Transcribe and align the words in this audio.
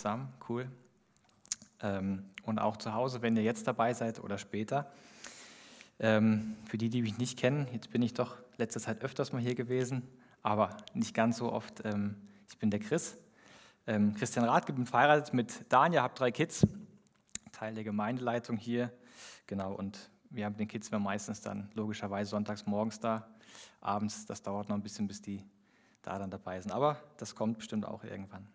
zusammen, 0.00 0.32
cool. 0.48 0.66
Ähm, 1.82 2.24
und 2.44 2.58
auch 2.58 2.78
zu 2.78 2.94
Hause, 2.94 3.20
wenn 3.20 3.36
ihr 3.36 3.42
jetzt 3.42 3.66
dabei 3.66 3.92
seid 3.92 4.22
oder 4.22 4.38
später. 4.38 4.90
Ähm, 5.98 6.56
für 6.64 6.78
die, 6.78 6.88
die 6.88 7.02
mich 7.02 7.18
nicht 7.18 7.38
kennen, 7.38 7.68
jetzt 7.72 7.90
bin 7.90 8.00
ich 8.00 8.14
doch 8.14 8.36
letzte 8.56 8.80
Zeit 8.80 9.02
öfters 9.02 9.32
mal 9.32 9.42
hier 9.42 9.54
gewesen, 9.54 10.02
aber 10.42 10.76
nicht 10.94 11.14
ganz 11.14 11.36
so 11.36 11.52
oft. 11.52 11.84
Ähm, 11.84 12.16
ich 12.48 12.58
bin 12.58 12.70
der 12.70 12.80
Chris, 12.80 13.16
Christian 13.86 14.44
Rathke, 14.44 14.72
bin 14.72 14.86
verheiratet 14.86 15.34
mit 15.34 15.64
Daniel, 15.68 16.02
habe 16.02 16.14
drei 16.14 16.30
Kids, 16.30 16.64
Teil 17.50 17.74
der 17.74 17.82
Gemeindeleitung 17.82 18.56
hier, 18.56 18.92
genau, 19.48 19.72
und 19.72 20.10
wir 20.28 20.44
haben 20.44 20.56
den 20.56 20.68
Kids 20.68 20.92
wir 20.92 21.00
meistens 21.00 21.40
dann 21.40 21.70
logischerweise 21.74 22.30
sonntags 22.30 22.66
morgens 22.66 23.00
da, 23.00 23.26
abends, 23.80 24.26
das 24.26 24.42
dauert 24.42 24.68
noch 24.68 24.76
ein 24.76 24.82
bisschen, 24.82 25.08
bis 25.08 25.22
die 25.22 25.44
da 26.02 26.18
dann 26.18 26.30
dabei 26.30 26.60
sind, 26.60 26.70
aber 26.70 27.02
das 27.16 27.34
kommt 27.34 27.58
bestimmt 27.58 27.84
auch 27.84 28.04
irgendwann. 28.04 28.46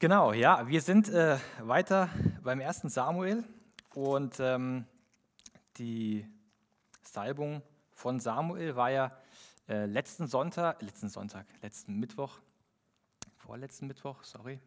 Genau, 0.00 0.32
ja, 0.32 0.66
wir 0.66 0.80
sind 0.80 1.10
äh, 1.10 1.36
weiter 1.58 2.08
beim 2.42 2.58
ersten 2.58 2.88
Samuel 2.88 3.44
und 3.92 4.40
ähm, 4.40 4.86
die 5.76 6.26
Salbung 7.02 7.60
von 7.92 8.18
Samuel 8.18 8.76
war 8.76 8.90
ja 8.90 9.12
äh, 9.68 9.84
letzten 9.84 10.26
Sonntag, 10.26 10.80
letzten 10.80 11.10
Sonntag, 11.10 11.44
letzten 11.60 11.98
Mittwoch, 11.98 12.38
vorletzten 13.36 13.88
Mittwoch, 13.88 14.24
sorry, 14.24 14.58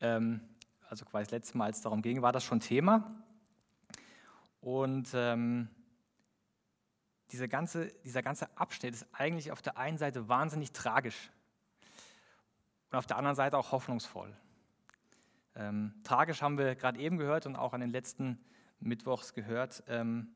ähm, 0.00 0.40
also 0.88 1.04
quasi 1.04 1.24
das 1.24 1.32
letzte 1.32 1.58
Mal, 1.58 1.66
als 1.66 1.76
es 1.76 1.82
darum 1.82 2.00
ging, 2.00 2.22
war 2.22 2.32
das 2.32 2.42
schon 2.42 2.60
Thema. 2.60 3.14
Und 4.62 5.10
ähm, 5.12 5.68
dieser, 7.30 7.46
ganze, 7.46 7.88
dieser 8.04 8.22
ganze 8.22 8.48
Abschnitt 8.56 8.94
ist 8.94 9.06
eigentlich 9.12 9.52
auf 9.52 9.60
der 9.60 9.76
einen 9.76 9.98
Seite 9.98 10.30
wahnsinnig 10.30 10.72
tragisch 10.72 11.30
und 12.90 12.96
auf 12.96 13.06
der 13.06 13.18
anderen 13.18 13.36
Seite 13.36 13.58
auch 13.58 13.70
hoffnungsvoll. 13.70 14.34
Ähm, 15.56 15.94
tragisch 16.04 16.42
haben 16.42 16.58
wir 16.58 16.74
gerade 16.74 17.00
eben 17.00 17.16
gehört 17.16 17.46
und 17.46 17.56
auch 17.56 17.72
an 17.72 17.80
den 17.80 17.90
letzten 17.90 18.38
Mittwochs 18.78 19.32
gehört. 19.32 19.82
Ähm, 19.88 20.34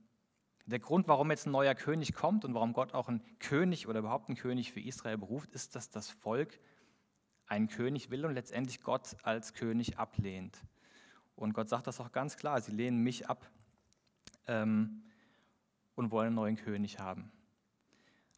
der 0.64 0.78
Grund, 0.78 1.08
warum 1.08 1.30
jetzt 1.30 1.46
ein 1.46 1.52
neuer 1.52 1.74
König 1.74 2.14
kommt 2.14 2.44
und 2.44 2.54
warum 2.54 2.72
Gott 2.72 2.94
auch 2.94 3.08
einen 3.08 3.22
König 3.38 3.86
oder 3.86 3.98
überhaupt 3.98 4.28
einen 4.28 4.36
König 4.36 4.72
für 4.72 4.80
Israel 4.80 5.18
beruft, 5.18 5.50
ist, 5.52 5.76
dass 5.76 5.90
das 5.90 6.10
Volk 6.10 6.58
einen 7.46 7.68
König 7.68 8.10
will 8.10 8.24
und 8.24 8.32
letztendlich 8.32 8.82
Gott 8.82 9.16
als 9.22 9.52
König 9.52 9.98
ablehnt. 9.98 10.58
Und 11.34 11.52
Gott 11.52 11.68
sagt 11.68 11.86
das 11.86 12.00
auch 12.00 12.12
ganz 12.12 12.36
klar, 12.36 12.60
sie 12.60 12.72
lehnen 12.72 13.02
mich 13.02 13.28
ab 13.28 13.50
ähm, 14.46 15.02
und 15.96 16.10
wollen 16.10 16.28
einen 16.28 16.36
neuen 16.36 16.56
König 16.56 16.98
haben. 16.98 17.32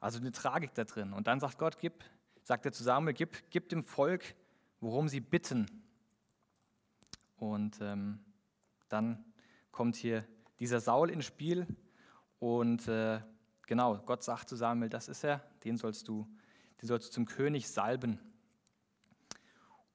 Also 0.01 0.19
eine 0.19 0.33
Tragik 0.33 0.75
da 0.75 0.85
drin. 0.85 1.13
Und 1.13 1.27
dann 1.27 1.39
sagt 1.39 1.59
Gott, 1.59 1.79
gib, 1.79 2.03
sagt 2.43 2.65
er 2.65 2.73
zusammen, 2.73 3.15
gib, 3.15 3.51
gib 3.51 3.69
dem 3.69 3.85
Volk, 3.85 4.35
worum 4.81 5.09
sie 5.09 5.21
bitten. 5.21 5.82
Und 7.43 7.81
ähm, 7.81 8.21
dann 8.89 9.25
kommt 9.73 9.97
hier 9.97 10.25
dieser 10.61 10.79
Saul 10.79 11.11
ins 11.11 11.25
Spiel 11.25 11.67
und 12.39 12.87
äh, 12.87 13.21
genau, 13.67 13.99
Gott 14.07 14.23
sagt 14.23 14.49
zu 14.49 14.55
Samuel, 14.55 14.89
das 14.89 15.09
ist 15.09 15.25
er, 15.25 15.41
den 15.65 15.77
sollst 15.77 16.07
du, 16.07 16.29
den 16.81 16.87
sollst 16.87 17.09
du 17.09 17.13
zum 17.13 17.27
König 17.27 17.69
salben. 17.69 18.21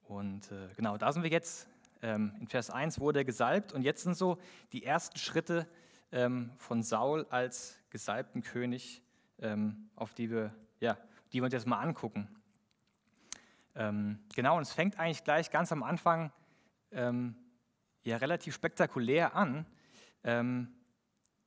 Und 0.04 0.52
äh, 0.52 0.67
genau, 0.76 0.98
da 0.98 1.14
sind 1.14 1.23
wir 1.23 1.30
jetzt. 1.30 1.70
Ähm, 2.02 2.36
in 2.42 2.48
Vers 2.50 2.70
1 2.70 3.00
wurde 3.00 3.20
er 3.20 3.26
gesalbt 3.26 3.72
und 3.72 3.82
jetzt 3.82 4.04
sind 4.04 4.17
so 4.17 4.39
die 4.73 4.84
ersten 4.84 5.17
Schritte 5.17 5.70
ähm, 6.11 6.52
von 6.58 6.84
Saul 6.84 7.28
als 7.30 7.80
gesalbten 7.92 8.44
König, 8.44 9.02
ähm, 9.39 9.89
auf 9.95 10.14
die 10.14 10.30
wir, 10.30 10.54
ja, 10.82 10.98
die 11.32 11.38
wir 11.38 11.45
uns 11.45 11.54
jetzt 11.54 11.66
mal 11.66 11.80
angucken. 11.80 12.28
Ähm, 13.73 14.20
genau, 14.36 14.58
und 14.58 14.64
es 14.64 14.73
fängt 14.73 15.00
eigentlich 15.00 15.23
gleich 15.23 15.50
ganz 15.50 15.72
am 15.72 15.82
Anfang 15.82 16.34
ähm, 16.91 17.35
ja 18.03 18.17
relativ 18.17 18.55
spektakulär 18.55 19.35
an. 19.35 19.66
Ähm, 20.23 20.69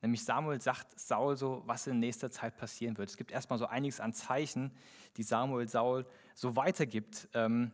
nämlich 0.02 0.24
Samuel 0.24 0.60
sagt 0.60 0.98
Saul 0.98 1.36
so, 1.36 1.62
was 1.67 1.86
in 1.86 1.98
nächster 2.01 2.30
Zeit 2.30 2.56
passieren 2.56 2.96
wird. 2.98 3.11
Es 3.11 3.17
gibt 3.17 3.33
erstmal 3.33 3.58
so 3.58 3.67
einiges 3.67 4.00
an 4.00 4.12
Zeichen, 4.12 4.73
die 5.17 5.23
Samuel 5.23 5.68
Saul 5.68 6.06
so 6.34 6.56
weitergibt, 6.56 7.29
ähm, 7.34 7.73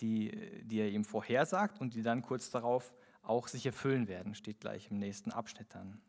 die, 0.00 0.30
die 0.64 0.80
er 0.80 0.88
ihm 0.88 1.04
vorhersagt 1.04 1.80
und 1.80 1.94
die 1.94 2.02
dann 2.02 2.22
kurz 2.22 2.50
darauf 2.50 2.94
auch 3.22 3.48
sich 3.48 3.66
erfüllen 3.66 4.08
werden, 4.08 4.34
steht 4.34 4.60
gleich 4.60 4.90
im 4.90 4.98
nächsten 4.98 5.30
Abschnitt 5.30 5.74
dann. 5.74 6.00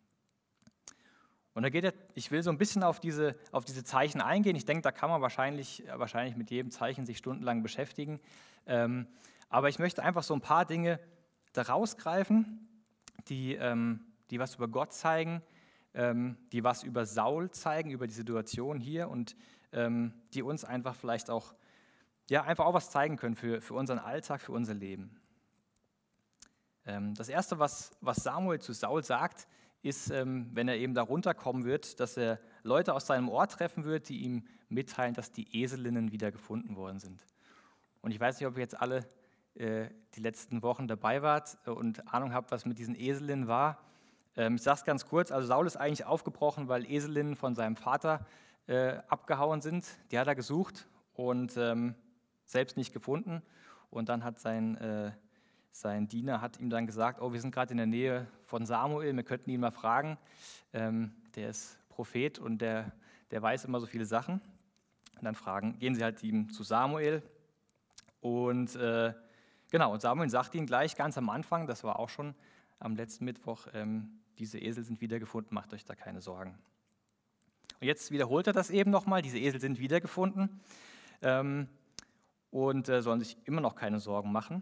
Und 1.53 1.63
da 1.63 1.69
geht 1.69 1.83
er, 1.83 1.93
ich 2.15 2.31
will 2.31 2.41
so 2.43 2.49
ein 2.49 2.57
bisschen 2.57 2.81
auf 2.81 3.01
diese, 3.01 3.35
auf 3.51 3.65
diese 3.65 3.83
Zeichen 3.83 4.21
eingehen. 4.21 4.55
Ich 4.55 4.65
denke, 4.65 4.83
da 4.83 4.91
kann 4.91 5.09
man 5.09 5.21
wahrscheinlich, 5.21 5.83
wahrscheinlich 5.95 6.37
mit 6.37 6.49
jedem 6.49 6.71
Zeichen 6.71 7.05
sich 7.05 7.17
stundenlang 7.17 7.61
beschäftigen. 7.61 8.21
Ähm, 8.65 9.07
aber 9.51 9.69
ich 9.69 9.79
möchte 9.79 10.01
einfach 10.01 10.23
so 10.23 10.33
ein 10.33 10.41
paar 10.41 10.65
Dinge 10.65 10.99
da 11.53 11.63
rausgreifen, 11.63 12.67
die, 13.27 13.55
ähm, 13.55 13.99
die 14.31 14.39
was 14.39 14.55
über 14.55 14.69
Gott 14.69 14.93
zeigen, 14.93 15.43
ähm, 15.93 16.37
die 16.53 16.63
was 16.63 16.83
über 16.83 17.05
Saul 17.05 17.51
zeigen, 17.51 17.91
über 17.91 18.07
die 18.07 18.13
Situation 18.13 18.79
hier 18.79 19.09
und 19.09 19.35
ähm, 19.73 20.13
die 20.33 20.41
uns 20.41 20.63
einfach 20.63 20.95
vielleicht 20.95 21.29
auch, 21.29 21.53
ja, 22.29 22.43
einfach 22.43 22.65
auch 22.65 22.73
was 22.73 22.89
zeigen 22.89 23.17
können 23.17 23.35
für, 23.35 23.61
für 23.61 23.73
unseren 23.73 23.99
Alltag, 23.99 24.41
für 24.41 24.53
unser 24.53 24.73
Leben. 24.73 25.19
Ähm, 26.85 27.13
das 27.13 27.27
Erste, 27.27 27.59
was, 27.59 27.91
was 27.99 28.23
Samuel 28.23 28.59
zu 28.59 28.71
Saul 28.71 29.03
sagt, 29.03 29.47
ist, 29.81 30.11
ähm, 30.11 30.49
wenn 30.53 30.69
er 30.69 30.77
eben 30.77 30.93
da 30.93 31.01
runterkommen 31.01 31.65
wird, 31.65 31.99
dass 31.99 32.15
er 32.15 32.39
Leute 32.63 32.93
aus 32.93 33.07
seinem 33.07 33.27
Ort 33.27 33.51
treffen 33.53 33.83
wird, 33.83 34.07
die 34.07 34.21
ihm 34.21 34.45
mitteilen, 34.69 35.13
dass 35.13 35.33
die 35.33 35.61
Eselinnen 35.61 36.13
wieder 36.13 36.31
gefunden 36.31 36.77
worden 36.77 36.99
sind. 36.99 37.25
Und 38.01 38.11
ich 38.11 38.19
weiß 38.19 38.39
nicht, 38.39 38.47
ob 38.47 38.55
ihr 38.55 38.61
jetzt 38.61 38.79
alle 38.79 39.05
die 39.55 40.19
letzten 40.19 40.63
Wochen 40.63 40.87
dabei 40.87 41.21
wart 41.21 41.57
und 41.67 42.13
Ahnung 42.13 42.33
habt, 42.33 42.51
was 42.51 42.65
mit 42.65 42.79
diesen 42.79 42.95
Eselinnen 42.95 43.47
war. 43.47 43.79
Ähm, 44.37 44.55
ich 44.55 44.61
sage 44.61 44.79
es 44.79 44.85
ganz 44.85 45.05
kurz, 45.05 45.31
also 45.31 45.47
Saul 45.47 45.67
ist 45.67 45.77
eigentlich 45.77 46.05
aufgebrochen, 46.05 46.67
weil 46.67 46.89
Eselinnen 46.89 47.35
von 47.35 47.55
seinem 47.55 47.75
Vater 47.75 48.25
äh, 48.67 48.99
abgehauen 49.07 49.61
sind. 49.61 49.85
Die 50.11 50.19
hat 50.19 50.27
er 50.27 50.35
gesucht 50.35 50.87
und 51.13 51.57
ähm, 51.57 51.95
selbst 52.45 52.77
nicht 52.77 52.93
gefunden. 52.93 53.41
Und 53.89 54.07
dann 54.09 54.23
hat 54.23 54.39
sein, 54.39 54.77
äh, 54.77 55.11
sein 55.71 56.07
Diener 56.07 56.41
hat 56.41 56.59
ihm 56.59 56.69
dann 56.69 56.87
gesagt, 56.87 57.21
oh, 57.21 57.33
wir 57.33 57.41
sind 57.41 57.53
gerade 57.53 57.71
in 57.71 57.77
der 57.77 57.87
Nähe 57.87 58.27
von 58.45 58.65
Samuel, 58.65 59.15
wir 59.15 59.23
könnten 59.23 59.49
ihn 59.49 59.59
mal 59.59 59.71
fragen. 59.71 60.17
Ähm, 60.73 61.13
der 61.35 61.49
ist 61.49 61.77
Prophet 61.89 62.39
und 62.39 62.59
der, 62.59 62.91
der 63.31 63.41
weiß 63.41 63.65
immer 63.65 63.79
so 63.79 63.85
viele 63.85 64.05
Sachen. 64.05 64.41
Und 65.17 65.25
dann 65.25 65.35
fragen, 65.35 65.77
gehen 65.77 65.93
sie 65.93 66.03
halt 66.03 66.23
ihm 66.23 66.49
zu 66.51 66.63
Samuel 66.63 67.21
und 68.21 68.75
äh, 68.75 69.13
Genau, 69.71 69.93
und 69.93 70.01
Samuel 70.01 70.29
sagt 70.29 70.53
ihnen 70.53 70.67
gleich 70.67 70.97
ganz 70.97 71.17
am 71.17 71.29
Anfang, 71.29 71.65
das 71.65 71.85
war 71.85 71.97
auch 71.97 72.09
schon 72.09 72.35
am 72.79 72.97
letzten 72.97 73.23
Mittwoch, 73.23 73.67
ähm, 73.73 74.19
diese 74.37 74.59
Esel 74.59 74.83
sind 74.83 74.99
wiedergefunden, 74.99 75.55
macht 75.55 75.73
euch 75.73 75.85
da 75.85 75.95
keine 75.95 76.19
Sorgen. 76.19 76.57
Und 77.79 77.87
jetzt 77.87 78.11
wiederholt 78.11 78.47
er 78.47 78.53
das 78.53 78.69
eben 78.69 78.91
nochmal, 78.91 79.21
diese 79.21 79.39
Esel 79.39 79.61
sind 79.61 79.79
wiedergefunden 79.79 80.59
ähm, 81.21 81.69
und 82.49 82.89
äh, 82.89 83.01
sollen 83.01 83.21
sich 83.21 83.37
immer 83.45 83.61
noch 83.61 83.75
keine 83.75 84.01
Sorgen 84.01 84.33
machen. 84.33 84.61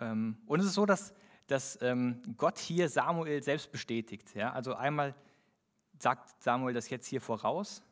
Ähm, 0.00 0.38
und 0.46 0.58
es 0.58 0.66
ist 0.66 0.74
so, 0.74 0.84
dass, 0.84 1.14
dass 1.46 1.80
ähm, 1.80 2.22
Gott 2.36 2.58
hier 2.58 2.88
Samuel 2.88 3.40
selbst 3.40 3.70
bestätigt. 3.70 4.34
Ja? 4.34 4.52
Also 4.52 4.74
einmal 4.74 5.14
sagt 6.00 6.42
Samuel 6.42 6.74
das 6.74 6.90
jetzt 6.90 7.06
hier 7.06 7.20
voraus 7.20 7.84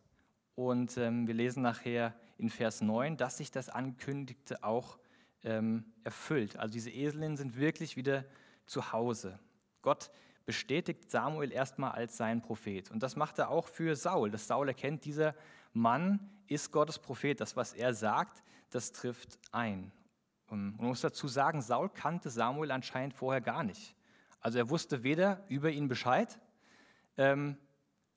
und 0.56 0.96
ähm, 0.96 1.28
wir 1.28 1.34
lesen 1.34 1.62
nachher 1.62 2.14
in 2.36 2.50
Vers 2.50 2.80
9, 2.80 3.16
dass 3.16 3.36
sich 3.36 3.52
das 3.52 3.68
Ankündigte 3.68 4.64
auch 4.64 4.98
ähm, 5.44 5.84
erfüllt. 6.04 6.56
Also 6.56 6.72
diese 6.72 6.90
Eselinnen 6.90 7.36
sind 7.36 7.56
wirklich 7.56 7.96
wieder 7.96 8.24
zu 8.66 8.92
Hause. 8.92 9.38
Gott 9.82 10.10
bestätigt 10.46 11.10
Samuel 11.10 11.52
erstmal 11.52 11.92
als 11.92 12.16
seinen 12.16 12.42
Prophet. 12.42 12.90
Und 12.90 13.02
das 13.02 13.16
macht 13.16 13.38
er 13.38 13.50
auch 13.50 13.68
für 13.68 13.96
Saul, 13.96 14.30
dass 14.30 14.46
Saul 14.46 14.68
erkennt, 14.68 15.04
dieser 15.04 15.34
Mann 15.72 16.30
ist 16.46 16.72
Gottes 16.72 16.98
Prophet. 16.98 17.40
Das, 17.40 17.56
was 17.56 17.74
er 17.74 17.94
sagt, 17.94 18.42
das 18.70 18.92
trifft 18.92 19.38
ein. 19.52 19.92
Und 20.48 20.78
man 20.78 20.86
muss 20.88 21.02
dazu 21.02 21.28
sagen, 21.28 21.60
Saul 21.60 21.90
kannte 21.90 22.30
Samuel 22.30 22.70
anscheinend 22.70 23.14
vorher 23.14 23.40
gar 23.40 23.62
nicht. 23.62 23.94
Also 24.40 24.58
er 24.58 24.70
wusste 24.70 25.02
weder 25.02 25.44
über 25.48 25.70
ihn 25.70 25.88
Bescheid, 25.88 26.38
ähm, 27.16 27.56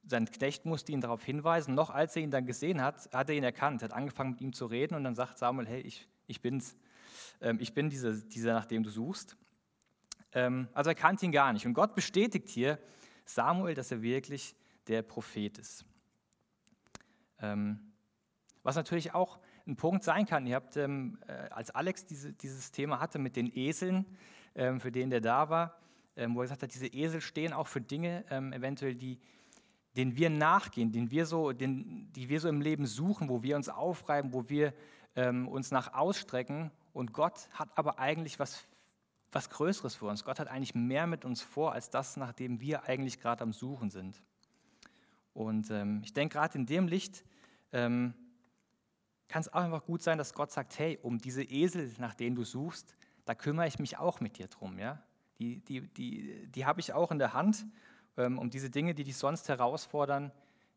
sein 0.03 0.25
Knecht 0.25 0.65
musste 0.65 0.91
ihn 0.91 1.01
darauf 1.01 1.23
hinweisen, 1.23 1.75
noch 1.75 1.89
als 1.89 2.15
er 2.15 2.23
ihn 2.23 2.31
dann 2.31 2.45
gesehen 2.45 2.81
hat, 2.81 3.09
hat 3.13 3.29
er 3.29 3.35
ihn 3.35 3.43
erkannt, 3.43 3.83
hat 3.83 3.93
angefangen 3.93 4.31
mit 4.31 4.41
ihm 4.41 4.53
zu 4.53 4.65
reden 4.65 4.95
und 4.95 5.03
dann 5.03 5.15
sagt 5.15 5.37
Samuel, 5.37 5.67
hey, 5.67 5.81
ich, 5.81 6.07
ich 6.27 6.41
bin's. 6.41 6.77
Ähm, 7.41 7.57
ich 7.59 7.73
bin 7.73 7.89
dieser, 7.89 8.13
dieser, 8.13 8.53
nach 8.53 8.65
dem 8.65 8.83
du 8.83 8.89
suchst. 8.89 9.37
Ähm, 10.33 10.67
also 10.73 10.89
er 10.89 10.95
kannte 10.95 11.25
ihn 11.25 11.31
gar 11.31 11.53
nicht. 11.53 11.65
Und 11.65 11.73
Gott 11.73 11.95
bestätigt 11.95 12.49
hier 12.49 12.79
Samuel, 13.25 13.75
dass 13.75 13.91
er 13.91 14.01
wirklich 14.01 14.55
der 14.87 15.01
Prophet 15.01 15.57
ist. 15.57 15.85
Ähm, 17.39 17.79
was 18.63 18.75
natürlich 18.75 19.13
auch 19.13 19.39
ein 19.67 19.75
Punkt 19.75 20.03
sein 20.03 20.25
kann. 20.25 20.45
Ihr 20.45 20.55
habt, 20.55 20.75
äh, 20.75 20.87
als 21.49 21.71
Alex 21.71 22.05
diese, 22.05 22.33
dieses 22.33 22.71
Thema 22.71 22.99
hatte 22.99 23.19
mit 23.19 23.35
den 23.35 23.51
Eseln, 23.55 24.05
für 24.53 24.91
den 24.91 25.09
der 25.09 25.21
da 25.21 25.49
war, 25.49 25.79
wo 26.17 26.41
er 26.41 26.43
gesagt 26.43 26.61
hat, 26.61 26.73
diese 26.73 26.87
Esel 26.87 27.21
stehen 27.21 27.53
auch 27.53 27.67
für 27.67 27.79
Dinge, 27.79 28.29
eventuell, 28.29 28.95
die, 28.95 29.17
denen 29.95 30.15
wir 30.15 30.29
nachgehen, 30.29 30.91
den 30.91 31.11
wir 31.11 31.25
so, 31.25 31.51
den, 31.51 32.11
die 32.13 32.29
wir 32.29 32.39
so 32.39 32.49
im 32.49 32.61
Leben 32.61 32.85
suchen, 32.85 33.29
wo 33.29 33.43
wir 33.43 33.55
uns 33.55 33.69
aufreiben, 33.69 34.33
wo 34.33 34.49
wir 34.49 34.73
ähm, 35.15 35.47
uns 35.47 35.71
nach 35.71 35.93
ausstrecken 35.93 36.71
und 36.93 37.13
Gott 37.13 37.47
hat 37.53 37.69
aber 37.77 37.99
eigentlich 37.99 38.39
was, 38.39 38.63
was 39.31 39.49
Größeres 39.49 39.95
für 39.95 40.05
uns. 40.05 40.23
Gott 40.23 40.39
hat 40.39 40.47
eigentlich 40.47 40.75
mehr 40.75 41.07
mit 41.07 41.25
uns 41.25 41.41
vor, 41.41 41.73
als 41.73 41.89
das, 41.89 42.17
nach 42.17 42.33
dem 42.33 42.59
wir 42.59 42.83
eigentlich 42.83 43.19
gerade 43.19 43.43
am 43.43 43.53
Suchen 43.53 43.89
sind. 43.89 44.21
Und 45.33 45.71
ähm, 45.71 46.01
ich 46.03 46.13
denke, 46.13 46.33
gerade 46.33 46.57
in 46.57 46.65
dem 46.65 46.87
Licht 46.87 47.23
ähm, 47.71 48.13
kann 49.27 49.41
es 49.41 49.53
auch 49.53 49.61
einfach 49.61 49.85
gut 49.85 50.01
sein, 50.01 50.17
dass 50.17 50.33
Gott 50.33 50.51
sagt, 50.51 50.77
hey, 50.77 50.99
um 51.01 51.19
diese 51.19 51.43
Esel, 51.43 51.93
nach 51.99 52.13
denen 52.13 52.35
du 52.35 52.43
suchst, 52.43 52.95
da 53.25 53.33
kümmere 53.33 53.67
ich 53.67 53.79
mich 53.79 53.97
auch 53.97 54.19
mit 54.19 54.37
dir 54.37 54.47
drum. 54.47 54.77
Ja? 54.77 55.01
Die, 55.39 55.59
die, 55.63 55.81
die, 55.81 56.47
die 56.47 56.65
habe 56.65 56.81
ich 56.81 56.91
auch 56.93 57.11
in 57.11 57.19
der 57.19 57.33
Hand. 57.33 57.65
Ähm, 58.17 58.37
um 58.37 58.49
diese 58.49 58.69
Dinge, 58.69 58.93
die 58.93 59.05
dich 59.05 59.15
sonst 59.15 59.47
herausfordern, 59.47 60.31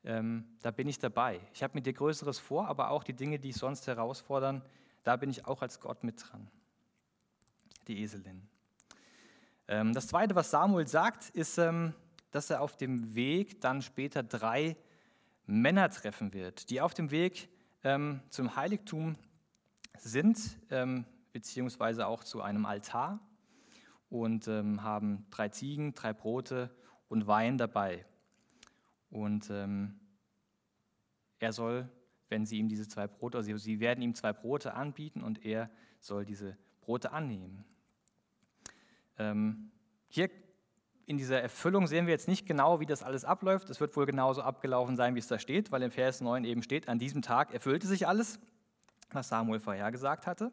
ähm, 0.05 0.45
da 0.63 0.71
bin 0.71 0.87
ich 0.87 1.01
dabei. 1.01 1.41
Ich 1.53 1.63
habe 1.65 1.75
mit 1.75 1.87
dir 1.87 1.93
Größeres 1.93 2.39
vor, 2.39 2.69
aber 2.69 2.91
auch 2.91 3.03
die 3.03 3.15
Dinge, 3.15 3.39
die 3.41 3.49
dich 3.49 3.57
sonst 3.57 3.87
herausfordern, 3.89 4.63
da 5.05 5.17
bin 5.17 5.31
ich 5.31 5.47
auch 5.47 5.62
als 5.62 5.81
Gott 5.81 6.03
mit 6.03 6.23
dran. 6.23 6.51
Die 7.87 8.03
Eselin. 8.03 8.49
Ähm, 9.69 9.93
das 9.93 10.09
Zweite, 10.09 10.35
was 10.35 10.51
Samuel 10.51 10.89
sagt, 10.89 11.31
ist, 11.31 11.59
ähm, 11.59 11.95
dass 12.31 12.51
er 12.51 12.61
auf 12.61 12.77
dem 12.77 13.15
Weg 13.15 13.61
dann 13.61 13.83
später 13.83 14.23
drei 14.23 14.77
Männer 15.47 15.89
treffen 15.91 16.33
wird, 16.33 16.71
die 16.71 16.81
auf 16.81 16.95
dem 16.95 17.11
Weg 17.11 17.49
ähm, 17.85 18.21
zum 18.31 18.56
Heiligtum 18.56 19.17
sind, 19.97 20.59
beziehungsweise 21.33 22.06
auch 22.09 22.25
zu 22.25 22.43
einem 22.43 22.67
Altar 22.67 23.21
und 24.11 24.49
haben 24.49 25.25
drei 25.31 25.49
Ziegen, 25.49 25.95
drei 25.95 26.12
Brote 26.12 26.75
und 27.09 27.27
Wein 27.27 27.56
dabei. 27.56 28.05
Und 29.09 29.49
er 31.39 31.53
soll, 31.53 31.89
wenn 32.35 32.47
sie 32.47 32.59
ihm 32.59 32.69
diese 32.69 32.89
zwei 32.89 33.07
Brote, 33.07 33.39
also 33.39 33.57
sie 33.57 33.79
werden 33.79 34.03
ihm 34.03 34.17
zwei 34.17 34.33
Brote 34.33 34.75
anbieten 34.75 35.23
und 35.23 35.47
er 35.47 35.71
soll 36.01 36.25
diese 36.25 36.57
Brote 36.81 37.13
annehmen. 37.13 37.65
Ähm, 39.19 39.71
hier 40.09 40.31
in 41.07 41.17
dieser 41.17 41.41
Erfüllung 41.41 41.87
sehen 41.87 42.07
wir 42.07 42.13
jetzt 42.13 42.27
nicht 42.27 42.45
genau, 42.45 42.81
wie 42.81 42.87
das 42.87 43.05
alles 43.05 43.25
abläuft. 43.25 43.71
Es 43.71 43.79
wird 43.79 43.97
wohl 43.97 44.05
genauso 44.05 44.43
abgelaufen 44.43 44.97
sein, 44.97 45.15
wie 45.15 45.21
es 45.21 45.29
da 45.29 45.39
steht, 45.39 45.71
weil 45.71 45.81
im 45.85 45.93
Vers 45.93 46.21
9 46.23 46.43
eben 46.45 46.65
steht, 46.65 46.89
an 46.89 46.99
diesem 46.99 47.23
Tag 47.23 47.55
erfüllte 47.55 47.87
sich 47.87 48.09
alles, 48.09 48.41
was 49.13 49.29
Samuel 49.29 49.61
vorhergesagt 49.61 50.27
hatte. 50.27 50.51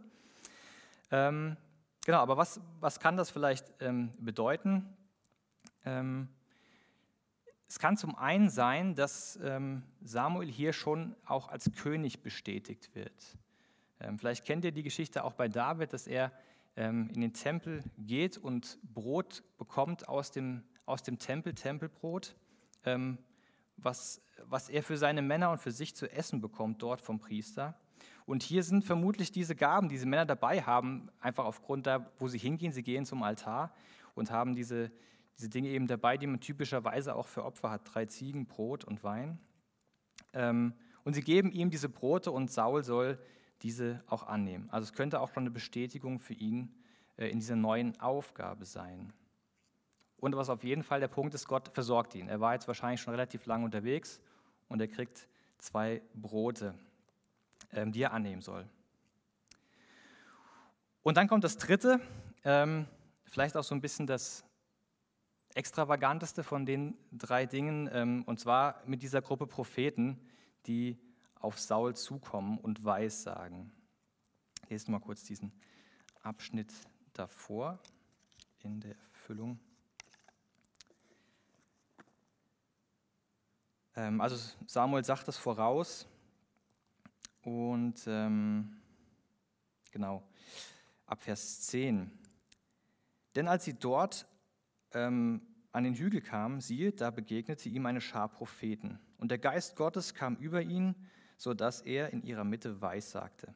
Ähm, 1.09 1.57
genau, 2.05 2.19
aber 2.19 2.37
was, 2.37 2.61
was 2.79 2.99
kann 2.99 3.17
das 3.17 3.31
vielleicht 3.31 3.65
ähm, 3.79 4.13
bedeuten? 4.19 4.85
Ähm, 5.83 6.29
es 7.71 7.79
kann 7.79 7.95
zum 7.95 8.17
einen 8.17 8.49
sein, 8.49 8.95
dass 8.95 9.39
ähm, 9.41 9.83
Samuel 10.01 10.51
hier 10.51 10.73
schon 10.73 11.15
auch 11.25 11.47
als 11.47 11.71
König 11.71 12.21
bestätigt 12.21 12.93
wird. 12.93 13.37
Ähm, 14.01 14.19
vielleicht 14.19 14.43
kennt 14.43 14.65
ihr 14.65 14.73
die 14.73 14.83
Geschichte 14.83 15.23
auch 15.23 15.31
bei 15.31 15.47
David, 15.47 15.93
dass 15.93 16.05
er 16.05 16.33
ähm, 16.75 17.09
in 17.15 17.21
den 17.21 17.31
Tempel 17.31 17.81
geht 17.97 18.37
und 18.37 18.77
Brot 18.83 19.45
bekommt 19.57 20.09
aus 20.09 20.31
dem, 20.31 20.65
aus 20.85 21.01
dem 21.01 21.17
Tempel, 21.17 21.55
Tempelbrot, 21.55 22.35
was, 23.77 24.21
was 24.43 24.67
er 24.67 24.83
für 24.83 24.97
seine 24.97 25.21
Männer 25.21 25.51
und 25.51 25.59
für 25.59 25.71
sich 25.71 25.95
zu 25.95 26.11
essen 26.11 26.41
bekommt 26.41 26.81
dort 26.81 26.99
vom 26.99 27.19
Priester. 27.19 27.79
Und 28.25 28.43
hier 28.43 28.63
sind 28.63 28.83
vermutlich 28.83 29.31
diese 29.31 29.55
Gaben, 29.55 29.87
die 29.87 29.95
diese 29.95 30.07
Männer 30.07 30.25
dabei 30.25 30.61
haben, 30.61 31.09
einfach 31.21 31.45
aufgrund 31.45 31.87
da, 31.87 32.11
wo 32.19 32.27
sie 32.27 32.37
hingehen. 32.37 32.73
Sie 32.73 32.83
gehen 32.83 33.05
zum 33.05 33.23
Altar 33.23 33.73
und 34.13 34.29
haben 34.29 34.55
diese, 34.55 34.91
diese 35.41 35.49
Dinge 35.49 35.69
eben 35.69 35.87
dabei, 35.87 36.17
die 36.17 36.27
man 36.27 36.39
typischerweise 36.39 37.15
auch 37.15 37.27
für 37.27 37.43
Opfer 37.43 37.71
hat: 37.71 37.81
drei 37.91 38.05
Ziegen, 38.05 38.45
Brot 38.45 38.85
und 38.85 39.03
Wein. 39.03 39.39
Ähm, 40.33 40.73
und 41.03 41.13
sie 41.13 41.23
geben 41.23 41.51
ihm 41.51 41.71
diese 41.71 41.89
Brote 41.89 42.31
und 42.31 42.51
Saul 42.51 42.83
soll 42.83 43.17
diese 43.63 44.03
auch 44.07 44.23
annehmen. 44.23 44.69
Also 44.69 44.85
es 44.85 44.93
könnte 44.93 45.19
auch 45.19 45.29
schon 45.33 45.43
eine 45.43 45.51
Bestätigung 45.51 46.19
für 46.19 46.33
ihn 46.33 46.75
äh, 47.17 47.29
in 47.29 47.39
dieser 47.39 47.55
neuen 47.55 47.99
Aufgabe 47.99 48.65
sein. 48.65 49.11
Und 50.17 50.35
was 50.35 50.49
auf 50.49 50.63
jeden 50.63 50.83
Fall 50.83 50.99
der 50.99 51.07
Punkt 51.07 51.33
ist, 51.33 51.47
Gott 51.47 51.69
versorgt 51.69 52.13
ihn. 52.13 52.27
Er 52.27 52.39
war 52.39 52.53
jetzt 52.53 52.67
wahrscheinlich 52.67 53.01
schon 53.01 53.11
relativ 53.11 53.47
lang 53.47 53.63
unterwegs 53.63 54.21
und 54.69 54.79
er 54.79 54.87
kriegt 54.87 55.27
zwei 55.57 56.01
Brote, 56.13 56.75
ähm, 57.71 57.91
die 57.91 58.03
er 58.03 58.13
annehmen 58.13 58.41
soll. 58.41 58.69
Und 61.01 61.17
dann 61.17 61.27
kommt 61.27 61.43
das 61.43 61.57
Dritte, 61.57 61.99
ähm, 62.43 62.85
vielleicht 63.25 63.57
auch 63.57 63.63
so 63.63 63.73
ein 63.73 63.81
bisschen 63.81 64.05
das 64.05 64.43
extravaganteste 65.55 66.43
von 66.43 66.65
den 66.65 66.97
drei 67.11 67.45
Dingen, 67.45 67.89
ähm, 67.91 68.23
und 68.25 68.39
zwar 68.39 68.81
mit 68.85 69.03
dieser 69.03 69.21
Gruppe 69.21 69.47
Propheten, 69.47 70.19
die 70.65 70.97
auf 71.39 71.59
Saul 71.59 71.95
zukommen 71.95 72.57
und 72.57 72.83
Weissagen. 72.85 73.71
Lest 74.69 74.89
mal 74.89 74.99
kurz 74.99 75.23
diesen 75.23 75.51
Abschnitt 76.21 76.71
davor 77.13 77.79
in 78.59 78.79
der 78.79 78.95
Erfüllung. 78.95 79.59
Ähm, 83.95 84.21
also 84.21 84.37
Samuel 84.67 85.03
sagt 85.03 85.27
das 85.27 85.37
voraus 85.37 86.07
und 87.43 88.01
ähm, 88.07 88.77
genau, 89.91 90.23
ab 91.05 91.21
Vers 91.21 91.61
10. 91.61 92.11
Denn 93.35 93.47
als 93.47 93.65
sie 93.65 93.73
dort 93.73 94.27
ähm, 94.93 95.41
an 95.71 95.83
den 95.83 95.95
Hügel 95.95 96.21
kam, 96.21 96.59
siehe, 96.59 96.91
da 96.91 97.11
begegnete 97.11 97.69
ihm 97.69 97.85
eine 97.85 98.01
Schar 98.01 98.29
Propheten. 98.29 98.99
Und 99.17 99.31
der 99.31 99.37
Geist 99.37 99.75
Gottes 99.75 100.13
kam 100.13 100.35
über 100.35 100.61
ihn, 100.61 100.95
so 101.37 101.53
dass 101.53 101.81
er 101.81 102.11
in 102.11 102.23
ihrer 102.23 102.43
Mitte 102.43 102.81
weissagte. 102.81 103.53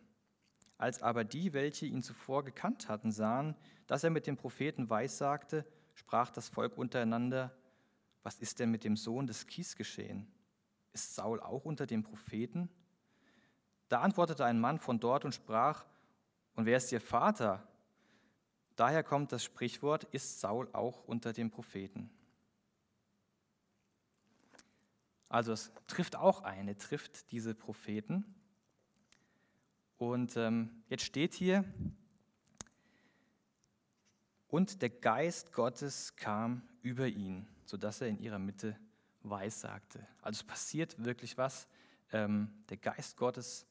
Als 0.77 1.01
aber 1.01 1.23
die, 1.23 1.53
welche 1.53 1.85
ihn 1.85 2.03
zuvor 2.03 2.43
gekannt 2.43 2.89
hatten, 2.89 3.11
sahen, 3.11 3.55
dass 3.87 4.03
er 4.03 4.09
mit 4.09 4.27
dem 4.27 4.37
Propheten 4.37 4.89
weissagte, 4.89 5.65
sprach 5.93 6.31
das 6.31 6.49
Volk 6.49 6.77
untereinander, 6.77 7.55
was 8.23 8.39
ist 8.39 8.59
denn 8.59 8.71
mit 8.71 8.83
dem 8.83 8.97
Sohn 8.97 9.27
des 9.27 9.47
Kis 9.47 9.75
geschehen? 9.75 10.27
Ist 10.93 11.15
Saul 11.15 11.39
auch 11.39 11.65
unter 11.65 11.85
den 11.85 12.03
Propheten? 12.03 12.69
Da 13.87 14.01
antwortete 14.01 14.45
ein 14.45 14.59
Mann 14.59 14.79
von 14.79 14.99
dort 14.99 15.25
und 15.25 15.35
sprach, 15.35 15.85
und 16.55 16.65
wer 16.65 16.77
ist 16.77 16.91
ihr 16.91 17.01
Vater? 17.01 17.67
Daher 18.75 19.03
kommt 19.03 19.31
das 19.31 19.43
Sprichwort, 19.43 20.03
ist 20.05 20.39
Saul 20.39 20.69
auch 20.73 21.03
unter 21.05 21.33
den 21.33 21.49
Propheten. 21.49 22.09
Also 25.29 25.53
es 25.53 25.71
trifft 25.87 26.15
auch 26.15 26.43
ein, 26.43 26.67
er 26.67 26.77
trifft 26.77 27.31
diese 27.31 27.55
Propheten. 27.55 28.25
Und 29.97 30.35
ähm, 30.37 30.83
jetzt 30.87 31.03
steht 31.03 31.33
hier, 31.33 31.63
und 34.47 34.81
der 34.81 34.89
Geist 34.89 35.51
Gottes 35.51 36.15
kam 36.15 36.61
über 36.81 37.07
ihn, 37.07 37.47
sodass 37.65 38.01
er 38.01 38.07
in 38.07 38.19
ihrer 38.19 38.39
Mitte 38.39 38.79
weissagte. 39.21 40.07
Also 40.21 40.39
es 40.39 40.43
passiert 40.43 41.03
wirklich 41.03 41.37
was. 41.37 41.67
Ähm, 42.11 42.63
der 42.69 42.77
Geist 42.77 43.17
Gottes 43.17 43.65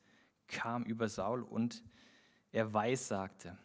kam 0.48 0.84
über 0.84 1.08
Saul 1.08 1.42
und 1.42 1.82
er 2.52 2.74
weissagte. 2.74 3.56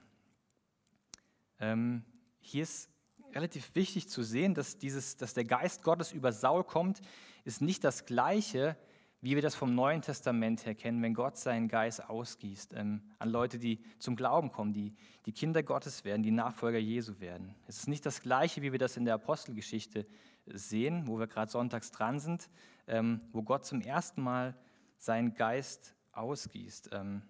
Ähm, 1.60 2.04
hier 2.40 2.64
ist 2.64 2.90
relativ 3.34 3.76
wichtig 3.76 4.10
zu 4.10 4.24
sehen, 4.24 4.54
dass, 4.54 4.78
dieses, 4.78 5.18
dass 5.18 5.34
der 5.34 5.46
Geist 5.46 5.84
Gottes 5.84 6.12
über 6.12 6.32
Saul 6.32 6.64
kommt, 6.64 7.02
ist 7.44 7.62
nicht 7.62 7.84
das 7.84 8.06
Gleiche, 8.06 8.76
wie 9.22 9.36
wir 9.36 9.42
das 9.42 9.56
vom 9.56 9.76
Neuen 9.76 10.02
Testament 10.02 10.66
her 10.66 10.76
kennen, 10.76 11.02
wenn 11.02 11.14
Gott 11.14 11.38
seinen 11.38 11.68
Geist 11.68 12.10
ausgießt 12.10 12.74
ähm, 12.76 13.02
an 13.20 13.30
Leute, 13.30 13.60
die 13.60 13.82
zum 14.00 14.16
Glauben 14.16 14.52
kommen, 14.52 14.72
die, 14.72 14.96
die 15.26 15.34
Kinder 15.34 15.62
Gottes 15.62 16.06
werden, 16.06 16.24
die 16.24 16.32
Nachfolger 16.32 16.80
Jesu 16.80 17.20
werden. 17.20 17.54
Es 17.68 17.80
ist 17.80 17.88
nicht 17.88 18.06
das 18.06 18.22
Gleiche, 18.22 18.62
wie 18.62 18.72
wir 18.72 18.80
das 18.80 18.96
in 18.96 19.06
der 19.06 19.16
Apostelgeschichte 19.16 20.06
sehen, 20.46 21.06
wo 21.06 21.20
wir 21.20 21.28
gerade 21.28 21.52
sonntags 21.52 21.92
dran 21.92 22.20
sind, 22.20 22.50
ähm, 22.88 23.22
wo 23.32 23.44
Gott 23.44 23.66
zum 23.66 23.82
ersten 23.82 24.22
Mal 24.22 24.56
seinen 24.98 25.34
Geist 25.34 25.96
ausgießt. 26.14 26.90
Ähm, 26.94 27.22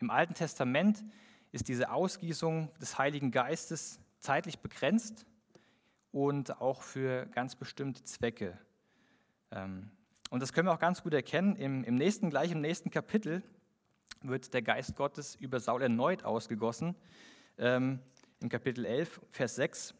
Im 0.00 0.10
Alten 0.10 0.34
Testament 0.34 1.02
ist 1.52 1.68
diese 1.68 1.90
Ausgießung 1.90 2.70
des 2.80 2.98
Heiligen 2.98 3.30
Geistes 3.30 4.00
zeitlich 4.18 4.58
begrenzt 4.58 5.26
und 6.12 6.60
auch 6.60 6.82
für 6.82 7.26
ganz 7.26 7.56
bestimmte 7.56 8.04
Zwecke. 8.04 8.58
Ähm, 9.50 9.90
und 10.30 10.40
das 10.40 10.52
können 10.52 10.68
wir 10.68 10.72
auch 10.72 10.78
ganz 10.78 11.02
gut 11.02 11.14
erkennen. 11.14 11.56
Im, 11.56 11.84
im 11.84 11.94
nächsten, 11.94 12.30
gleich 12.30 12.50
im 12.52 12.60
nächsten 12.60 12.90
Kapitel 12.90 13.42
wird 14.22 14.52
der 14.52 14.62
Geist 14.62 14.96
Gottes 14.96 15.34
über 15.36 15.60
Saul 15.60 15.82
erneut 15.82 16.24
ausgegossen. 16.24 16.94
Ähm, 17.56 18.00
Im 18.40 18.48
Kapitel 18.48 18.84
11, 18.84 19.20
Vers 19.30 19.54
6. 19.56 19.94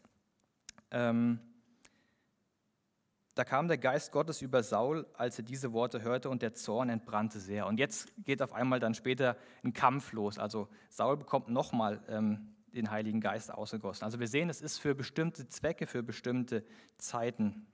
Da 3.39 3.45
kam 3.45 3.69
der 3.69 3.77
Geist 3.77 4.11
Gottes 4.11 4.41
über 4.41 4.63
Saul, 4.63 5.07
als 5.13 5.37
er 5.39 5.45
diese 5.45 5.71
Worte 5.71 6.01
hörte, 6.01 6.29
und 6.29 6.41
der 6.41 6.55
Zorn 6.55 6.89
entbrannte 6.89 7.39
sehr. 7.39 7.67
Und 7.67 7.79
jetzt 7.79 8.11
geht 8.25 8.41
auf 8.41 8.51
einmal 8.51 8.81
dann 8.81 8.93
später 8.93 9.37
ein 9.63 9.71
Kampf 9.71 10.11
los. 10.11 10.37
Also 10.37 10.67
Saul 10.89 11.15
bekommt 11.15 11.47
nochmal 11.47 12.03
ähm, 12.09 12.53
den 12.73 12.91
Heiligen 12.91 13.21
Geist 13.21 13.49
ausgegossen. 13.53 14.03
Also 14.03 14.19
wir 14.19 14.27
sehen, 14.27 14.49
es 14.49 14.59
ist 14.59 14.77
für 14.77 14.93
bestimmte 14.93 15.47
Zwecke, 15.47 15.87
für 15.87 16.03
bestimmte 16.03 16.65
Zeiten. 16.97 17.65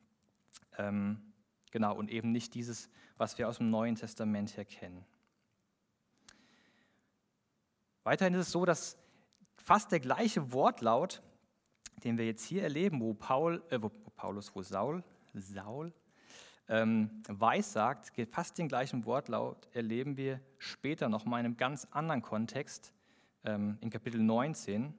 Ähm, 0.78 1.34
genau, 1.72 1.96
und 1.96 2.12
eben 2.12 2.32
nicht 2.32 2.54
dieses, 2.54 2.88
was 3.18 3.40
wir 3.40 3.50
aus 3.50 3.58
dem 3.58 3.72
Neuen 3.72 3.96
Testament 3.96 4.58
her 4.58 4.66
kennen. 4.66 5.04
Weiterhin 8.04 8.36
ist 8.36 8.42
es 8.42 8.52
so, 8.52 8.66
dass 8.66 9.00
fast 9.58 9.92
der 9.92 10.00
gleiche 10.00 10.52
Wortlaut, 10.54 11.24
den 12.04 12.20
wir 12.20 12.28
jetzt 12.28 12.46
hier 12.46 12.62
erleben, 12.62 13.02
wo, 13.02 13.16
Paul, 13.16 13.64
äh, 13.72 13.82
wo 13.82 13.90
Paulus, 14.16 14.56
wo 14.56 14.62
Saul, 14.62 15.04
Saul 15.42 15.94
ähm, 16.68 17.22
weissagt, 17.28 18.12
fast 18.32 18.58
den 18.58 18.68
gleichen 18.68 19.06
Wortlaut 19.06 19.68
erleben 19.74 20.18
wir 20.18 20.40
später 20.58 21.10
noch 21.10 21.26
mal 21.26 21.40
in 21.40 21.46
einem 21.46 21.58
ganz 21.58 21.88
anderen 21.92 22.22
Kontext, 22.22 22.94
ähm, 23.44 23.78
in 23.82 23.90
Kapitel 23.90 24.22
19. 24.22 24.94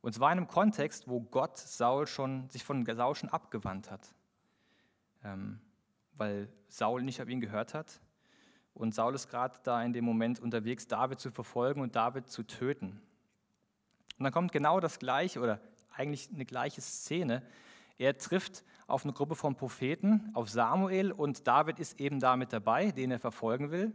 Und 0.00 0.12
zwar 0.12 0.32
in 0.32 0.38
einem 0.38 0.48
Kontext, 0.48 1.08
wo 1.08 1.20
Gott 1.20 1.58
Saul 1.58 2.06
schon, 2.06 2.48
sich 2.48 2.64
von 2.64 2.86
Saul 2.86 3.14
schon 3.14 3.28
abgewandt 3.28 3.90
hat, 3.90 4.14
ähm, 5.24 5.60
weil 6.14 6.48
Saul 6.68 7.02
nicht 7.02 7.20
auf 7.20 7.28
ihn 7.28 7.40
gehört 7.40 7.74
hat. 7.74 8.00
Und 8.72 8.94
Saul 8.94 9.14
ist 9.14 9.28
gerade 9.28 9.58
da 9.62 9.82
in 9.82 9.92
dem 9.92 10.04
Moment 10.04 10.38
unterwegs, 10.38 10.86
David 10.86 11.18
zu 11.18 11.30
verfolgen 11.30 11.80
und 11.80 11.96
David 11.96 12.28
zu 12.28 12.42
töten. 12.42 13.00
Und 14.18 14.24
dann 14.24 14.32
kommt 14.32 14.52
genau 14.52 14.80
das 14.80 14.98
Gleiche 14.98 15.40
oder 15.40 15.60
eigentlich 15.94 16.30
eine 16.32 16.44
gleiche 16.44 16.80
Szene. 16.80 17.42
Er 17.98 18.16
trifft 18.16 18.64
auf 18.86 19.04
eine 19.04 19.12
Gruppe 19.12 19.34
von 19.34 19.56
Propheten, 19.56 20.30
auf 20.34 20.48
Samuel 20.48 21.12
und 21.12 21.46
David 21.46 21.78
ist 21.80 22.00
eben 22.00 22.20
da 22.20 22.36
mit 22.36 22.52
dabei, 22.52 22.92
den 22.92 23.10
er 23.10 23.18
verfolgen 23.18 23.70
will. 23.70 23.92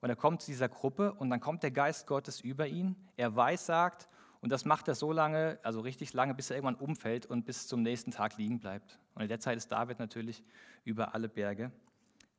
Und 0.00 0.08
er 0.08 0.16
kommt 0.16 0.42
zu 0.42 0.50
dieser 0.50 0.68
Gruppe 0.68 1.12
und 1.12 1.30
dann 1.30 1.40
kommt 1.40 1.62
der 1.62 1.70
Geist 1.70 2.06
Gottes 2.06 2.40
über 2.40 2.66
ihn. 2.66 2.96
Er 3.16 3.36
weissagt 3.36 4.08
und 4.40 4.50
das 4.50 4.64
macht 4.64 4.88
er 4.88 4.94
so 4.94 5.12
lange, 5.12 5.58
also 5.62 5.80
richtig 5.80 6.12
lange, 6.12 6.34
bis 6.34 6.50
er 6.50 6.56
irgendwann 6.56 6.76
umfällt 6.76 7.26
und 7.26 7.44
bis 7.44 7.66
zum 7.66 7.82
nächsten 7.82 8.10
Tag 8.10 8.36
liegen 8.38 8.58
bleibt. 8.58 8.98
Und 9.14 9.22
in 9.22 9.28
der 9.28 9.40
Zeit 9.40 9.56
ist 9.56 9.70
David 9.70 9.98
natürlich 9.98 10.42
über 10.84 11.14
alle 11.14 11.28
Berge. 11.28 11.70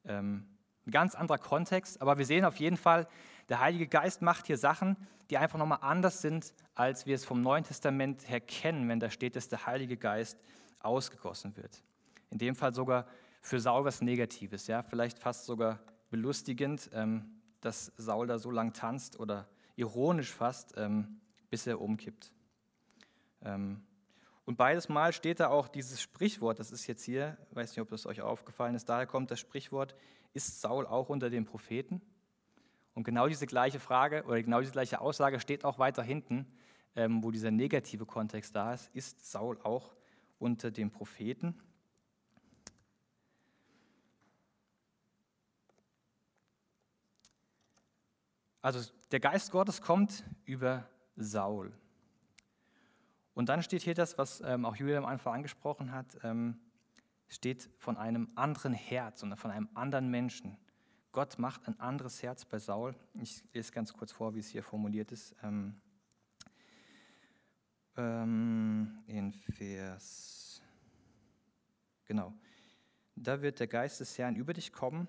Ähm, 0.06 0.46
ein 0.88 0.92
ganz 0.92 1.14
anderer 1.14 1.38
Kontext, 1.38 2.02
aber 2.02 2.18
wir 2.18 2.26
sehen 2.26 2.44
auf 2.44 2.56
jeden 2.58 2.78
Fall, 2.78 3.08
der 3.50 3.60
Heilige 3.60 3.88
Geist 3.88 4.24
macht 4.24 4.48
hier 4.48 4.58
Sachen, 4.58 4.98
die 5.30 5.38
einfach 5.38 5.60
nochmal 5.60 5.80
anders 5.82 6.22
sind, 6.22 6.56
als 6.74 7.06
wir 7.06 7.14
es 7.14 7.24
vom 7.24 7.42
Neuen 7.42 7.64
Testament 7.64 8.28
her 8.28 8.42
kennen, 8.42 8.90
wenn 8.90 9.00
da 9.00 9.12
steht, 9.12 9.36
dass 9.36 9.48
der 9.48 9.68
Heilige 9.68 9.96
Geist 9.96 10.40
ausgegossen 10.84 11.56
wird. 11.58 11.84
In 12.30 12.38
dem 12.38 12.56
Fall 12.56 12.74
sogar 12.74 13.06
für 13.42 13.60
Saul 13.60 13.86
was 13.86 14.02
Negatives, 14.02 14.68
ja, 14.68 14.82
vielleicht 14.82 15.20
fast 15.20 15.46
sogar 15.46 15.80
belustigend, 16.10 16.90
ähm, 16.94 17.42
dass 17.62 17.92
Saul 17.98 18.28
da 18.28 18.40
so 18.40 18.52
lang 18.52 18.74
tanzt 18.74 19.20
oder 19.20 19.48
ironisch 19.76 20.32
fast, 20.32 20.74
ähm, 20.78 21.20
bis 21.50 21.68
er 21.68 21.82
umkippt. 21.82 22.32
Ähm, 23.44 23.82
und 24.46 24.58
beides 24.58 24.90
Mal 24.90 25.14
steht 25.14 25.40
da 25.40 25.50
auch 25.50 25.68
dieses 25.68 26.02
Sprichwort, 26.02 26.60
das 26.60 26.72
ist 26.72 26.88
jetzt 26.88 27.04
hier, 27.04 27.38
weiß 27.52 27.72
nicht, 27.72 27.82
ob 27.82 27.90
das 27.90 28.06
euch 28.06 28.22
aufgefallen 28.22 28.76
ist, 28.76 28.90
daher 28.90 29.08
kommt 29.08 29.32
das 29.32 29.40
Sprichwort, 29.40 29.96
ist 30.34 30.62
Saul 30.62 30.86
auch 30.86 31.10
unter 31.10 31.30
den 31.30 31.46
Propheten? 31.46 32.02
Und 32.94 33.04
genau 33.04 33.28
diese 33.28 33.48
gleiche 33.48 33.80
Frage 33.80 34.24
oder 34.26 34.42
genau 34.42 34.60
diese 34.60 34.72
gleiche 34.72 35.00
Aussage 35.00 35.40
steht 35.40 35.64
auch 35.64 35.80
weiter 35.80 36.04
hinten, 36.04 36.46
ähm, 36.96 37.24
wo 37.24 37.32
dieser 37.32 37.52
negative 37.52 38.06
Kontext 38.06 38.56
da 38.56 38.74
ist, 38.74 38.90
ist 38.94 39.32
Saul 39.32 39.58
auch 39.64 39.94
unter 40.42 40.72
den 40.72 40.90
Propheten. 40.90 41.56
Also 48.62 48.92
der 49.12 49.20
Geist 49.20 49.52
Gottes 49.52 49.82
kommt 49.82 50.24
über 50.46 50.88
Saul. 51.16 51.74
Und 53.34 53.50
dann 53.50 53.64
steht 53.64 53.82
hier 53.82 53.96
das, 53.96 54.18
was 54.18 54.42
ähm, 54.42 54.66
auch 54.66 54.76
Julia 54.76 54.98
am 54.98 55.06
Anfang 55.06 55.36
angesprochen 55.36 55.92
hat, 55.92 56.18
ähm, 56.24 56.60
steht 57.28 57.70
von 57.78 57.98
einem 57.98 58.28
anderen 58.36 58.74
Herz 58.74 59.24
und 59.24 59.36
von 59.38 59.52
einem 59.52 59.70
anderen 59.74 60.10
Menschen. 60.10 60.58
Gott 61.12 61.40
macht 61.40 61.68
ein 61.68 61.80
anderes 61.80 62.22
Herz 62.24 62.46
bei 62.46 62.60
Saul. 62.60 62.96
Ich 63.14 63.44
lese 63.54 63.72
ganz 63.72 63.94
kurz 63.94 64.12
vor, 64.12 64.36
wie 64.36 64.40
es 64.40 64.50
hier 64.50 64.64
formuliert 64.64 65.12
ist. 65.12 65.36
Ähm, 65.44 65.82
ähm, 68.02 69.04
in 69.06 69.32
Vers, 69.32 70.62
genau, 72.06 72.34
da 73.16 73.42
wird 73.42 73.60
der 73.60 73.68
Geist 73.68 74.00
des 74.00 74.18
Herrn 74.18 74.36
über 74.36 74.54
dich 74.54 74.74
kommen, 74.74 75.08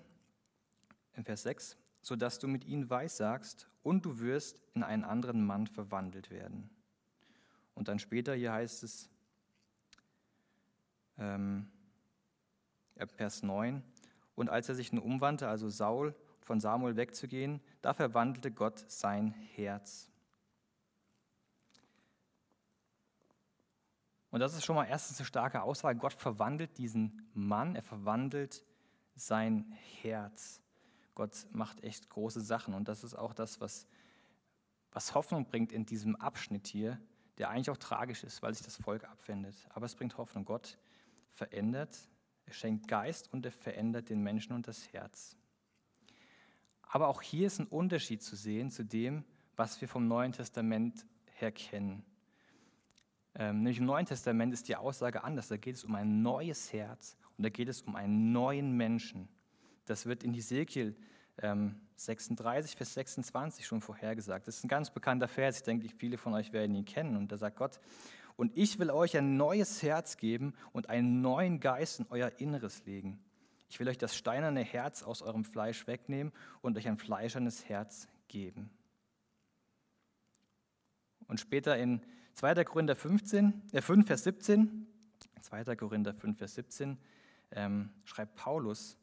in 1.15 1.23
Vers 1.23 1.43
6, 1.43 1.77
sodass 2.01 2.39
du 2.39 2.47
mit 2.47 2.65
ihm 2.65 2.89
weissagst 2.89 3.67
und 3.81 4.05
du 4.05 4.19
wirst 4.19 4.61
in 4.73 4.83
einen 4.83 5.03
anderen 5.03 5.45
Mann 5.45 5.67
verwandelt 5.67 6.29
werden. 6.29 6.69
Und 7.73 7.87
dann 7.87 7.99
später, 7.99 8.35
hier 8.35 8.53
heißt 8.53 8.83
es, 8.83 9.09
ähm, 11.17 11.67
Vers 13.15 13.41
9, 13.41 13.83
und 14.35 14.49
als 14.49 14.69
er 14.69 14.75
sich 14.75 14.91
nun 14.93 15.03
umwandte, 15.03 15.47
also 15.47 15.69
Saul, 15.69 16.15
von 16.41 16.59
Samuel 16.59 16.95
wegzugehen, 16.95 17.61
da 17.81 17.93
verwandelte 17.93 18.51
Gott 18.51 18.83
sein 18.87 19.31
Herz. 19.31 20.12
Und 24.33 24.39
das 24.39 24.55
ist 24.55 24.65
schon 24.65 24.75
mal 24.75 24.85
erstens 24.85 25.19
eine 25.19 25.27
starke 25.27 25.61
Aussage. 25.61 25.99
Gott 25.99 26.13
verwandelt 26.13 26.79
diesen 26.79 27.21
Mann, 27.35 27.75
er 27.75 27.83
verwandelt 27.83 28.65
sein 29.13 29.71
Herz. 30.01 30.59
Gott 31.13 31.45
macht 31.51 31.83
echt 31.83 32.09
große 32.09 32.41
Sachen. 32.41 32.73
Und 32.73 32.87
das 32.87 33.03
ist 33.03 33.13
auch 33.13 33.35
das, 33.35 33.61
was, 33.61 33.85
was 34.91 35.13
Hoffnung 35.13 35.45
bringt 35.45 35.71
in 35.71 35.85
diesem 35.85 36.15
Abschnitt 36.15 36.65
hier, 36.65 36.99
der 37.37 37.51
eigentlich 37.51 37.69
auch 37.69 37.77
tragisch 37.77 38.23
ist, 38.23 38.41
weil 38.41 38.55
sich 38.55 38.65
das 38.65 38.75
Volk 38.75 39.03
abwendet. 39.03 39.53
Aber 39.69 39.85
es 39.85 39.93
bringt 39.93 40.17
Hoffnung. 40.17 40.45
Gott 40.45 40.79
verändert, 41.29 41.95
er 42.47 42.53
schenkt 42.53 42.87
Geist 42.87 43.31
und 43.31 43.45
er 43.45 43.51
verändert 43.51 44.09
den 44.09 44.23
Menschen 44.23 44.53
und 44.53 44.67
das 44.67 44.91
Herz. 44.93 45.37
Aber 46.81 47.07
auch 47.07 47.21
hier 47.21 47.45
ist 47.45 47.59
ein 47.59 47.67
Unterschied 47.67 48.23
zu 48.23 48.35
sehen 48.35 48.71
zu 48.71 48.83
dem, 48.83 49.25
was 49.55 49.79
wir 49.79 49.87
vom 49.87 50.07
Neuen 50.07 50.31
Testament 50.31 51.05
her 51.35 51.51
kennen. 51.51 52.03
Ähm, 53.35 53.63
nämlich 53.63 53.79
im 53.79 53.85
Neuen 53.85 54.05
Testament 54.05 54.53
ist 54.53 54.67
die 54.67 54.75
Aussage 54.75 55.23
anders. 55.23 55.47
Da 55.47 55.57
geht 55.57 55.75
es 55.75 55.83
um 55.83 55.95
ein 55.95 56.21
neues 56.21 56.71
Herz 56.71 57.17
und 57.37 57.43
da 57.43 57.49
geht 57.49 57.67
es 57.67 57.81
um 57.81 57.95
einen 57.95 58.31
neuen 58.31 58.77
Menschen. 58.77 59.27
Das 59.85 60.05
wird 60.05 60.23
in 60.23 60.33
Ezekiel 60.33 60.95
ähm, 61.41 61.75
36, 61.95 62.75
Vers 62.75 62.93
26 62.93 63.65
schon 63.65 63.81
vorhergesagt. 63.81 64.47
Das 64.47 64.57
ist 64.57 64.63
ein 64.63 64.69
ganz 64.69 64.91
bekannter 64.91 65.27
Vers. 65.27 65.57
Ich 65.57 65.63
denke, 65.63 65.87
viele 65.89 66.17
von 66.17 66.33
euch 66.33 66.53
werden 66.53 66.75
ihn 66.75 66.85
kennen. 66.85 67.17
Und 67.17 67.31
da 67.31 67.37
sagt 67.37 67.57
Gott, 67.57 67.79
und 68.35 68.55
ich 68.57 68.79
will 68.79 68.89
euch 68.89 69.15
ein 69.17 69.37
neues 69.37 69.83
Herz 69.83 70.17
geben 70.17 70.53
und 70.71 70.89
einen 70.89 71.21
neuen 71.21 71.59
Geist 71.59 71.99
in 71.99 72.07
euer 72.09 72.31
Inneres 72.39 72.85
legen. 72.85 73.23
Ich 73.69 73.79
will 73.79 73.87
euch 73.87 73.97
das 73.97 74.15
steinerne 74.15 74.61
Herz 74.61 75.03
aus 75.03 75.21
eurem 75.21 75.43
Fleisch 75.43 75.87
wegnehmen 75.87 76.31
und 76.61 76.77
euch 76.77 76.87
ein 76.87 76.97
fleischernes 76.97 77.67
Herz 77.69 78.07
geben. 78.27 78.69
Und 81.27 81.39
später 81.39 81.77
in 81.77 82.01
2. 82.35 82.63
Korinther 82.63 82.95
15, 82.95 83.61
äh 83.71 83.81
5, 83.81 84.07
Vers 84.07 84.23
17, 84.23 84.87
2. 85.41 85.75
Korinther 85.75 86.13
5, 86.13 86.37
Vers 86.37 86.55
17, 86.55 86.97
ähm, 87.51 87.89
schreibt 88.05 88.35
Paulus, 88.35 88.97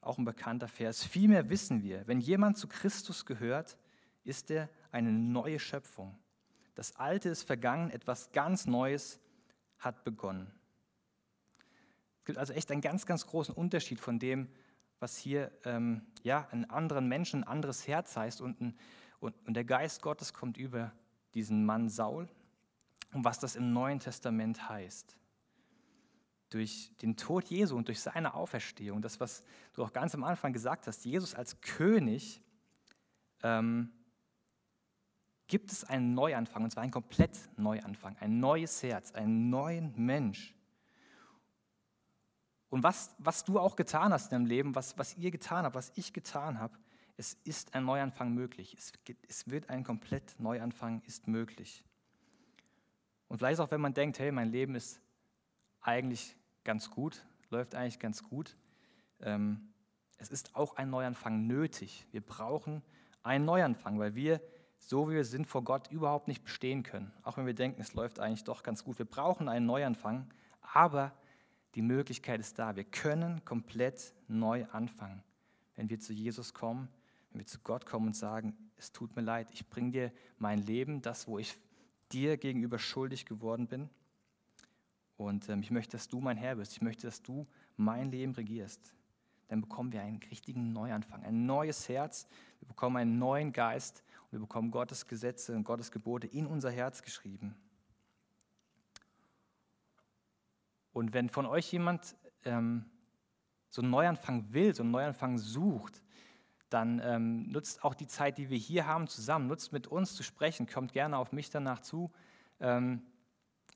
auch 0.00 0.16
ein 0.16 0.24
bekannter 0.24 0.68
Vers, 0.68 1.04
vielmehr 1.04 1.50
wissen 1.50 1.82
wir, 1.82 2.06
wenn 2.06 2.20
jemand 2.20 2.56
zu 2.56 2.68
Christus 2.68 3.26
gehört, 3.26 3.76
ist 4.24 4.50
er 4.50 4.70
eine 4.92 5.12
neue 5.12 5.58
Schöpfung. 5.58 6.16
Das 6.74 6.96
Alte 6.96 7.28
ist 7.28 7.42
vergangen, 7.42 7.90
etwas 7.90 8.32
ganz 8.32 8.66
Neues 8.66 9.20
hat 9.78 10.04
begonnen. 10.04 10.50
Es 12.20 12.24
gibt 12.24 12.38
also 12.38 12.54
echt 12.54 12.70
einen 12.70 12.80
ganz, 12.80 13.04
ganz 13.04 13.26
großen 13.26 13.54
Unterschied 13.54 14.00
von 14.00 14.18
dem, 14.18 14.48
was 15.00 15.16
hier 15.16 15.50
ähm, 15.64 16.02
ja, 16.22 16.48
einen 16.50 16.64
anderen 16.70 17.08
Menschen, 17.08 17.44
ein 17.44 17.48
anderes 17.48 17.86
Herz 17.86 18.16
heißt. 18.16 18.40
Und, 18.40 18.60
ein, 18.60 18.78
und, 19.18 19.34
und 19.46 19.54
der 19.54 19.64
Geist 19.64 20.00
Gottes 20.00 20.32
kommt 20.32 20.56
über 20.56 20.92
diesen 21.34 21.64
Mann 21.64 21.88
Saul 21.88 22.28
und 23.12 23.24
was 23.24 23.38
das 23.38 23.56
im 23.56 23.72
Neuen 23.72 23.98
Testament 23.98 24.68
heißt. 24.68 25.16
Durch 26.50 26.92
den 27.00 27.16
Tod 27.16 27.46
Jesu 27.46 27.76
und 27.76 27.88
durch 27.88 28.00
seine 28.00 28.34
Auferstehung, 28.34 29.02
das, 29.02 29.20
was 29.20 29.44
du 29.72 29.84
auch 29.84 29.92
ganz 29.92 30.14
am 30.14 30.24
Anfang 30.24 30.52
gesagt 30.52 30.86
hast, 30.86 31.04
Jesus 31.04 31.34
als 31.34 31.60
König, 31.60 32.42
ähm, 33.42 33.92
gibt 35.46 35.72
es 35.72 35.84
einen 35.84 36.14
Neuanfang, 36.14 36.64
und 36.64 36.70
zwar 36.70 36.82
einen 36.82 36.92
komplett 36.92 37.38
Neuanfang, 37.56 38.16
ein 38.18 38.38
neues 38.38 38.82
Herz, 38.82 39.12
einen 39.12 39.50
neuen 39.50 39.92
Mensch. 39.96 40.54
Und 42.68 42.84
was, 42.84 43.14
was 43.18 43.44
du 43.44 43.58
auch 43.58 43.74
getan 43.74 44.12
hast 44.12 44.26
in 44.26 44.38
deinem 44.38 44.46
Leben, 44.46 44.74
was, 44.76 44.96
was 44.96 45.16
ihr 45.16 45.32
getan 45.32 45.64
habt, 45.64 45.74
was 45.74 45.92
ich 45.96 46.12
getan 46.12 46.60
habe, 46.60 46.78
es 47.16 47.34
ist 47.44 47.74
ein 47.74 47.84
Neuanfang 47.84 48.32
möglich. 48.32 48.74
Es, 48.78 48.92
es 49.28 49.50
wird 49.50 49.68
ein 49.68 49.84
komplett 49.84 50.38
Neuanfang 50.38 51.02
ist 51.02 51.26
möglich. 51.26 51.84
Und 53.30 53.38
vielleicht 53.38 53.60
auch, 53.60 53.70
wenn 53.70 53.80
man 53.80 53.94
denkt, 53.94 54.18
hey, 54.18 54.32
mein 54.32 54.50
Leben 54.50 54.74
ist 54.74 55.00
eigentlich 55.80 56.34
ganz 56.64 56.90
gut, 56.90 57.24
läuft 57.48 57.76
eigentlich 57.76 58.00
ganz 58.00 58.24
gut. 58.24 58.56
Ähm, 59.20 59.68
es 60.18 60.30
ist 60.30 60.56
auch 60.56 60.74
ein 60.74 60.90
Neuanfang 60.90 61.46
nötig. 61.46 62.08
Wir 62.10 62.22
brauchen 62.22 62.82
einen 63.22 63.44
Neuanfang, 63.44 64.00
weil 64.00 64.16
wir, 64.16 64.40
so 64.78 65.08
wie 65.08 65.14
wir 65.14 65.24
sind, 65.24 65.46
vor 65.46 65.62
Gott 65.62 65.92
überhaupt 65.92 66.26
nicht 66.26 66.42
bestehen 66.42 66.82
können. 66.82 67.12
Auch 67.22 67.36
wenn 67.36 67.46
wir 67.46 67.54
denken, 67.54 67.80
es 67.80 67.94
läuft 67.94 68.18
eigentlich 68.18 68.42
doch 68.42 68.64
ganz 68.64 68.82
gut. 68.82 68.98
Wir 68.98 69.06
brauchen 69.06 69.48
einen 69.48 69.64
Neuanfang, 69.64 70.28
aber 70.60 71.12
die 71.76 71.82
Möglichkeit 71.82 72.40
ist 72.40 72.58
da. 72.58 72.74
Wir 72.74 72.82
können 72.84 73.44
komplett 73.44 74.12
neu 74.26 74.66
anfangen, 74.72 75.22
wenn 75.76 75.88
wir 75.88 76.00
zu 76.00 76.12
Jesus 76.12 76.52
kommen, 76.52 76.88
wenn 77.30 77.38
wir 77.38 77.46
zu 77.46 77.60
Gott 77.60 77.86
kommen 77.86 78.08
und 78.08 78.16
sagen, 78.16 78.56
es 78.76 78.90
tut 78.90 79.14
mir 79.14 79.22
leid, 79.22 79.50
ich 79.52 79.70
bringe 79.70 79.92
dir 79.92 80.12
mein 80.38 80.58
Leben, 80.58 81.00
das, 81.00 81.28
wo 81.28 81.38
ich 81.38 81.54
dir 82.12 82.36
gegenüber 82.36 82.78
schuldig 82.78 83.26
geworden 83.26 83.66
bin. 83.66 83.90
Und 85.16 85.48
ähm, 85.48 85.60
ich 85.60 85.70
möchte, 85.70 85.96
dass 85.96 86.08
du 86.08 86.20
mein 86.20 86.36
Herr 86.36 86.56
bist. 86.56 86.72
Ich 86.72 86.82
möchte, 86.82 87.06
dass 87.06 87.22
du 87.22 87.46
mein 87.76 88.10
Leben 88.10 88.32
regierst. 88.32 88.94
Dann 89.48 89.60
bekommen 89.60 89.92
wir 89.92 90.00
einen 90.00 90.20
richtigen 90.30 90.72
Neuanfang, 90.72 91.24
ein 91.24 91.44
neues 91.44 91.88
Herz. 91.88 92.28
Wir 92.60 92.68
bekommen 92.68 92.96
einen 92.96 93.18
neuen 93.18 93.52
Geist 93.52 94.04
und 94.24 94.32
wir 94.32 94.38
bekommen 94.40 94.70
Gottes 94.70 95.06
Gesetze 95.06 95.56
und 95.56 95.64
Gottes 95.64 95.90
Gebote 95.90 96.26
in 96.26 96.46
unser 96.46 96.70
Herz 96.70 97.02
geschrieben. 97.02 97.56
Und 100.92 101.12
wenn 101.12 101.28
von 101.28 101.46
euch 101.46 101.72
jemand 101.72 102.16
ähm, 102.44 102.84
so 103.68 103.82
einen 103.82 103.90
Neuanfang 103.90 104.52
will, 104.52 104.74
so 104.74 104.82
einen 104.82 104.92
Neuanfang 104.92 105.38
sucht, 105.38 106.02
dann 106.70 107.00
ähm, 107.04 107.50
nutzt 107.50 107.84
auch 107.84 107.94
die 107.94 108.06
Zeit, 108.06 108.38
die 108.38 108.48
wir 108.48 108.58
hier 108.58 108.86
haben, 108.86 109.08
zusammen. 109.08 109.46
Nutzt 109.48 109.72
mit 109.72 109.86
uns 109.86 110.14
zu 110.14 110.22
sprechen. 110.22 110.66
Kommt 110.66 110.92
gerne 110.92 111.18
auf 111.18 111.32
mich 111.32 111.50
danach 111.50 111.80
zu. 111.80 112.10
Ähm, 112.60 113.02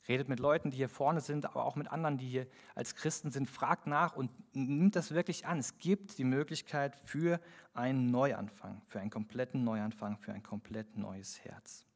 redet 0.08 0.28
mit 0.28 0.38
Leuten, 0.38 0.70
die 0.70 0.76
hier 0.76 0.88
vorne 0.88 1.20
sind, 1.20 1.46
aber 1.46 1.64
auch 1.64 1.76
mit 1.76 1.88
anderen, 1.88 2.18
die 2.18 2.28
hier 2.28 2.46
als 2.74 2.94
Christen 2.94 3.30
sind. 3.30 3.48
Fragt 3.48 3.86
nach 3.86 4.16
und 4.16 4.30
nimmt 4.54 4.96
das 4.96 5.12
wirklich 5.12 5.46
an. 5.46 5.58
Es 5.58 5.78
gibt 5.78 6.18
die 6.18 6.24
Möglichkeit 6.24 6.96
für 6.96 7.40
einen 7.72 8.10
Neuanfang, 8.10 8.82
für 8.86 9.00
einen 9.00 9.10
kompletten 9.10 9.64
Neuanfang, 9.64 10.18
für 10.18 10.32
ein 10.32 10.42
komplett 10.42 10.96
neues 10.96 11.44
Herz. 11.44 11.86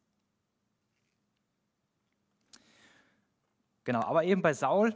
Genau, 3.85 4.03
aber 4.03 4.25
eben 4.25 4.43
bei 4.43 4.53
Saul 4.53 4.95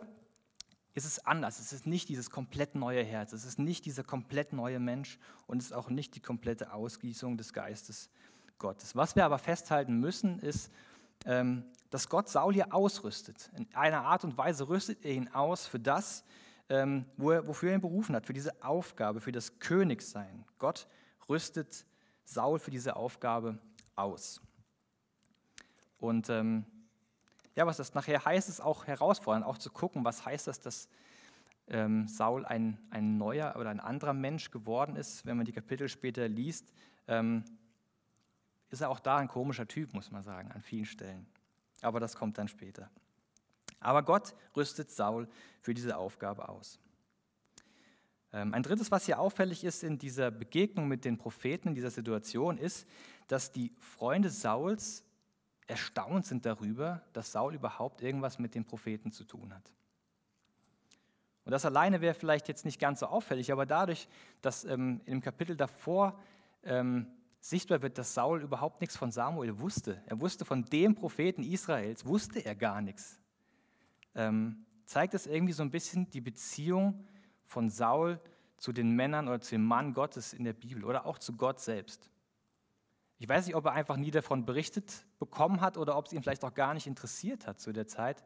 ist 0.95 1.05
es 1.07 1.25
anders. 1.25 1.59
Es 1.59 1.73
ist 1.73 1.87
nicht 1.87 2.09
dieses 2.09 2.31
komplett 2.31 2.75
neue 2.75 3.03
Herz. 3.03 3.33
Es 3.33 3.45
ist 3.45 3.59
nicht 3.59 3.87
dieser 3.87 4.05
komplett 4.05 4.53
neue 4.53 4.79
Mensch 4.79 5.19
und 5.47 5.59
es 5.59 5.67
ist 5.67 5.73
auch 5.73 5.89
nicht 5.89 6.15
die 6.15 6.21
komplette 6.21 6.73
Ausgießung 6.73 7.37
des 7.37 7.53
Geistes 7.53 8.11
Gottes. 8.59 8.95
Was 8.95 9.17
wir 9.17 9.25
aber 9.25 9.39
festhalten 9.39 9.99
müssen, 9.99 10.39
ist, 10.39 10.71
ähm, 11.27 11.65
dass 11.91 12.09
Gott 12.09 12.29
Saul 12.29 12.55
hier 12.55 12.73
ausrüstet. 12.75 13.51
In 13.57 13.67
einer 13.75 14.05
Art 14.05 14.25
und 14.25 14.37
Weise 14.39 14.69
rüstet 14.69 15.05
er 15.05 15.13
ihn 15.13 15.29
aus 15.29 15.67
für 15.67 15.81
das, 15.81 16.25
ähm, 16.69 17.07
wofür 17.17 17.71
er 17.71 17.75
ihn 17.77 17.81
berufen 17.81 18.15
hat, 18.15 18.27
für 18.27 18.33
diese 18.33 18.63
Aufgabe, 18.63 19.21
für 19.21 19.33
das 19.33 19.59
Königsein. 19.59 20.45
Gott 20.59 20.87
rüstet 21.29 21.85
Saul 22.25 22.59
für 22.59 22.71
diese 22.71 22.97
Aufgabe 22.97 23.59
aus. 23.95 24.41
Und 25.99 26.31
ähm, 26.31 26.65
ja, 27.55 27.67
was 27.67 27.77
das 27.77 27.95
nachher 27.95 28.25
heißt, 28.25 28.49
ist 28.49 28.61
auch 28.61 28.87
herausfordernd, 28.87 29.45
auch 29.45 29.59
zu 29.59 29.71
gucken, 29.71 30.05
was 30.05 30.25
heißt 30.25 30.47
das, 30.47 30.61
dass 30.61 30.89
ähm, 31.69 32.09
Saul 32.09 32.45
ein, 32.45 32.79
ein 32.91 33.19
neuer 33.19 33.57
oder 33.59 33.71
ein 33.71 33.81
anderer 33.81 34.15
Mensch 34.15 34.51
geworden 34.51 34.97
ist. 34.97 35.27
Wenn 35.27 35.37
man 35.37 35.47
die 35.47 35.53
Kapitel 35.53 35.89
später 35.89 36.29
liest, 36.29 36.73
ähm, 37.09 37.45
ist 38.71 38.81
er 38.81 38.91
auch 38.91 39.01
da 39.01 39.19
ein 39.19 39.29
komischer 39.29 39.69
Typ, 39.69 39.93
muss 39.93 40.11
man 40.11 40.23
sagen, 40.23 40.51
an 40.53 40.63
vielen 40.63 40.87
Stellen. 40.87 41.27
Aber 41.83 42.01
das 42.01 42.17
kommt 42.17 42.39
dann 42.39 42.49
später. 42.49 42.91
Aber 43.81 44.03
Gott 44.03 44.35
rüstet 44.57 44.91
Saul 44.91 45.29
für 45.61 45.75
diese 45.75 45.97
Aufgabe 45.97 46.49
aus. 46.49 46.79
Ähm, 48.33 48.55
ein 48.55 48.63
drittes, 48.63 48.91
was 48.91 49.07
hier 49.07 49.19
auffällig 49.19 49.65
ist 49.65 49.83
in 49.83 49.99
dieser 49.99 50.31
Begegnung 50.31 50.89
mit 50.89 51.05
den 51.05 51.19
Propheten, 51.19 51.69
in 51.69 51.75
dieser 51.75 51.91
Situation, 51.91 52.57
ist, 52.57 52.87
dass 53.29 53.53
die 53.53 53.73
Freunde 53.79 54.31
Sauls 54.31 55.05
erstaunt 55.73 56.27
sind 56.27 56.45
darüber, 56.45 57.03
dass 57.15 57.33
Saul 57.33 57.55
überhaupt 57.55 58.03
irgendwas 58.03 58.39
mit 58.39 58.55
den 58.55 58.65
Propheten 58.67 59.11
zu 59.11 59.25
tun 59.25 59.55
hat. 59.55 59.73
Und 61.45 61.51
das 61.51 61.65
alleine 61.65 62.03
wäre 62.03 62.15
vielleicht 62.15 62.47
jetzt 62.47 62.67
nicht 62.67 62.79
ganz 62.79 63.01
so 63.01 63.07
auffällig, 63.07 63.51
aber 63.51 63.65
dadurch, 63.65 64.07
dass 64.43 64.65
ähm, 64.65 65.01
im 65.07 65.23
Kapitel 65.23 65.57
davor 65.57 66.21
ähm, 66.63 67.07
sichtbar 67.41 67.81
wird, 67.81 67.97
dass 67.97 68.13
Saul 68.13 68.43
überhaupt 68.43 68.83
nichts 68.83 68.97
von 68.97 69.11
Samuel 69.11 69.59
wusste, 69.59 70.01
er 70.07 70.21
wusste 70.21 70.45
von 70.45 70.65
dem 70.67 70.95
Propheten 70.95 71.43
Israels, 71.43 72.05
wusste 72.05 72.45
er 72.45 72.55
gar 72.55 72.83
nichts, 72.83 73.19
ähm, 74.15 74.67
zeigt 74.85 75.15
es 75.15 75.27
irgendwie 75.27 75.55
so 75.55 75.63
ein 75.63 75.71
bisschen 75.71 76.09
die 76.11 76.21
Beziehung 76.21 77.07
von 77.47 77.71
Saul 77.71 78.21
zu 78.59 78.73
den 78.73 78.91
Männern 78.91 79.27
oder 79.27 79.41
zu 79.41 79.55
dem 79.55 79.65
Mann 79.65 79.95
Gottes 79.95 80.35
in 80.35 80.45
der 80.45 80.53
Bibel 80.53 80.85
oder 80.85 81.07
auch 81.07 81.19
zu 81.19 81.33
Gott 81.33 81.61
selbst. 81.61 82.12
Ich 83.23 83.29
weiß 83.29 83.47
nicht, 83.47 83.55
ob 83.55 83.67
er 83.67 83.73
einfach 83.73 83.97
nie 83.97 84.11
davon 84.11 84.45
berichtet 84.45 85.05
bekommen 85.21 85.61
hat 85.61 85.79
oder 85.79 85.97
ob 85.97 86.07
es 86.07 86.13
ihn 86.13 86.25
vielleicht 86.25 86.43
auch 86.43 86.55
gar 86.55 86.75
nicht 86.75 86.89
interessiert 86.89 87.47
hat 87.47 87.61
zu 87.61 87.73
der 87.73 87.87
Zeit, 87.87 88.25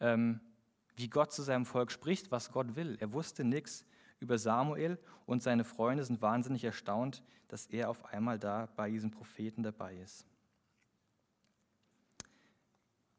ähm, 0.00 0.40
wie 0.96 1.10
Gott 1.10 1.34
zu 1.34 1.42
seinem 1.42 1.66
Volk 1.66 1.92
spricht, 1.92 2.30
was 2.30 2.50
Gott 2.50 2.74
will. 2.74 2.96
Er 2.98 3.12
wusste 3.12 3.44
nichts 3.44 3.84
über 4.20 4.38
Samuel 4.38 4.98
und 5.26 5.42
seine 5.42 5.64
Freunde 5.64 6.02
sind 6.02 6.22
wahnsinnig 6.22 6.64
erstaunt, 6.64 7.22
dass 7.48 7.66
er 7.66 7.90
auf 7.90 8.06
einmal 8.06 8.38
da 8.38 8.70
bei 8.74 8.88
diesem 8.88 9.10
Propheten 9.10 9.62
dabei 9.62 9.96
ist. 9.96 10.26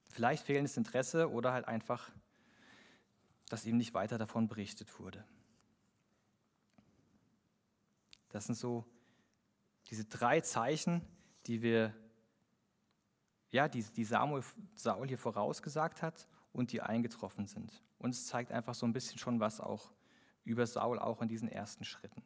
Vielleicht 0.08 0.44
fehlendes 0.44 0.78
Interesse 0.78 1.30
oder 1.30 1.54
halt 1.54 1.68
einfach, 1.68 2.10
dass 3.50 3.68
ihm 3.68 3.78
nicht 3.78 3.94
weiter 3.94 4.18
davon 4.18 4.48
berichtet 4.48 5.00
wurde. 5.00 5.24
Das 8.30 8.46
sind 8.46 8.56
so 8.56 8.84
diese 9.92 10.06
drei 10.06 10.42
Zeichen, 10.42 11.06
die 11.50 11.64
wir, 11.64 11.96
ja, 13.50 13.68
die, 13.68 13.82
die 13.82 14.04
Samuel, 14.06 14.44
Saul 14.76 15.08
hier 15.08 15.18
vorausgesagt 15.18 16.04
hat 16.04 16.28
und 16.54 16.72
die 16.72 16.82
eingetroffen 16.82 17.48
sind. 17.48 17.84
Und 17.98 18.12
es 18.12 18.28
zeigt 18.28 18.52
einfach 18.52 18.76
so 18.76 18.86
ein 18.86 18.94
bisschen 18.94 19.18
schon 19.18 19.40
was 19.40 19.60
auch 19.60 19.92
über 20.44 20.68
Saul, 20.68 21.00
auch 21.00 21.24
in 21.24 21.28
diesen 21.28 21.50
ersten 21.50 21.84
Schritten. 21.86 22.22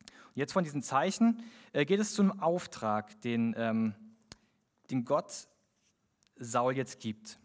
Und 0.00 0.36
jetzt 0.36 0.54
von 0.54 0.64
diesen 0.64 0.82
Zeichen 0.82 1.42
äh, 1.74 1.84
geht 1.84 2.00
es 2.00 2.14
zum 2.14 2.40
Auftrag, 2.40 3.20
den, 3.20 3.54
ähm, 3.58 3.94
den 4.90 5.04
Gott 5.04 5.46
Saul 6.36 6.74
jetzt 6.74 7.00
gibt. 7.00 7.38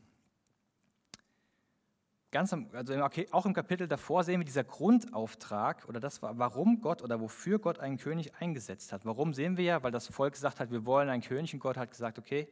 Ganz 2.29 2.51
am, 2.51 2.67
also 2.73 2.93
auch 3.31 3.45
im 3.45 3.53
Kapitel 3.53 3.87
davor 3.87 4.25
sehen 4.25 4.41
wir 4.41 4.45
dieser 4.45 4.65
Grundauftrag 4.65 5.87
oder 5.87 6.01
das, 6.01 6.21
warum 6.21 6.81
Gott 6.81 7.01
oder 7.01 7.21
wofür 7.21 7.57
Gott 7.57 7.79
einen 7.79 7.97
König 7.97 8.35
eingesetzt 8.35 8.91
hat. 8.91 9.05
Warum 9.05 9.33
sehen 9.33 9.55
wir 9.55 9.63
ja? 9.63 9.83
Weil 9.83 9.91
das 9.91 10.07
Volk 10.07 10.33
gesagt 10.33 10.59
hat, 10.59 10.69
wir 10.69 10.85
wollen 10.85 11.07
einen 11.07 11.21
König 11.21 11.53
und 11.53 11.61
Gott 11.61 11.77
hat 11.77 11.89
gesagt, 11.89 12.19
okay, 12.19 12.49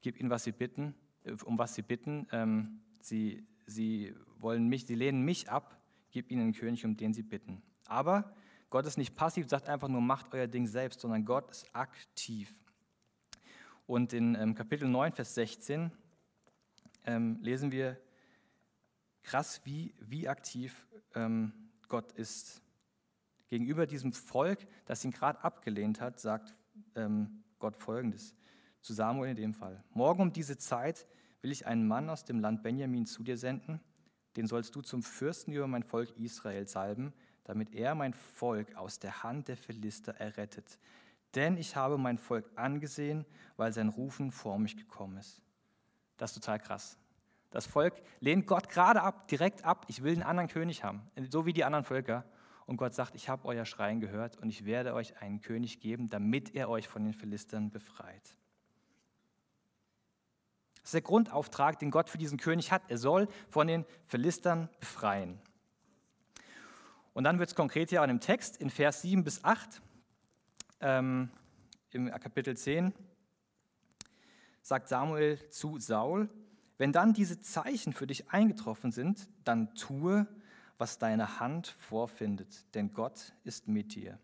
gib 0.00 0.18
ihnen, 0.18 0.28
was 0.28 0.42
sie 0.42 0.50
bitten, 0.50 0.94
äh, 1.22 1.32
um 1.44 1.56
was 1.56 1.74
sie 1.74 1.82
bitten. 1.82 2.26
Ähm, 2.32 2.80
sie, 3.00 3.46
sie 3.64 4.12
wollen 4.38 4.66
mich, 4.66 4.86
sie 4.86 4.96
lehnen 4.96 5.22
mich 5.22 5.48
ab, 5.48 5.80
gib 6.10 6.30
ihnen 6.32 6.42
einen 6.42 6.52
König, 6.52 6.84
um 6.84 6.96
den 6.96 7.14
sie 7.14 7.22
bitten. 7.22 7.62
Aber 7.86 8.34
Gott 8.70 8.86
ist 8.86 8.98
nicht 8.98 9.14
passiv, 9.14 9.48
sagt 9.48 9.68
einfach 9.68 9.86
nur, 9.86 10.00
macht 10.00 10.34
euer 10.34 10.48
Ding 10.48 10.66
selbst, 10.66 10.98
sondern 10.98 11.24
Gott 11.24 11.48
ist 11.48 11.72
aktiv. 11.76 12.52
Und 13.86 14.12
in 14.12 14.34
ähm, 14.34 14.56
Kapitel 14.56 14.88
9, 14.88 15.12
Vers 15.12 15.36
16 15.36 15.92
ähm, 17.06 17.38
lesen 17.40 17.70
wir, 17.70 17.98
krass, 19.24 19.60
wie, 19.64 19.94
wie 20.00 20.28
aktiv 20.28 20.86
ähm, 21.14 21.52
Gott 21.88 22.12
ist. 22.12 22.62
Gegenüber 23.48 23.86
diesem 23.86 24.12
Volk, 24.12 24.66
das 24.84 25.04
ihn 25.04 25.10
gerade 25.10 25.42
abgelehnt 25.42 26.00
hat, 26.00 26.20
sagt 26.20 26.52
ähm, 26.94 27.42
Gott 27.58 27.76
folgendes, 27.76 28.34
zu 28.80 28.92
Samuel 28.92 29.30
in 29.30 29.36
dem 29.36 29.54
Fall. 29.54 29.82
Morgen 29.90 30.22
um 30.22 30.32
diese 30.32 30.58
Zeit 30.58 31.06
will 31.42 31.52
ich 31.52 31.66
einen 31.66 31.86
Mann 31.86 32.08
aus 32.10 32.24
dem 32.24 32.40
Land 32.40 32.62
Benjamin 32.62 33.06
zu 33.06 33.22
dir 33.22 33.36
senden, 33.36 33.80
den 34.36 34.46
sollst 34.46 34.74
du 34.74 34.82
zum 34.82 35.02
Fürsten 35.02 35.52
über 35.52 35.66
mein 35.66 35.82
Volk 35.82 36.16
Israel 36.18 36.66
salben, 36.66 37.12
damit 37.44 37.74
er 37.74 37.94
mein 37.94 38.14
Volk 38.14 38.74
aus 38.74 38.98
der 38.98 39.22
Hand 39.22 39.48
der 39.48 39.56
Philister 39.56 40.14
errettet. 40.14 40.78
Denn 41.34 41.56
ich 41.56 41.76
habe 41.76 41.98
mein 41.98 42.18
Volk 42.18 42.50
angesehen, 42.56 43.26
weil 43.56 43.72
sein 43.72 43.88
Rufen 43.88 44.30
vor 44.30 44.58
mich 44.58 44.76
gekommen 44.76 45.18
ist. 45.18 45.42
Das 46.16 46.30
ist 46.30 46.36
total 46.36 46.58
krass. 46.58 46.98
Das 47.54 47.66
Volk 47.66 47.94
lehnt 48.18 48.48
Gott 48.48 48.68
gerade 48.68 49.00
ab, 49.00 49.28
direkt 49.28 49.64
ab. 49.64 49.86
Ich 49.86 50.02
will 50.02 50.14
einen 50.14 50.24
anderen 50.24 50.48
König 50.48 50.82
haben, 50.82 51.02
so 51.30 51.46
wie 51.46 51.52
die 51.52 51.62
anderen 51.62 51.84
Völker. 51.84 52.24
Und 52.66 52.78
Gott 52.78 52.94
sagt, 52.94 53.14
ich 53.14 53.28
habe 53.28 53.46
euer 53.46 53.64
Schreien 53.64 54.00
gehört 54.00 54.36
und 54.38 54.48
ich 54.48 54.64
werde 54.64 54.92
euch 54.92 55.22
einen 55.22 55.40
König 55.40 55.78
geben, 55.78 56.08
damit 56.08 56.56
er 56.56 56.68
euch 56.68 56.88
von 56.88 57.04
den 57.04 57.14
Philistern 57.14 57.70
befreit. 57.70 58.36
Das 60.78 60.86
ist 60.86 60.94
der 60.94 61.02
Grundauftrag, 61.02 61.78
den 61.78 61.92
Gott 61.92 62.10
für 62.10 62.18
diesen 62.18 62.38
König 62.38 62.72
hat. 62.72 62.82
Er 62.88 62.98
soll 62.98 63.28
von 63.48 63.68
den 63.68 63.84
Philistern 64.04 64.68
befreien. 64.80 65.38
Und 67.12 67.22
dann 67.22 67.38
wird 67.38 67.50
es 67.50 67.54
konkret 67.54 67.90
hier 67.90 68.02
an 68.02 68.08
dem 68.08 68.18
Text 68.18 68.56
in 68.56 68.68
Vers 68.68 69.02
7 69.02 69.22
bis 69.22 69.44
8 69.44 69.80
ähm, 70.80 71.30
im 71.92 72.10
Kapitel 72.10 72.56
10 72.56 72.92
sagt 74.60 74.88
Samuel 74.88 75.38
zu 75.50 75.78
Saul, 75.78 76.28
wenn 76.78 76.92
dann 76.92 77.12
diese 77.12 77.40
Zeichen 77.40 77.92
für 77.92 78.06
dich 78.06 78.30
eingetroffen 78.30 78.92
sind, 78.92 79.28
dann 79.44 79.74
tue, 79.74 80.26
was 80.78 80.98
deine 80.98 81.38
Hand 81.38 81.68
vorfindet, 81.68 82.64
denn 82.74 82.92
Gott 82.92 83.32
ist 83.44 83.68
mit 83.68 83.94
dir. 83.94 84.18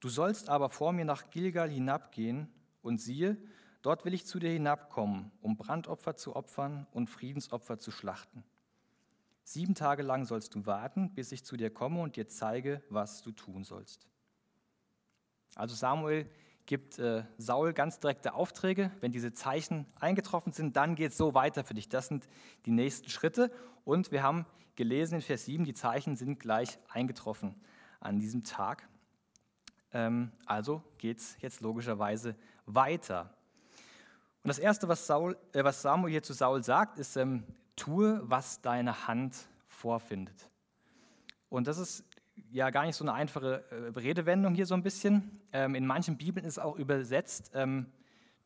Du 0.00 0.08
sollst 0.08 0.48
aber 0.48 0.68
vor 0.68 0.92
mir 0.92 1.04
nach 1.04 1.30
Gilgal 1.30 1.70
hinabgehen, 1.70 2.48
und 2.82 3.00
siehe, 3.00 3.36
dort 3.82 4.04
will 4.04 4.14
ich 4.14 4.26
zu 4.26 4.38
dir 4.38 4.50
hinabkommen, 4.50 5.30
um 5.40 5.56
Brandopfer 5.56 6.16
zu 6.16 6.36
opfern 6.36 6.86
und 6.92 7.08
Friedensopfer 7.08 7.78
zu 7.78 7.90
schlachten. 7.90 8.44
Sieben 9.42 9.74
Tage 9.74 10.02
lang 10.02 10.26
sollst 10.26 10.54
du 10.54 10.66
warten, 10.66 11.14
bis 11.14 11.32
ich 11.32 11.44
zu 11.44 11.56
dir 11.56 11.70
komme 11.70 12.00
und 12.00 12.16
dir 12.16 12.28
zeige, 12.28 12.82
was 12.88 13.22
du 13.22 13.32
tun 13.32 13.64
sollst. 13.64 14.06
Also 15.56 15.74
Samuel 15.74 16.30
gibt 16.66 16.98
äh, 16.98 17.24
Saul 17.38 17.72
ganz 17.72 17.98
direkte 17.98 18.34
Aufträge. 18.34 18.90
Wenn 19.00 19.12
diese 19.12 19.32
Zeichen 19.32 19.86
eingetroffen 19.98 20.52
sind, 20.52 20.76
dann 20.76 20.94
geht 20.94 21.12
es 21.12 21.16
so 21.16 21.34
weiter 21.34 21.64
für 21.64 21.74
dich. 21.74 21.88
Das 21.88 22.08
sind 22.08 22.28
die 22.66 22.70
nächsten 22.70 23.08
Schritte. 23.08 23.50
Und 23.84 24.12
wir 24.12 24.22
haben 24.22 24.46
gelesen 24.76 25.16
in 25.16 25.20
Vers 25.20 25.44
7, 25.46 25.64
die 25.64 25.74
Zeichen 25.74 26.16
sind 26.16 26.40
gleich 26.40 26.78
eingetroffen 26.88 27.54
an 28.00 28.18
diesem 28.18 28.44
Tag. 28.44 28.88
Ähm, 29.92 30.32
also 30.46 30.82
geht 30.98 31.18
es 31.18 31.36
jetzt 31.40 31.60
logischerweise 31.60 32.36
weiter. 32.66 33.34
Und 34.42 34.48
das 34.48 34.58
Erste, 34.58 34.88
was, 34.88 35.06
Saul, 35.06 35.36
äh, 35.52 35.64
was 35.64 35.82
Samuel 35.82 36.12
hier 36.12 36.22
zu 36.22 36.32
Saul 36.32 36.64
sagt, 36.64 36.98
ist, 36.98 37.16
ähm, 37.16 37.44
tue, 37.76 38.20
was 38.24 38.62
deine 38.62 39.06
Hand 39.06 39.36
vorfindet. 39.66 40.50
Und 41.48 41.66
das 41.66 41.78
ist 41.78 42.04
ja 42.52 42.70
gar 42.70 42.84
nicht 42.86 42.96
so 42.96 43.04
eine 43.04 43.12
einfache 43.12 43.64
äh, 43.70 43.98
Redewendung 43.98 44.54
hier 44.54 44.66
so 44.66 44.74
ein 44.74 44.82
bisschen. 44.82 45.40
Ähm, 45.52 45.74
in 45.74 45.86
manchen 45.86 46.16
Bibeln 46.16 46.44
ist 46.44 46.58
auch 46.58 46.76
übersetzt, 46.76 47.50
ähm, 47.54 47.86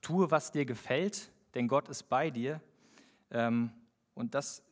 tue, 0.01 0.31
was 0.31 0.53
dir 0.53 0.65
gefällt, 0.65 1.31
denn 1.55 1.69
Gott 1.69 1.89
ist 1.89 2.05
bei 2.05 2.31
dir. 2.31 2.61
Ähm, 3.31 3.73
und 4.15 4.35
das 4.35 4.63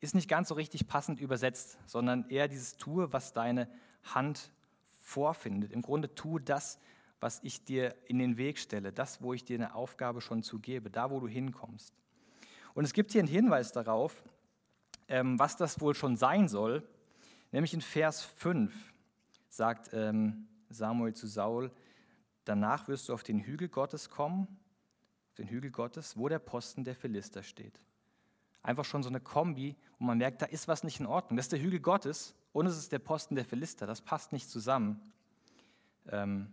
ist 0.00 0.14
nicht 0.14 0.28
ganz 0.28 0.48
so 0.48 0.54
richtig 0.54 0.88
passend 0.88 1.20
übersetzt, 1.20 1.78
sondern 1.86 2.28
eher 2.30 2.48
dieses 2.48 2.76
tue, 2.76 3.12
was 3.12 3.32
deine 3.32 3.68
Hand 4.04 4.52
vorfindet. 5.00 5.72
Im 5.72 5.82
Grunde 5.82 6.14
tue 6.14 6.40
das, 6.40 6.78
was 7.20 7.40
ich 7.42 7.64
dir 7.64 7.94
in 8.06 8.18
den 8.18 8.36
Weg 8.36 8.58
stelle, 8.58 8.92
das, 8.92 9.22
wo 9.22 9.34
ich 9.34 9.44
dir 9.44 9.56
eine 9.56 9.74
Aufgabe 9.74 10.20
schon 10.20 10.42
zugebe, 10.42 10.90
da, 10.90 11.10
wo 11.10 11.18
du 11.20 11.26
hinkommst. 11.26 11.92
Und 12.74 12.84
es 12.84 12.92
gibt 12.92 13.10
hier 13.10 13.20
einen 13.20 13.28
Hinweis 13.28 13.72
darauf, 13.72 14.22
ähm, 15.08 15.38
was 15.38 15.56
das 15.56 15.80
wohl 15.80 15.94
schon 15.94 16.16
sein 16.16 16.48
soll. 16.48 16.86
Nämlich 17.52 17.74
in 17.74 17.80
Vers 17.80 18.22
5 18.22 18.72
sagt 19.48 19.90
ähm, 19.92 20.48
Samuel 20.68 21.14
zu 21.14 21.26
Saul, 21.26 21.70
danach 22.44 22.88
wirst 22.88 23.08
du 23.08 23.14
auf 23.14 23.22
den 23.22 23.40
Hügel 23.40 23.68
Gottes 23.68 24.10
kommen, 24.10 24.46
auf 25.30 25.34
den 25.34 25.48
Hügel 25.48 25.70
Gottes, 25.70 26.16
wo 26.16 26.28
der 26.28 26.38
Posten 26.38 26.84
der 26.84 26.94
Philister 26.94 27.42
steht. 27.42 27.80
Einfach 28.62 28.84
schon 28.84 29.02
so 29.02 29.08
eine 29.08 29.20
Kombi, 29.20 29.76
wo 29.98 30.04
man 30.04 30.18
merkt, 30.18 30.42
da 30.42 30.46
ist 30.46 30.68
was 30.68 30.84
nicht 30.84 31.00
in 31.00 31.06
Ordnung. 31.06 31.36
Das 31.36 31.46
ist 31.46 31.52
der 31.52 31.60
Hügel 31.60 31.80
Gottes 31.80 32.34
und 32.52 32.66
es 32.66 32.76
ist 32.76 32.92
der 32.92 32.98
Posten 32.98 33.34
der 33.34 33.44
Philister. 33.44 33.86
Das 33.86 34.02
passt 34.02 34.32
nicht 34.32 34.50
zusammen. 34.50 35.00
Ähm, 36.08 36.52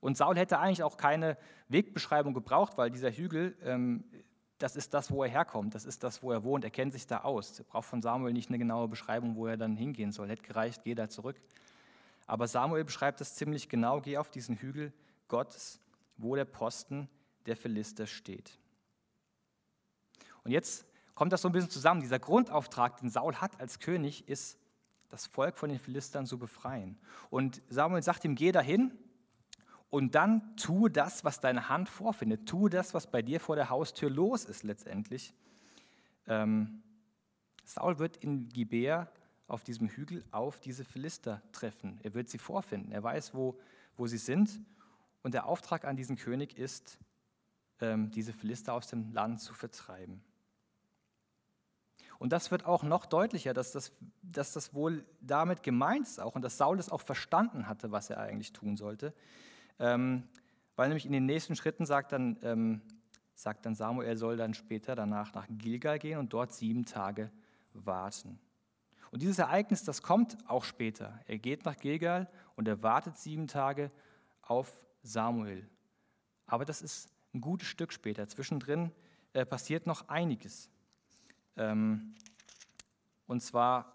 und 0.00 0.16
Saul 0.16 0.36
hätte 0.36 0.58
eigentlich 0.58 0.82
auch 0.82 0.96
keine 0.96 1.36
Wegbeschreibung 1.68 2.34
gebraucht, 2.34 2.76
weil 2.76 2.90
dieser 2.90 3.10
Hügel 3.10 3.56
ähm, 3.62 4.04
das 4.58 4.76
ist 4.76 4.94
das, 4.94 5.10
wo 5.10 5.24
er 5.24 5.30
herkommt, 5.30 5.74
das 5.74 5.84
ist 5.84 6.02
das, 6.04 6.22
wo 6.22 6.30
er 6.30 6.44
wohnt, 6.44 6.64
er 6.64 6.70
kennt 6.70 6.92
sich 6.92 7.06
da 7.06 7.18
aus. 7.18 7.58
Er 7.58 7.64
braucht 7.64 7.86
von 7.86 8.02
Samuel 8.02 8.32
nicht 8.32 8.48
eine 8.48 8.58
genaue 8.58 8.88
Beschreibung, 8.88 9.36
wo 9.36 9.46
er 9.46 9.56
dann 9.56 9.76
hingehen 9.76 10.12
soll. 10.12 10.28
Hätte 10.28 10.42
gereicht, 10.42 10.82
geh 10.84 10.94
da 10.94 11.08
zurück. 11.08 11.40
Aber 12.26 12.46
Samuel 12.46 12.84
beschreibt 12.84 13.20
das 13.20 13.34
ziemlich 13.34 13.68
genau, 13.68 14.00
geh 14.00 14.16
auf 14.16 14.30
diesen 14.30 14.56
Hügel 14.56 14.92
Gottes, 15.28 15.80
wo 16.16 16.36
der 16.36 16.44
Posten 16.44 17.08
der 17.46 17.56
Philister 17.56 18.06
steht. 18.06 18.58
Und 20.44 20.52
jetzt 20.52 20.86
kommt 21.14 21.32
das 21.32 21.42
so 21.42 21.48
ein 21.48 21.52
bisschen 21.52 21.70
zusammen. 21.70 22.00
Dieser 22.00 22.18
Grundauftrag, 22.18 22.98
den 22.98 23.10
Saul 23.10 23.36
hat 23.36 23.60
als 23.60 23.78
König, 23.78 24.28
ist, 24.28 24.58
das 25.08 25.26
Volk 25.26 25.58
von 25.58 25.68
den 25.68 25.78
Philistern 25.78 26.26
zu 26.26 26.38
befreien. 26.38 26.98
Und 27.30 27.62
Samuel 27.68 28.02
sagt 28.02 28.24
ihm, 28.24 28.34
geh 28.34 28.50
dahin 28.50 28.92
und 29.94 30.16
dann 30.16 30.56
tue 30.56 30.90
das, 30.90 31.22
was 31.22 31.38
deine 31.38 31.68
Hand 31.68 31.88
vorfindet. 31.88 32.48
Tue 32.48 32.68
das, 32.68 32.94
was 32.94 33.06
bei 33.06 33.22
dir 33.22 33.38
vor 33.38 33.54
der 33.54 33.70
Haustür 33.70 34.10
los 34.10 34.44
ist 34.44 34.64
letztendlich. 34.64 35.32
Ähm, 36.26 36.82
Saul 37.62 38.00
wird 38.00 38.16
in 38.16 38.48
Gibea 38.48 39.08
auf 39.46 39.62
diesem 39.62 39.86
Hügel 39.86 40.24
auf 40.32 40.58
diese 40.58 40.84
Philister 40.84 41.42
treffen. 41.52 42.00
Er 42.02 42.12
wird 42.12 42.28
sie 42.28 42.38
vorfinden. 42.38 42.90
Er 42.90 43.04
weiß, 43.04 43.34
wo, 43.34 43.56
wo 43.96 44.08
sie 44.08 44.18
sind. 44.18 44.60
Und 45.22 45.32
der 45.32 45.46
Auftrag 45.46 45.84
an 45.84 45.94
diesen 45.94 46.16
König 46.16 46.58
ist, 46.58 46.98
ähm, 47.80 48.10
diese 48.10 48.32
Philister 48.32 48.72
aus 48.72 48.88
dem 48.88 49.12
Land 49.12 49.42
zu 49.42 49.54
vertreiben. 49.54 50.24
Und 52.18 52.32
das 52.32 52.50
wird 52.50 52.66
auch 52.66 52.82
noch 52.82 53.06
deutlicher, 53.06 53.54
dass 53.54 53.70
das, 53.70 53.92
dass 54.22 54.54
das 54.54 54.74
wohl 54.74 55.04
damit 55.20 55.62
gemeint 55.62 56.08
ist 56.08 56.18
auch 56.18 56.34
und 56.34 56.42
dass 56.42 56.58
Saul 56.58 56.80
es 56.80 56.90
auch 56.90 57.02
verstanden 57.02 57.68
hatte, 57.68 57.92
was 57.92 58.10
er 58.10 58.18
eigentlich 58.18 58.52
tun 58.52 58.76
sollte. 58.76 59.14
Ähm, 59.78 60.24
weil 60.76 60.88
nämlich 60.88 61.06
in 61.06 61.12
den 61.12 61.26
nächsten 61.26 61.56
Schritten 61.56 61.86
sagt 61.86 62.12
dann, 62.12 62.38
ähm, 62.42 62.82
sagt 63.34 63.66
dann 63.66 63.74
Samuel, 63.74 64.16
soll 64.16 64.36
dann 64.36 64.54
später 64.54 64.94
danach 64.94 65.34
nach 65.34 65.46
Gilgal 65.48 65.98
gehen 65.98 66.18
und 66.18 66.32
dort 66.32 66.52
sieben 66.52 66.84
Tage 66.84 67.30
warten. 67.72 68.38
Und 69.10 69.22
dieses 69.22 69.38
Ereignis, 69.38 69.84
das 69.84 70.02
kommt 70.02 70.36
auch 70.48 70.64
später. 70.64 71.20
Er 71.26 71.38
geht 71.38 71.64
nach 71.64 71.76
Gilgal 71.76 72.28
und 72.56 72.66
er 72.66 72.82
wartet 72.82 73.16
sieben 73.16 73.46
Tage 73.46 73.90
auf 74.42 74.84
Samuel. 75.02 75.68
Aber 76.46 76.64
das 76.64 76.82
ist 76.82 77.10
ein 77.32 77.40
gutes 77.40 77.68
Stück 77.68 77.92
später. 77.92 78.26
Zwischendrin 78.28 78.92
äh, 79.32 79.46
passiert 79.46 79.86
noch 79.86 80.08
einiges. 80.08 80.68
Ähm, 81.56 82.14
und 83.26 83.40
zwar 83.40 83.93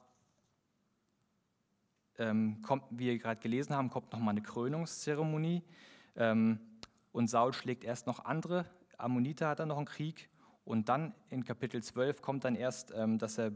ähm, 2.20 2.62
kommt, 2.62 2.84
wie 2.92 3.08
wir 3.08 3.18
gerade 3.18 3.42
gelesen 3.42 3.76
haben, 3.76 3.90
kommt 3.90 4.12
nochmal 4.14 4.34
eine 4.34 4.42
Krönungszeremonie. 4.42 5.64
Ähm, 6.16 6.60
und 7.12 7.30
Saul 7.30 7.54
schlägt 7.54 7.84
erst 7.84 8.06
noch 8.08 8.26
andere. 8.26 8.66
Ammoniter 8.98 9.50
hat 9.50 9.60
dann 9.60 9.70
noch 9.70 9.78
einen 9.78 9.86
Krieg. 9.86 10.30
Und 10.66 10.90
dann 10.90 11.16
in 11.30 11.44
Kapitel 11.44 11.82
12 11.82 12.22
kommt 12.22 12.44
dann 12.44 12.56
erst, 12.56 12.94
ähm, 12.96 13.18
dass 13.18 13.40
er 13.40 13.52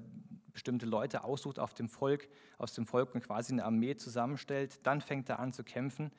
bestimmte 0.52 0.86
Leute 0.86 1.24
aussucht 1.24 1.60
auf 1.60 1.74
dem 1.74 1.90
Volk, 1.90 2.28
aus 2.58 2.74
dem 2.74 2.86
Volk 2.86 3.14
und 3.14 3.22
quasi 3.22 3.54
eine 3.54 3.66
Armee 3.66 3.96
zusammenstellt. 3.96 4.80
Dann 4.84 5.02
fängt 5.02 5.30
er 5.30 5.40
an 5.40 5.54
zu 5.54 5.64
kämpfen. 5.64 6.12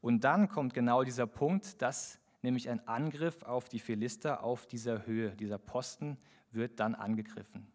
Und 0.00 0.24
dann 0.24 0.48
kommt 0.48 0.74
genau 0.74 1.04
dieser 1.04 1.26
Punkt, 1.26 1.80
dass 1.80 2.18
nämlich 2.42 2.68
ein 2.68 2.86
Angriff 2.86 3.42
auf 3.42 3.68
die 3.68 3.78
Philister 3.78 4.42
auf 4.42 4.66
dieser 4.66 5.06
Höhe, 5.06 5.30
dieser 5.36 5.58
Posten, 5.58 6.18
wird 6.52 6.80
dann 6.80 6.94
angegriffen. 6.94 7.66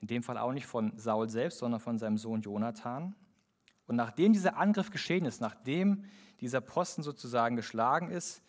In 0.00 0.08
dem 0.08 0.22
Fall 0.22 0.38
auch 0.38 0.52
nicht 0.52 0.66
von 0.66 0.92
Saul 0.98 1.28
selbst, 1.28 1.58
sondern 1.58 1.80
von 1.80 1.98
seinem 1.98 2.18
Sohn 2.18 2.42
Jonathan. 2.42 3.14
Und 3.86 3.96
nachdem 3.96 4.32
dieser 4.32 4.56
Angriff 4.56 4.90
geschehen 4.90 5.26
ist, 5.26 5.40
nachdem 5.40 6.04
dieser 6.40 6.60
Posten 6.60 7.02
sozusagen 7.02 7.56
geschlagen 7.56 8.10
ist, 8.10 8.42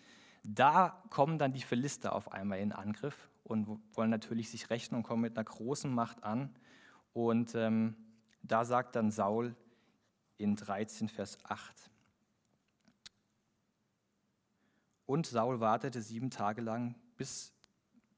da 0.43 1.01
kommen 1.09 1.37
dann 1.37 1.53
die 1.53 1.61
Philister 1.61 2.13
auf 2.13 2.31
einmal 2.31 2.59
in 2.59 2.71
Angriff 2.71 3.29
und 3.43 3.79
wollen 3.93 4.09
natürlich 4.09 4.49
sich 4.49 4.69
rächen 4.69 4.95
und 4.95 5.03
kommen 5.03 5.21
mit 5.21 5.37
einer 5.37 5.43
großen 5.43 5.93
Macht 5.93 6.23
an. 6.23 6.55
Und 7.13 7.55
ähm, 7.55 7.95
da 8.43 8.65
sagt 8.65 8.95
dann 8.95 9.11
Saul 9.11 9.55
in 10.37 10.55
13, 10.55 11.09
Vers 11.09 11.37
8. 11.43 11.89
Und 15.05 15.27
Saul 15.27 15.59
wartete 15.59 16.01
sieben 16.01 16.31
Tage 16.31 16.61
lang 16.61 16.95
bis, 17.17 17.53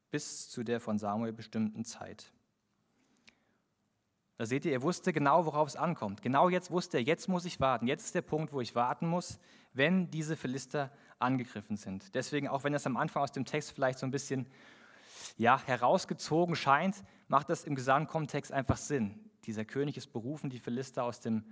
bis 0.10 0.50
zu 0.50 0.64
der 0.64 0.80
von 0.80 0.98
Samuel 0.98 1.34
bestimmten 1.34 1.84
Zeit. 1.86 2.32
Da 4.38 4.46
seht 4.46 4.66
ihr, 4.66 4.72
er 4.72 4.84
wusste 4.84 5.14
genau, 5.14 5.46
worauf 5.46 5.68
es 5.68 5.76
ankommt. 5.76 6.22
Genau 6.22 6.50
jetzt 6.50 6.70
wusste 6.70 6.98
er, 6.98 7.04
jetzt 7.04 7.28
muss 7.28 7.46
ich 7.46 7.60
warten. 7.60 7.88
Jetzt 7.88 8.06
ist 8.06 8.16
der 8.16 8.22
Punkt, 8.22 8.54
wo 8.54 8.62
ich 8.62 8.76
warten 8.76 9.08
muss, 9.08 9.40
wenn 9.74 10.12
diese 10.12 10.36
Philister 10.36 10.92
angegriffen 11.18 11.76
sind. 11.76 12.14
Deswegen, 12.14 12.48
auch 12.48 12.64
wenn 12.64 12.74
das 12.74 12.86
am 12.86 12.98
Anfang 12.98 13.24
aus 13.24 13.32
dem 13.32 13.46
Text 13.46 13.72
vielleicht 13.72 13.98
so 13.98 14.06
ein 14.06 14.12
bisschen 14.12 14.46
ja, 15.38 15.60
herausgezogen 15.66 16.56
scheint, 16.56 17.04
macht 17.28 17.50
das 17.50 17.64
im 17.64 17.74
Gesamtkontext 17.74 18.52
einfach 18.52 18.78
Sinn. 18.78 19.20
Dieser 19.46 19.66
König 19.66 19.98
ist 19.98 20.14
berufen, 20.14 20.50
die 20.52 20.60
Philister 20.60 21.04
aus 21.04 21.20
dem 21.20 21.44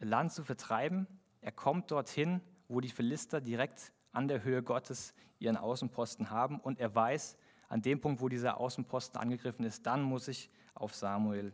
Land 0.00 0.32
zu 0.32 0.42
vertreiben. 0.42 1.06
Er 1.40 1.52
kommt 1.52 1.92
dorthin, 1.92 2.40
wo 2.68 2.80
die 2.80 2.88
Philister 2.88 3.40
direkt 3.40 3.92
an 4.12 4.26
der 4.26 4.42
Höhe 4.42 4.62
Gottes 4.62 5.14
ihren 5.38 5.56
Außenposten 5.56 6.30
haben 6.30 6.58
und 6.58 6.80
er 6.80 6.94
weiß, 6.94 7.36
an 7.68 7.82
dem 7.82 8.00
Punkt, 8.00 8.20
wo 8.20 8.28
dieser 8.28 8.58
Außenposten 8.58 9.20
angegriffen 9.20 9.64
ist, 9.64 9.86
dann 9.86 10.02
muss 10.02 10.28
ich 10.28 10.50
auf 10.74 10.94
Samuel 10.94 11.52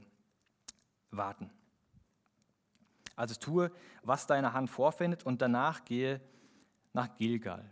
warten. 1.11 1.51
Also 3.16 3.35
tue, 3.35 3.70
was 4.03 4.27
deine 4.27 4.53
Hand 4.53 4.70
vorfindet 4.70 5.25
und 5.25 5.42
danach 5.42 5.85
gehe 5.85 6.20
nach 6.92 7.14
Gilgal. 7.16 7.70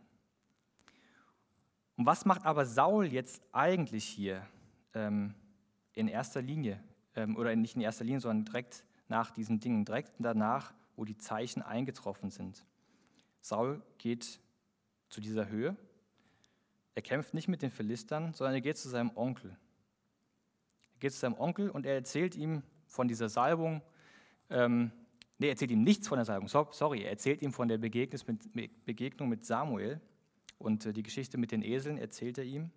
Und 1.96 2.06
was 2.06 2.24
macht 2.24 2.44
aber 2.44 2.64
Saul 2.64 3.06
jetzt 3.06 3.42
eigentlich 3.52 4.04
hier 4.04 4.46
ähm, 4.94 5.34
in 5.94 6.06
erster 6.06 6.42
Linie, 6.42 6.82
ähm, 7.16 7.36
oder 7.36 7.56
nicht 7.56 7.74
in 7.74 7.80
erster 7.80 8.04
Linie, 8.04 8.20
sondern 8.20 8.44
direkt 8.44 8.84
nach 9.08 9.30
diesen 9.30 9.58
Dingen, 9.58 9.84
direkt 9.84 10.12
danach, 10.18 10.74
wo 10.96 11.04
die 11.04 11.16
Zeichen 11.16 11.62
eingetroffen 11.62 12.30
sind? 12.30 12.64
Saul 13.40 13.82
geht 13.98 14.40
zu 15.08 15.20
dieser 15.20 15.48
Höhe. 15.48 15.76
Er 16.94 17.02
kämpft 17.02 17.34
nicht 17.34 17.48
mit 17.48 17.62
den 17.62 17.70
Philistern, 17.70 18.34
sondern 18.34 18.54
er 18.54 18.60
geht 18.60 18.76
zu 18.76 18.88
seinem 18.88 19.16
Onkel. 19.16 19.50
Er 20.94 20.98
geht 21.00 21.12
zu 21.12 21.18
seinem 21.20 21.38
Onkel 21.38 21.70
und 21.70 21.86
er 21.86 21.94
erzählt 21.94 22.36
ihm 22.36 22.62
von 22.88 23.08
dieser 23.08 23.28
Salbung. 23.28 23.82
Ähm, 24.50 24.90
nee, 25.38 25.46
er 25.46 25.50
erzählt 25.50 25.70
ihm 25.70 25.82
nichts 25.82 26.08
von 26.08 26.18
der 26.18 26.24
Salbung, 26.24 26.48
sorry, 26.48 27.02
er 27.02 27.10
erzählt 27.10 27.42
ihm 27.42 27.52
von 27.52 27.68
der 27.68 27.78
Begegnung 27.78 28.38
mit, 28.54 28.84
Begegnung 28.84 29.28
mit 29.28 29.44
Samuel 29.44 30.00
und 30.58 30.86
äh, 30.86 30.92
die 30.92 31.02
Geschichte 31.02 31.38
mit 31.38 31.52
den 31.52 31.62
Eseln 31.62 31.98
erzählt 31.98 32.38
er 32.38 32.44
ihm. 32.44 32.70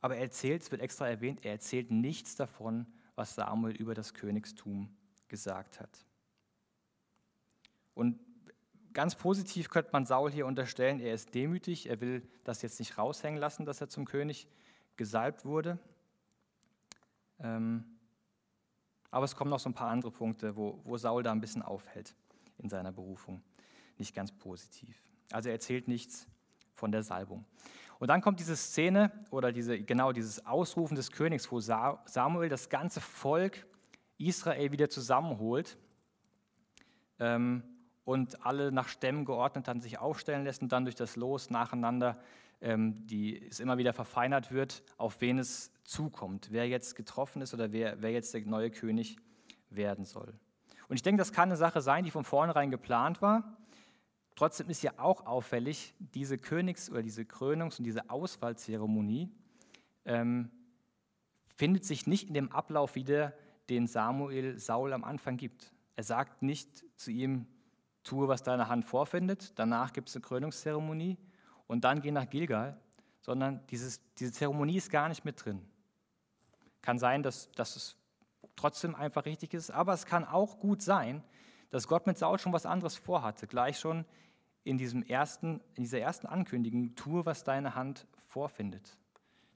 Aber 0.00 0.16
er 0.16 0.22
erzählt, 0.22 0.62
es 0.62 0.70
wird 0.70 0.80
extra 0.80 1.08
erwähnt, 1.08 1.44
er 1.44 1.52
erzählt 1.52 1.90
nichts 1.90 2.34
davon, 2.34 2.86
was 3.14 3.34
Samuel 3.34 3.76
über 3.76 3.94
das 3.94 4.14
Königstum 4.14 4.88
gesagt 5.28 5.78
hat. 5.78 6.04
Und 7.94 8.18
ganz 8.92 9.14
positiv 9.14 9.68
könnte 9.68 9.90
man 9.92 10.06
Saul 10.06 10.30
hier 10.30 10.46
unterstellen, 10.46 11.00
er 11.00 11.14
ist 11.14 11.34
demütig, 11.34 11.88
er 11.88 12.00
will 12.00 12.28
das 12.44 12.62
jetzt 12.62 12.78
nicht 12.78 12.98
raushängen 12.98 13.38
lassen, 13.38 13.64
dass 13.64 13.80
er 13.80 13.88
zum 13.88 14.04
König 14.04 14.48
gesalbt 14.96 15.44
wurde. 15.44 15.78
Ähm, 17.38 17.84
aber 19.12 19.26
es 19.26 19.36
kommen 19.36 19.50
noch 19.50 19.60
so 19.60 19.68
ein 19.68 19.74
paar 19.74 19.90
andere 19.90 20.10
Punkte, 20.10 20.56
wo, 20.56 20.80
wo 20.84 20.96
Saul 20.96 21.22
da 21.22 21.30
ein 21.30 21.40
bisschen 21.40 21.62
aufhält 21.62 22.16
in 22.58 22.68
seiner 22.68 22.90
Berufung. 22.90 23.42
Nicht 23.98 24.14
ganz 24.14 24.32
positiv. 24.32 25.00
Also 25.30 25.50
er 25.50 25.54
erzählt 25.54 25.86
nichts 25.86 26.26
von 26.74 26.90
der 26.90 27.02
Salbung. 27.02 27.44
Und 27.98 28.08
dann 28.08 28.22
kommt 28.22 28.40
diese 28.40 28.56
Szene 28.56 29.12
oder 29.30 29.52
diese, 29.52 29.80
genau 29.80 30.12
dieses 30.12 30.44
Ausrufen 30.46 30.96
des 30.96 31.12
Königs, 31.12 31.52
wo 31.52 31.60
Samuel 31.60 32.48
das 32.48 32.70
ganze 32.70 33.00
Volk 33.00 33.66
Israel 34.16 34.72
wieder 34.72 34.88
zusammenholt 34.88 35.76
ähm, 37.20 37.62
und 38.04 38.44
alle 38.44 38.72
nach 38.72 38.88
Stämmen 38.88 39.26
geordnet 39.26 39.68
dann 39.68 39.80
sich 39.80 39.98
aufstellen 39.98 40.44
lässt 40.44 40.62
und 40.62 40.72
dann 40.72 40.84
durch 40.84 40.96
das 40.96 41.16
Los 41.16 41.50
nacheinander 41.50 42.18
die, 42.62 43.44
es 43.48 43.58
immer 43.58 43.76
wieder 43.76 43.92
verfeinert 43.92 44.52
wird, 44.52 44.84
auf 44.96 45.20
wen 45.20 45.38
es 45.38 45.72
zukommt, 45.82 46.48
wer 46.52 46.68
jetzt 46.68 46.94
getroffen 46.94 47.42
ist 47.42 47.54
oder 47.54 47.72
wer, 47.72 48.00
wer 48.02 48.12
jetzt 48.12 48.32
der 48.34 48.42
neue 48.46 48.70
König 48.70 49.16
werden 49.68 50.04
soll. 50.04 50.32
Und 50.88 50.96
ich 50.96 51.02
denke, 51.02 51.18
das 51.18 51.32
kann 51.32 51.48
eine 51.48 51.56
Sache 51.56 51.80
sein, 51.80 52.04
die 52.04 52.10
von 52.10 52.24
vornherein 52.24 52.70
geplant 52.70 53.20
war. 53.20 53.56
Trotzdem 54.36 54.70
ist 54.70 54.82
ja 54.82 54.92
auch 54.98 55.26
auffällig, 55.26 55.94
diese 55.98 56.38
Königs- 56.38 56.90
oder 56.90 57.02
diese 57.02 57.22
Krönungs- 57.22 57.78
und 57.78 57.84
diese 57.84 58.10
Auswahlzeremonie 58.10 59.28
ähm, 60.04 60.50
findet 61.46 61.84
sich 61.84 62.06
nicht 62.06 62.28
in 62.28 62.34
dem 62.34 62.52
Ablauf 62.52 62.94
wieder, 62.94 63.34
den 63.70 63.86
Samuel 63.86 64.58
Saul 64.58 64.92
am 64.92 65.04
Anfang 65.04 65.36
gibt. 65.36 65.72
Er 65.96 66.04
sagt 66.04 66.42
nicht 66.42 66.84
zu 66.96 67.10
ihm, 67.10 67.46
tue, 68.04 68.28
was 68.28 68.42
deine 68.42 68.68
Hand 68.68 68.84
vorfindet, 68.84 69.58
danach 69.58 69.92
gibt 69.92 70.08
es 70.08 70.16
eine 70.16 70.22
Krönungszeremonie 70.22 71.18
und 71.66 71.84
dann 71.84 72.00
geh 72.00 72.10
nach 72.10 72.28
Gilgal, 72.28 72.80
sondern 73.20 73.64
dieses, 73.68 74.00
diese 74.16 74.32
Zeremonie 74.32 74.76
ist 74.76 74.90
gar 74.90 75.08
nicht 75.08 75.24
mit 75.24 75.44
drin. 75.44 75.62
Kann 76.80 76.98
sein, 76.98 77.22
dass, 77.22 77.50
dass 77.52 77.76
es 77.76 77.96
trotzdem 78.56 78.94
einfach 78.94 79.24
richtig 79.24 79.54
ist, 79.54 79.70
aber 79.70 79.92
es 79.92 80.06
kann 80.06 80.24
auch 80.24 80.58
gut 80.58 80.82
sein, 80.82 81.22
dass 81.70 81.88
Gott 81.88 82.06
mit 82.06 82.18
Saul 82.18 82.38
schon 82.38 82.52
was 82.52 82.66
anderes 82.66 82.96
vorhatte, 82.96 83.46
gleich 83.46 83.78
schon 83.78 84.04
in, 84.64 84.78
diesem 84.78 85.02
ersten, 85.02 85.60
in 85.74 85.84
dieser 85.84 86.00
ersten 86.00 86.26
Ankündigung, 86.26 86.94
tue, 86.94 87.24
was 87.24 87.44
deine 87.44 87.74
Hand 87.74 88.06
vorfindet. 88.28 88.96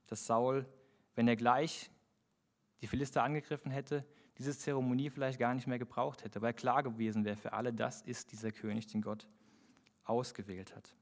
Dass 0.07 0.27
Saul, 0.27 0.67
wenn 1.15 1.29
er 1.29 1.37
gleich 1.37 1.91
die 2.81 2.87
Philister 2.87 3.23
angegriffen 3.23 3.71
hätte, 3.71 4.05
diese 4.39 4.57
Zeremonie 4.57 5.11
vielleicht 5.11 5.39
gar 5.39 5.55
nicht 5.55 5.67
mehr 5.67 5.79
gebraucht 5.79 6.25
hätte, 6.25 6.43
weil 6.43 6.53
klar 6.53 6.83
gewesen 6.83 7.25
wäre 7.25 7.37
für 7.37 7.53
alle, 7.53 7.73
das 7.73 8.03
ist 8.03 8.33
dieser 8.33 8.53
König, 8.53 8.87
den 8.87 9.03
Gott 9.03 9.27
ausgewählt 10.05 10.75
hat. 10.75 10.95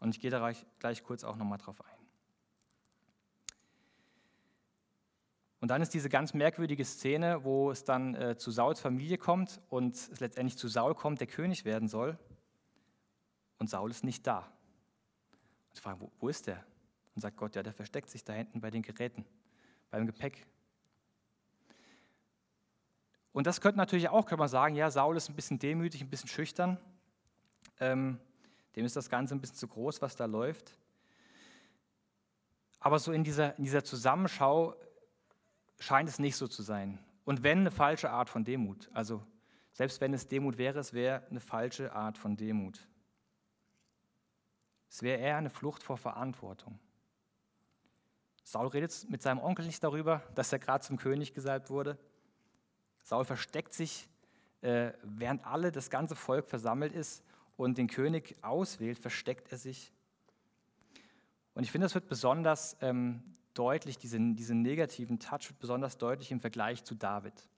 Und 0.00 0.14
ich 0.14 0.20
gehe 0.20 0.30
da 0.30 0.52
gleich 0.78 1.02
kurz 1.02 1.24
auch 1.24 1.36
nochmal 1.36 1.58
drauf 1.58 1.80
ein. 1.80 1.96
Und 5.60 5.70
dann 5.70 5.82
ist 5.82 5.94
diese 5.94 6.08
ganz 6.08 6.34
merkwürdige 6.34 6.84
Szene, 6.84 7.42
wo 7.42 7.70
es 7.70 7.82
dann 7.82 8.14
äh, 8.14 8.36
zu 8.36 8.50
Sauls 8.50 8.78
Familie 8.80 9.18
kommt 9.18 9.60
und 9.68 9.94
es 9.94 10.20
letztendlich 10.20 10.58
zu 10.58 10.68
Saul 10.68 10.94
kommt, 10.94 11.20
der 11.20 11.26
König 11.26 11.64
werden 11.64 11.88
soll. 11.88 12.18
Und 13.58 13.70
Saul 13.70 13.90
ist 13.90 14.04
nicht 14.04 14.26
da. 14.26 14.40
Und 14.40 15.76
sie 15.76 15.80
fragen, 15.80 16.00
wo, 16.00 16.12
wo 16.18 16.28
ist 16.28 16.46
der? 16.46 16.64
Und 17.14 17.22
sagt 17.22 17.38
Gott, 17.38 17.56
ja, 17.56 17.62
der 17.62 17.72
versteckt 17.72 18.10
sich 18.10 18.22
da 18.22 18.34
hinten 18.34 18.60
bei 18.60 18.70
den 18.70 18.82
Geräten, 18.82 19.24
beim 19.90 20.06
Gepäck. 20.06 20.46
Und 23.32 23.46
das 23.46 23.60
könnte 23.60 23.78
natürlich 23.78 24.08
auch, 24.08 24.26
könnte 24.26 24.40
man 24.40 24.48
sagen, 24.48 24.76
ja, 24.76 24.90
Saul 24.90 25.16
ist 25.16 25.28
ein 25.28 25.34
bisschen 25.34 25.58
demütig, 25.58 26.02
ein 26.02 26.10
bisschen 26.10 26.28
schüchtern. 26.28 26.78
Ähm, 27.80 28.20
dem 28.76 28.84
ist 28.84 28.94
das 28.94 29.08
Ganze 29.08 29.34
ein 29.34 29.40
bisschen 29.40 29.56
zu 29.56 29.68
groß, 29.68 30.02
was 30.02 30.16
da 30.16 30.26
läuft. 30.26 30.76
Aber 32.78 32.98
so 32.98 33.10
in 33.10 33.24
dieser, 33.24 33.56
in 33.56 33.64
dieser 33.64 33.82
Zusammenschau 33.82 34.76
scheint 35.78 36.08
es 36.08 36.18
nicht 36.18 36.36
so 36.36 36.46
zu 36.46 36.62
sein. 36.62 36.98
Und 37.24 37.42
wenn 37.42 37.60
eine 37.60 37.70
falsche 37.70 38.10
Art 38.10 38.28
von 38.28 38.44
Demut. 38.44 38.88
Also 38.92 39.26
selbst 39.72 40.00
wenn 40.00 40.14
es 40.14 40.26
Demut 40.26 40.58
wäre, 40.58 40.78
es 40.78 40.92
wäre 40.92 41.26
eine 41.28 41.40
falsche 41.40 41.92
Art 41.92 42.18
von 42.18 42.36
Demut. 42.36 42.86
Es 44.88 45.02
wäre 45.02 45.20
eher 45.20 45.36
eine 45.36 45.50
Flucht 45.50 45.82
vor 45.82 45.96
Verantwortung. 45.96 46.78
Saul 48.44 48.68
redet 48.68 49.06
mit 49.10 49.22
seinem 49.22 49.40
Onkel 49.40 49.66
nicht 49.66 49.82
darüber, 49.82 50.22
dass 50.34 50.52
er 50.52 50.60
gerade 50.60 50.84
zum 50.84 50.98
König 50.98 51.34
gesalbt 51.34 51.68
wurde. 51.68 51.98
Saul 53.02 53.24
versteckt 53.24 53.74
sich, 53.74 54.08
äh, 54.60 54.92
während 55.02 55.44
alle, 55.44 55.72
das 55.72 55.90
ganze 55.90 56.14
Volk 56.14 56.46
versammelt 56.46 56.92
ist 56.92 57.24
und 57.56 57.78
den 57.78 57.86
König 57.86 58.36
auswählt, 58.42 58.98
versteckt 58.98 59.50
er 59.52 59.58
sich. 59.58 59.92
Und 61.54 61.62
ich 61.62 61.70
finde, 61.70 61.86
das 61.86 61.94
wird 61.94 62.08
besonders 62.08 62.76
ähm, 62.80 63.22
deutlich, 63.54 63.98
diesen, 63.98 64.36
diesen 64.36 64.62
negativen 64.62 65.18
Touch 65.18 65.48
wird 65.48 65.58
besonders 65.58 65.96
deutlich 65.96 66.30
im 66.30 66.40
Vergleich 66.40 66.84
zu 66.84 66.94
David. 66.94 67.48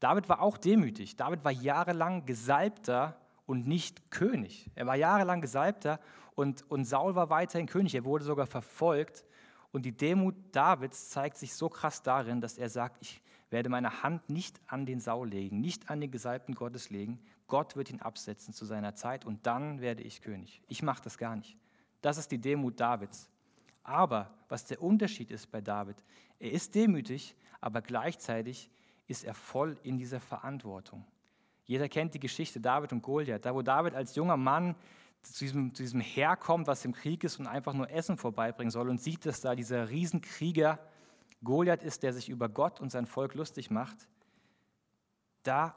David 0.00 0.28
war 0.28 0.40
auch 0.40 0.58
demütig. 0.58 1.16
David 1.16 1.44
war 1.44 1.52
jahrelang 1.52 2.26
Gesalbter 2.26 3.20
und 3.46 3.68
nicht 3.68 4.10
König. 4.10 4.70
Er 4.74 4.86
war 4.86 4.96
jahrelang 4.96 5.40
Gesalbter 5.40 6.00
und, 6.34 6.68
und 6.70 6.86
Saul 6.86 7.14
war 7.14 7.30
weiterhin 7.30 7.66
König. 7.66 7.94
Er 7.94 8.04
wurde 8.04 8.24
sogar 8.24 8.46
verfolgt. 8.46 9.24
Und 9.70 9.86
die 9.86 9.96
Demut 9.96 10.34
Davids 10.52 11.10
zeigt 11.10 11.38
sich 11.38 11.54
so 11.54 11.68
krass 11.68 12.02
darin, 12.02 12.40
dass 12.40 12.58
er 12.58 12.68
sagt, 12.68 12.98
ich 13.00 13.22
werde 13.52 13.68
meine 13.68 14.02
Hand 14.02 14.28
nicht 14.30 14.60
an 14.66 14.86
den 14.86 15.00
Saul 15.00 15.28
legen, 15.28 15.60
nicht 15.60 15.90
an 15.90 16.00
den 16.00 16.10
Gesalbten 16.10 16.54
Gottes 16.54 16.90
legen. 16.90 17.20
Gott 17.46 17.76
wird 17.76 17.90
ihn 17.90 18.00
absetzen 18.00 18.54
zu 18.54 18.64
seiner 18.64 18.94
Zeit 18.94 19.24
und 19.24 19.46
dann 19.46 19.80
werde 19.80 20.02
ich 20.02 20.22
König. 20.22 20.62
Ich 20.68 20.82
mache 20.82 21.02
das 21.02 21.18
gar 21.18 21.36
nicht. 21.36 21.56
Das 22.00 22.18
ist 22.18 22.32
die 22.32 22.40
Demut 22.40 22.80
Davids. 22.80 23.28
Aber 23.82 24.30
was 24.48 24.64
der 24.64 24.82
Unterschied 24.82 25.30
ist 25.30 25.50
bei 25.50 25.60
David, 25.60 25.96
er 26.38 26.52
ist 26.52 26.74
demütig, 26.74 27.36
aber 27.60 27.82
gleichzeitig 27.82 28.70
ist 29.06 29.24
er 29.24 29.34
voll 29.34 29.78
in 29.82 29.98
dieser 29.98 30.20
Verantwortung. 30.20 31.04
Jeder 31.64 31.88
kennt 31.88 32.14
die 32.14 32.20
Geschichte 32.20 32.60
David 32.60 32.92
und 32.92 33.02
Goliath, 33.02 33.44
da 33.44 33.54
wo 33.54 33.62
David 33.62 33.94
als 33.94 34.14
junger 34.14 34.36
Mann 34.36 34.74
zu 35.22 35.44
diesem, 35.44 35.74
zu 35.74 35.82
diesem 35.82 36.00
Heer 36.00 36.36
kommt, 36.36 36.66
was 36.66 36.84
im 36.84 36.92
Krieg 36.92 37.22
ist 37.22 37.38
und 37.38 37.46
einfach 37.46 37.74
nur 37.74 37.90
Essen 37.90 38.16
vorbeibringen 38.16 38.70
soll 38.70 38.88
und 38.88 39.00
sieht, 39.00 39.24
dass 39.24 39.40
da 39.40 39.54
dieser 39.54 39.88
Riesenkrieger 39.88 40.78
Goliath 41.42 41.82
ist, 41.82 42.02
der 42.02 42.12
sich 42.12 42.28
über 42.28 42.48
Gott 42.48 42.80
und 42.80 42.90
sein 42.90 43.06
Volk 43.06 43.34
lustig 43.34 43.70
macht. 43.70 44.08
Da 45.42 45.74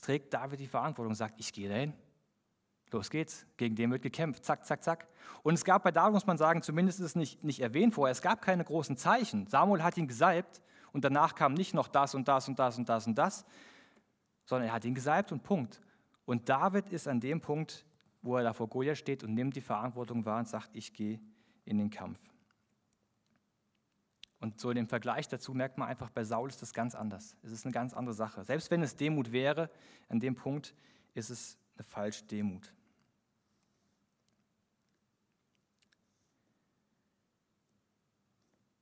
trägt 0.00 0.34
David 0.34 0.60
die 0.60 0.66
Verantwortung 0.66 1.14
sagt, 1.14 1.34
ich 1.38 1.52
gehe 1.52 1.68
dahin, 1.68 1.94
Los 2.90 3.10
geht's, 3.10 3.46
gegen 3.56 3.76
den 3.76 3.90
wird 3.90 4.02
gekämpft, 4.02 4.44
zack, 4.44 4.64
zack, 4.64 4.82
zack. 4.82 5.08
Und 5.42 5.54
es 5.54 5.64
gab 5.64 5.82
bei 5.82 5.90
David, 5.90 6.14
muss 6.14 6.26
man 6.26 6.38
sagen, 6.38 6.62
zumindest 6.62 7.00
ist 7.00 7.06
es 7.06 7.16
nicht, 7.16 7.44
nicht 7.44 7.60
erwähnt 7.60 7.94
vorher, 7.94 8.12
es 8.12 8.22
gab 8.22 8.40
keine 8.40 8.64
großen 8.64 8.96
Zeichen. 8.96 9.46
Samuel 9.46 9.82
hat 9.82 9.98
ihn 9.98 10.08
gesalbt 10.08 10.62
und 10.92 11.04
danach 11.04 11.34
kam 11.34 11.54
nicht 11.54 11.74
noch 11.74 11.88
das 11.88 12.14
und 12.14 12.28
das 12.28 12.48
und 12.48 12.58
das 12.58 12.78
und 12.78 12.88
das 12.88 13.06
und 13.06 13.16
das, 13.16 13.44
sondern 14.46 14.68
er 14.68 14.74
hat 14.74 14.84
ihn 14.84 14.94
gesalbt 14.94 15.32
und 15.32 15.42
Punkt. 15.42 15.80
Und 16.24 16.48
David 16.48 16.88
ist 16.88 17.08
an 17.08 17.20
dem 17.20 17.40
Punkt, 17.40 17.84
wo 18.22 18.36
er 18.36 18.42
da 18.42 18.52
vor 18.52 18.68
Goliath 18.68 18.98
steht 18.98 19.22
und 19.22 19.34
nimmt 19.34 19.54
die 19.54 19.60
Verantwortung 19.60 20.24
wahr 20.24 20.38
und 20.38 20.48
sagt, 20.48 20.70
ich 20.72 20.94
gehe 20.94 21.20
in 21.66 21.78
den 21.78 21.90
Kampf. 21.90 22.18
Und 24.40 24.60
so 24.60 24.70
in 24.70 24.76
dem 24.76 24.86
Vergleich 24.86 25.26
dazu 25.28 25.52
merkt 25.52 25.78
man 25.78 25.88
einfach, 25.88 26.10
bei 26.10 26.22
Saul 26.24 26.48
ist 26.48 26.62
das 26.62 26.72
ganz 26.72 26.94
anders. 26.94 27.36
Es 27.42 27.50
ist 27.50 27.64
eine 27.64 27.72
ganz 27.72 27.92
andere 27.92 28.14
Sache. 28.14 28.44
Selbst 28.44 28.70
wenn 28.70 28.82
es 28.82 28.94
Demut 28.94 29.32
wäre, 29.32 29.68
an 30.08 30.20
dem 30.20 30.36
Punkt 30.36 30.74
ist 31.14 31.30
es 31.30 31.58
eine 31.76 31.84
falsche 31.84 32.24
Demut. 32.24 32.72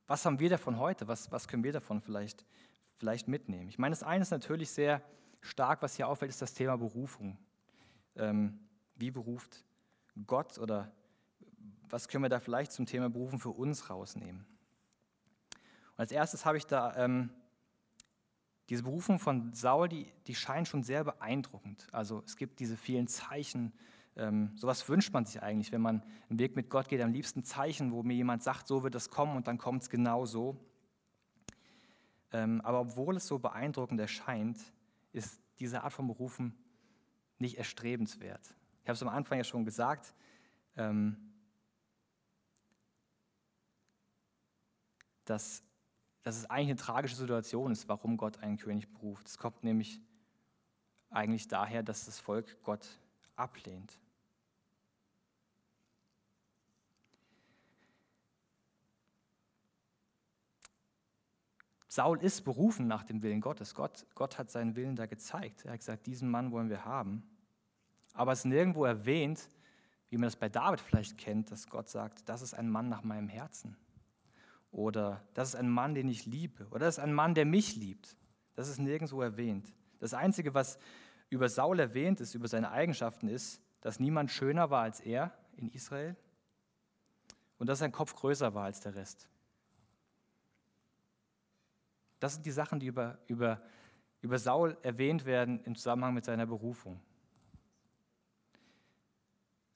Was 0.05 0.25
haben 0.25 0.39
wir 0.39 0.49
davon 0.49 0.79
heute? 0.79 1.07
Was, 1.07 1.31
was 1.31 1.47
können 1.47 1.63
wir 1.63 1.73
davon 1.73 2.01
vielleicht, 2.01 2.45
vielleicht 2.95 3.27
mitnehmen? 3.27 3.67
Ich 3.67 3.79
meine, 3.79 3.93
das 3.93 4.03
eine 4.03 4.21
ist 4.21 4.31
natürlich 4.31 4.69
sehr 4.69 5.01
stark, 5.41 5.81
was 5.81 5.95
hier 5.95 6.07
auffällt, 6.07 6.29
ist 6.29 6.41
das 6.41 6.53
Thema 6.53 6.77
Berufung. 6.77 7.37
Ähm, 8.15 8.59
wie 8.95 9.11
beruft 9.11 9.65
Gott 10.25 10.57
oder 10.59 10.91
was 11.89 12.07
können 12.07 12.23
wir 12.23 12.29
da 12.29 12.39
vielleicht 12.39 12.71
zum 12.71 12.85
Thema 12.85 13.09
Berufen 13.09 13.39
für 13.39 13.49
uns 13.49 13.89
rausnehmen? 13.89 14.45
Und 15.97 16.01
als 16.01 16.11
erstes 16.11 16.45
habe 16.45 16.57
ich 16.57 16.65
da 16.65 16.95
ähm, 16.95 17.31
diese 18.69 18.83
Berufung 18.83 19.19
von 19.19 19.53
Saul, 19.53 19.89
die, 19.89 20.11
die 20.27 20.35
scheint 20.35 20.67
schon 20.67 20.83
sehr 20.83 21.03
beeindruckend. 21.03 21.87
Also 21.91 22.21
es 22.25 22.37
gibt 22.37 22.59
diese 22.59 22.77
vielen 22.77 23.07
Zeichen, 23.07 23.73
ähm, 24.15 24.51
sowas 24.55 24.87
wünscht 24.89 25.13
man 25.13 25.25
sich 25.25 25.41
eigentlich, 25.41 25.71
wenn 25.71 25.81
man 25.81 26.03
einen 26.29 26.39
Weg 26.39 26.55
mit 26.55 26.69
Gott 26.69 26.87
geht, 26.87 27.01
am 27.01 27.11
liebsten 27.11 27.43
Zeichen, 27.43 27.91
wo 27.91 28.03
mir 28.03 28.15
jemand 28.15 28.43
sagt, 28.43 28.67
so 28.67 28.83
wird 28.83 28.95
es 28.95 29.09
kommen 29.09 29.35
und 29.35 29.47
dann 29.47 29.57
kommt 29.57 29.83
es 29.83 29.89
genau 29.89 30.25
so. 30.25 30.57
Ähm, 32.31 32.61
aber 32.61 32.81
obwohl 32.81 33.15
es 33.15 33.27
so 33.27 33.39
beeindruckend 33.39 33.99
erscheint, 33.99 34.59
ist 35.13 35.41
diese 35.59 35.83
Art 35.83 35.93
von 35.93 36.07
Berufen 36.07 36.55
nicht 37.39 37.57
erstrebenswert. 37.57 38.55
Ich 38.83 38.89
habe 38.89 38.95
es 38.95 39.01
am 39.01 39.09
Anfang 39.09 39.37
ja 39.37 39.43
schon 39.43 39.65
gesagt, 39.65 40.13
ähm, 40.75 41.17
dass, 45.25 45.63
dass 46.27 46.39
es 46.39 46.49
eigentlich 46.49 46.71
eine 46.71 46.75
tragische 46.75 47.15
Situation 47.15 47.71
ist, 47.71 47.87
warum 47.87 48.17
Gott 48.17 48.39
einen 48.39 48.57
König 48.57 48.91
beruft. 48.91 49.27
Es 49.27 49.37
kommt 49.37 49.63
nämlich 49.63 50.01
eigentlich 51.09 51.47
daher, 51.47 51.83
dass 51.83 52.03
das 52.03 52.19
Volk 52.19 52.61
Gott 52.63 52.85
ablehnt. 53.37 53.97
Saul 61.87 62.21
ist 62.21 62.41
berufen 62.41 62.87
nach 62.87 63.03
dem 63.03 63.23
Willen 63.23 63.39
Gottes. 63.39 63.73
Gott, 63.73 64.05
Gott 64.13 64.37
hat 64.37 64.51
seinen 64.51 64.75
Willen 64.75 64.97
da 64.97 65.05
gezeigt. 65.05 65.63
Er 65.63 65.71
hat 65.71 65.79
gesagt, 65.79 66.07
diesen 66.07 66.29
Mann 66.29 66.51
wollen 66.51 66.69
wir 66.69 66.83
haben. 66.83 67.23
Aber 68.11 68.33
es 68.33 68.39
ist 68.39 68.45
nirgendwo 68.45 68.83
erwähnt, 68.83 69.47
wie 70.09 70.17
man 70.17 70.27
das 70.27 70.35
bei 70.35 70.49
David 70.49 70.81
vielleicht 70.81 71.17
kennt, 71.17 71.51
dass 71.51 71.69
Gott 71.69 71.87
sagt, 71.87 72.27
das 72.27 72.41
ist 72.41 72.53
ein 72.53 72.69
Mann 72.69 72.89
nach 72.89 73.03
meinem 73.03 73.29
Herzen. 73.29 73.77
Oder 74.77 75.23
das 75.33 75.49
ist 75.49 75.55
ein 75.55 75.71
Mann, 75.71 75.95
den 75.95 76.07
ich 76.07 76.27
liebe. 76.27 76.67
Oder 76.67 76.85
das 76.85 76.99
ist 76.99 77.03
ein 77.03 77.11
Mann, 77.11 77.33
der 77.33 77.45
mich 77.45 77.75
liebt. 77.75 78.15
Das 78.53 78.69
ist 78.69 78.77
nirgendwo 78.77 79.23
erwähnt. 79.23 79.73
Das 79.97 80.13
Einzige, 80.13 80.53
was 80.53 80.77
über 81.31 81.49
Saul 81.49 81.79
erwähnt 81.79 82.21
ist, 82.21 82.35
über 82.35 82.47
seine 82.47 82.69
Eigenschaften, 82.69 83.27
ist, 83.27 83.59
dass 83.81 83.99
niemand 83.99 84.29
schöner 84.29 84.69
war 84.69 84.83
als 84.83 84.99
er 84.99 85.35
in 85.55 85.69
Israel 85.69 86.15
und 87.57 87.65
dass 87.65 87.79
sein 87.79 87.91
Kopf 87.91 88.13
größer 88.13 88.53
war 88.53 88.65
als 88.65 88.79
der 88.79 88.93
Rest. 88.93 89.27
Das 92.19 92.35
sind 92.35 92.45
die 92.45 92.51
Sachen, 92.51 92.79
die 92.79 92.85
über, 92.85 93.17
über, 93.25 93.59
über 94.21 94.37
Saul 94.37 94.77
erwähnt 94.83 95.25
werden 95.25 95.59
im 95.63 95.75
Zusammenhang 95.75 96.13
mit 96.13 96.25
seiner 96.25 96.45
Berufung. 96.45 97.01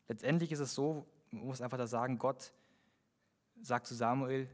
Letztendlich 0.07 0.51
ist 0.51 0.59
es 0.59 0.75
so, 0.75 1.07
man 1.31 1.47
muss 1.47 1.59
einfach 1.59 1.79
da 1.79 1.87
sagen, 1.87 2.19
Gott 2.19 2.53
sagt 3.63 3.87
zu 3.87 3.95
Samuel, 3.95 4.47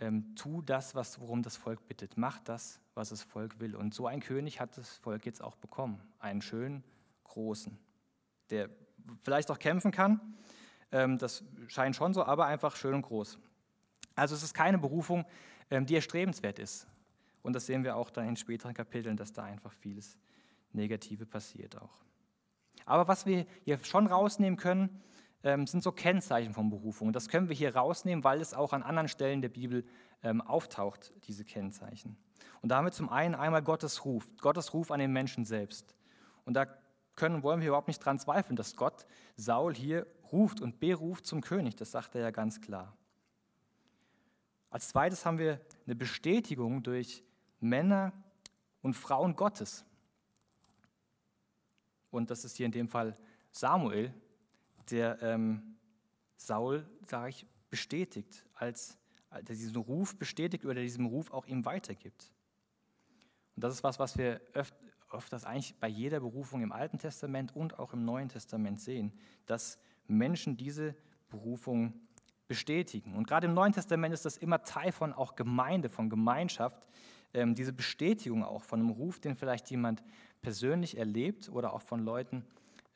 ähm, 0.00 0.34
tu 0.34 0.62
das, 0.62 0.94
was, 0.94 1.20
worum 1.20 1.42
das 1.42 1.56
Volk 1.56 1.86
bittet. 1.86 2.16
Mach 2.16 2.40
das, 2.40 2.80
was 2.94 3.10
das 3.10 3.22
Volk 3.22 3.60
will. 3.60 3.76
Und 3.76 3.94
so 3.94 4.06
ein 4.06 4.20
König 4.20 4.60
hat 4.60 4.76
das 4.76 4.96
Volk 4.96 5.26
jetzt 5.26 5.42
auch 5.42 5.56
bekommen. 5.56 6.00
Einen 6.18 6.42
schönen, 6.42 6.82
großen, 7.24 7.78
der 8.50 8.70
vielleicht 9.20 9.50
auch 9.50 9.58
kämpfen 9.58 9.92
kann. 9.92 10.20
Ähm, 10.90 11.18
das 11.18 11.44
scheint 11.68 11.94
schon 11.94 12.14
so, 12.14 12.24
aber 12.24 12.46
einfach 12.46 12.76
schön 12.76 12.94
und 12.94 13.02
groß. 13.02 13.38
Also 14.16 14.34
es 14.34 14.42
ist 14.42 14.54
keine 14.54 14.78
Berufung, 14.78 15.24
ähm, 15.70 15.86
die 15.86 15.94
erstrebenswert 15.94 16.58
ist. 16.58 16.86
Und 17.42 17.54
das 17.54 17.66
sehen 17.66 17.84
wir 17.84 17.96
auch 17.96 18.10
dann 18.10 18.28
in 18.28 18.36
späteren 18.36 18.74
Kapiteln, 18.74 19.16
dass 19.16 19.32
da 19.32 19.44
einfach 19.44 19.72
vieles 19.72 20.18
Negative 20.72 21.26
passiert 21.26 21.80
auch. 21.80 22.02
Aber 22.84 23.08
was 23.08 23.26
wir 23.26 23.46
hier 23.64 23.78
schon 23.84 24.06
rausnehmen 24.06 24.58
können, 24.58 25.02
sind 25.42 25.82
so 25.82 25.92
Kennzeichen 25.92 26.52
von 26.52 26.68
Berufung. 26.68 27.12
Das 27.12 27.28
können 27.28 27.48
wir 27.48 27.56
hier 27.56 27.74
rausnehmen, 27.74 28.24
weil 28.24 28.40
es 28.40 28.52
auch 28.52 28.72
an 28.72 28.82
anderen 28.82 29.08
Stellen 29.08 29.40
der 29.40 29.48
Bibel 29.48 29.84
ähm, 30.22 30.42
auftaucht, 30.42 31.12
diese 31.26 31.44
Kennzeichen. 31.44 32.16
Und 32.60 32.68
da 32.68 32.76
haben 32.76 32.84
wir 32.84 32.92
zum 32.92 33.08
einen 33.08 33.34
einmal 33.34 33.62
Gottes 33.62 34.04
Ruf, 34.04 34.26
Gottes 34.40 34.74
Ruf 34.74 34.90
an 34.90 35.00
den 35.00 35.12
Menschen 35.12 35.46
selbst. 35.46 35.94
Und 36.44 36.54
da 36.54 36.66
können, 37.16 37.42
wollen 37.42 37.60
wir 37.60 37.68
überhaupt 37.68 37.88
nicht 37.88 38.04
dran 38.04 38.18
zweifeln, 38.18 38.56
dass 38.56 38.76
Gott 38.76 39.06
Saul 39.36 39.74
hier 39.74 40.06
ruft 40.30 40.60
und 40.60 40.78
beruft 40.78 41.26
zum 41.26 41.40
König. 41.40 41.76
Das 41.76 41.90
sagt 41.90 42.14
er 42.14 42.20
ja 42.20 42.30
ganz 42.30 42.60
klar. 42.60 42.96
Als 44.68 44.88
zweites 44.88 45.26
haben 45.26 45.38
wir 45.38 45.60
eine 45.86 45.96
Bestätigung 45.96 46.82
durch 46.82 47.24
Männer 47.60 48.12
und 48.82 48.94
Frauen 48.94 49.36
Gottes. 49.36 49.84
Und 52.10 52.30
das 52.30 52.44
ist 52.44 52.56
hier 52.56 52.66
in 52.66 52.72
dem 52.72 52.88
Fall 52.88 53.16
Samuel, 53.50 54.14
der 54.84 55.20
ähm, 55.22 55.76
Saul, 56.36 56.88
sage 57.06 57.30
ich, 57.30 57.46
bestätigt, 57.70 58.44
als 58.54 58.98
der 59.30 59.54
diesen 59.54 59.76
Ruf 59.76 60.18
bestätigt 60.18 60.64
oder 60.64 60.80
diesem 60.80 61.06
Ruf 61.06 61.30
auch 61.30 61.46
ihm 61.46 61.64
weitergibt. 61.64 62.32
Und 63.56 63.64
das 63.64 63.74
ist 63.74 63.84
was, 63.84 63.98
was 63.98 64.18
wir 64.18 64.40
öf 64.54 64.72
öfters 65.12 65.44
eigentlich 65.44 65.74
bei 65.80 65.88
jeder 65.88 66.20
Berufung 66.20 66.62
im 66.62 66.70
Alten 66.70 66.96
Testament 66.96 67.56
und 67.56 67.80
auch 67.80 67.92
im 67.92 68.04
Neuen 68.04 68.28
Testament 68.28 68.80
sehen, 68.80 69.12
dass 69.46 69.80
Menschen 70.06 70.56
diese 70.56 70.94
Berufung 71.30 71.94
bestätigen. 72.46 73.16
Und 73.16 73.26
gerade 73.26 73.48
im 73.48 73.54
Neuen 73.54 73.72
Testament 73.72 74.14
ist 74.14 74.24
das 74.24 74.36
immer 74.36 74.62
Teil 74.62 74.92
von 74.92 75.12
auch 75.12 75.34
Gemeinde, 75.34 75.88
von 75.88 76.10
Gemeinschaft, 76.10 76.86
ähm, 77.34 77.54
diese 77.54 77.72
Bestätigung 77.72 78.44
auch 78.44 78.62
von 78.62 78.78
einem 78.78 78.90
Ruf, 78.90 79.18
den 79.18 79.34
vielleicht 79.34 79.68
jemand 79.70 80.02
persönlich 80.42 80.96
erlebt 80.96 81.48
oder 81.48 81.72
auch 81.72 81.82
von 81.82 82.04
Leuten 82.04 82.44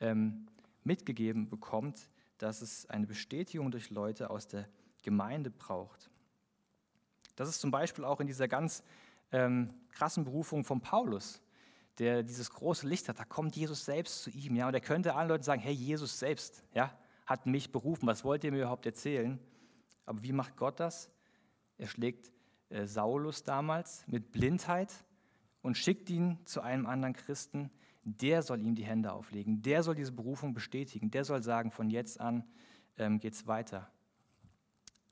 ähm, 0.01 0.47
mitgegeben 0.85 1.49
bekommt, 1.49 2.09
dass 2.39 2.63
es 2.63 2.89
eine 2.91 3.07
Bestätigung 3.07 3.71
durch 3.71 3.91
Leute 3.91 4.31
aus 4.31 4.47
der 4.47 4.69
Gemeinde 5.03 5.51
braucht. 5.51 6.11
Das 7.37 7.49
ist 7.49 7.61
zum 7.61 7.71
Beispiel 7.71 8.05
auch 8.05 8.21
in 8.21 8.27
dieser 8.27 8.49
ganz 8.49 8.85
ähm, 9.33 9.73
krassen 9.91 10.25
Berufung 10.25 10.65
von 10.65 10.81
Paulus, 10.81 11.43
der 11.99 12.23
dieses 12.23 12.51
große 12.51 12.87
Licht 12.87 13.09
hat. 13.09 13.19
Da 13.19 13.25
kommt 13.25 13.57
Jesus 13.57 13.85
selbst 13.85 14.23
zu 14.23 14.31
ihm, 14.31 14.57
ja, 14.57 14.69
und 14.69 14.75
er 14.75 14.81
könnte 14.81 15.15
allen 15.15 15.29
Leuten 15.29 15.45
sagen: 15.45 15.61
Hey, 15.61 15.73
Jesus 15.73 16.19
selbst, 16.19 16.65
ja, 16.75 16.97
hat 17.27 17.47
mich 17.47 17.73
berufen. 17.73 18.07
Was 18.07 18.25
wollt 18.25 18.45
ihr 18.45 18.53
mir 18.53 18.59
überhaupt 18.59 18.87
erzählen? 18.87 19.39
Aber 20.07 20.23
wie 20.23 20.33
macht 20.33 20.57
Gott 20.57 20.81
das? 20.81 21.11
Er 21.79 21.89
schlägt 21.89 22.33
äh, 22.69 22.87
Saulus 22.87 23.43
damals 23.43 24.07
mit 24.07 24.33
Blindheit 24.33 24.93
und 25.63 25.77
schickt 25.77 26.11
ihn 26.11 26.39
zu 26.45 26.61
einem 26.61 26.87
anderen 26.87 27.15
Christen, 27.15 27.71
der 28.05 28.43
soll 28.43 28.61
ihm 28.63 28.75
die 28.75 28.85
Hände 28.85 29.13
auflegen, 29.13 29.63
der 29.63 29.83
soll 29.83 29.95
diese 29.95 30.13
Berufung 30.13 30.55
bestätigen, 30.55 31.11
der 31.11 31.25
soll 31.25 31.43
sagen, 31.43 31.71
von 31.71 31.91
jetzt 31.91 32.21
an 32.21 32.45
ähm, 32.99 33.19
geht 33.19 33.35
es 33.35 33.47
weiter. 33.47 33.91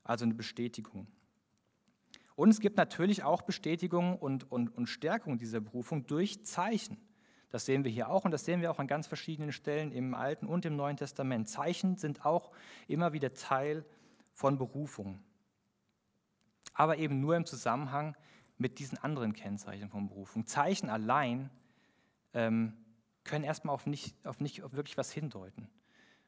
Also 0.05 0.25
eine 0.25 0.35
Bestätigung. 0.35 1.07
Und 2.35 2.51
es 2.51 2.61
gibt 2.61 2.77
natürlich 2.77 3.23
auch 3.23 3.43
Bestätigung 3.43 4.19
und, 4.19 4.51
und, 4.51 4.75
und 4.77 4.87
Stärkung 4.87 5.39
dieser 5.39 5.61
Berufung 5.61 6.07
durch 6.07 6.45
Zeichen. 6.45 6.97
Das 7.51 7.67
sehen 7.67 7.85
wir 7.85 7.91
hier 7.91 8.09
auch 8.09 8.25
und 8.25 8.31
das 8.31 8.45
sehen 8.45 8.63
wir 8.63 8.71
auch 8.71 8.79
an 8.79 8.87
ganz 8.87 9.07
verschiedenen 9.07 9.53
Stellen 9.53 9.93
im 9.93 10.15
Alten 10.15 10.47
und 10.47 10.65
im 10.65 10.75
Neuen 10.75 10.97
Testament. 10.97 11.49
Zeichen 11.49 11.97
sind 11.97 12.25
auch 12.25 12.51
immer 12.89 13.13
wieder 13.13 13.35
Teil 13.35 13.85
von 14.33 14.57
Berufung. 14.57 15.23
Aber 16.73 16.97
eben 16.97 17.21
nur 17.21 17.37
im 17.37 17.45
Zusammenhang 17.45 18.17
mit 18.57 18.79
diesen 18.79 18.97
anderen 18.99 19.35
Kennzeichen 19.35 19.91
von 19.91 20.09
Berufung. 20.09 20.47
Zeichen 20.47 20.89
allein 20.89 21.51
ähm, 22.33 22.73
können 23.25 23.45
erstmal 23.45 23.75
auf 23.75 23.87
nicht, 23.87 24.27
auf 24.27 24.41
nicht 24.41 24.63
auf 24.63 24.73
wirklich 24.73 24.97
was 24.97 25.13
hindeuten. 25.13 25.69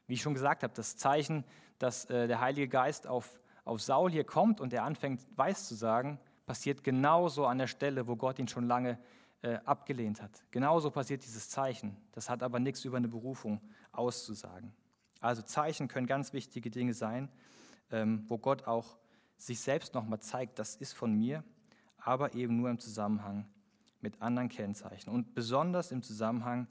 Wie 0.07 0.13
ich 0.13 0.21
schon 0.21 0.33
gesagt 0.33 0.63
habe, 0.63 0.73
das 0.73 0.97
Zeichen, 0.97 1.43
dass 1.79 2.05
äh, 2.05 2.27
der 2.27 2.39
Heilige 2.39 2.67
Geist 2.67 3.07
auf, 3.07 3.39
auf 3.63 3.81
Saul 3.81 4.11
hier 4.11 4.23
kommt 4.23 4.61
und 4.61 4.71
er 4.73 4.83
anfängt, 4.83 5.25
weiß 5.35 5.67
zu 5.67 5.75
sagen, 5.75 6.19
passiert 6.45 6.83
genauso 6.83 7.45
an 7.45 7.57
der 7.57 7.67
Stelle, 7.67 8.07
wo 8.07 8.15
Gott 8.15 8.39
ihn 8.39 8.47
schon 8.47 8.67
lange 8.67 8.99
äh, 9.41 9.57
abgelehnt 9.65 10.21
hat. 10.21 10.43
Genauso 10.51 10.91
passiert 10.91 11.23
dieses 11.23 11.49
Zeichen. 11.49 11.97
Das 12.11 12.29
hat 12.29 12.43
aber 12.43 12.59
nichts 12.59 12.85
über 12.85 12.97
eine 12.97 13.07
Berufung 13.07 13.61
auszusagen. 13.91 14.73
Also 15.19 15.41
Zeichen 15.41 15.87
können 15.87 16.07
ganz 16.07 16.33
wichtige 16.33 16.69
Dinge 16.69 16.93
sein, 16.93 17.29
ähm, 17.91 18.25
wo 18.27 18.37
Gott 18.37 18.67
auch 18.67 18.97
sich 19.37 19.59
selbst 19.59 19.93
nochmal 19.93 20.19
zeigt, 20.19 20.59
das 20.59 20.75
ist 20.75 20.93
von 20.93 21.13
mir, 21.13 21.43
aber 21.97 22.35
eben 22.35 22.57
nur 22.57 22.69
im 22.69 22.79
Zusammenhang 22.79 23.47
mit 24.05 24.21
anderen 24.21 24.49
Kennzeichen 24.49 25.09
und 25.09 25.33
besonders 25.33 25.91
im 25.91 26.03
Zusammenhang 26.03 26.67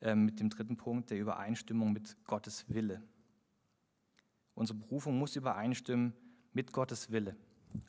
äh, 0.00 0.14
mit 0.14 0.40
dem 0.40 0.48
dritten 0.48 0.78
Punkt 0.78 1.10
der 1.10 1.18
Übereinstimmung 1.18 1.92
mit 1.92 2.16
Gottes 2.24 2.64
Wille. 2.68 3.02
Unsere 4.54 4.78
Berufung 4.78 5.18
muss 5.18 5.36
übereinstimmen 5.36 6.14
mit 6.54 6.72
Gottes 6.72 7.10
Wille. 7.12 7.36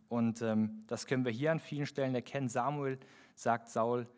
Und 0.10 0.42
ähm, 0.42 0.84
das 0.88 1.06
können 1.06 1.24
wir 1.24 1.32
hier 1.32 1.54
an 1.54 1.62
vielen 1.62 1.86
Stellen 1.86 2.14
erkennen. 2.14 2.50
Samuel 2.50 3.00
sagt 3.34 3.70
Saul 3.70 4.10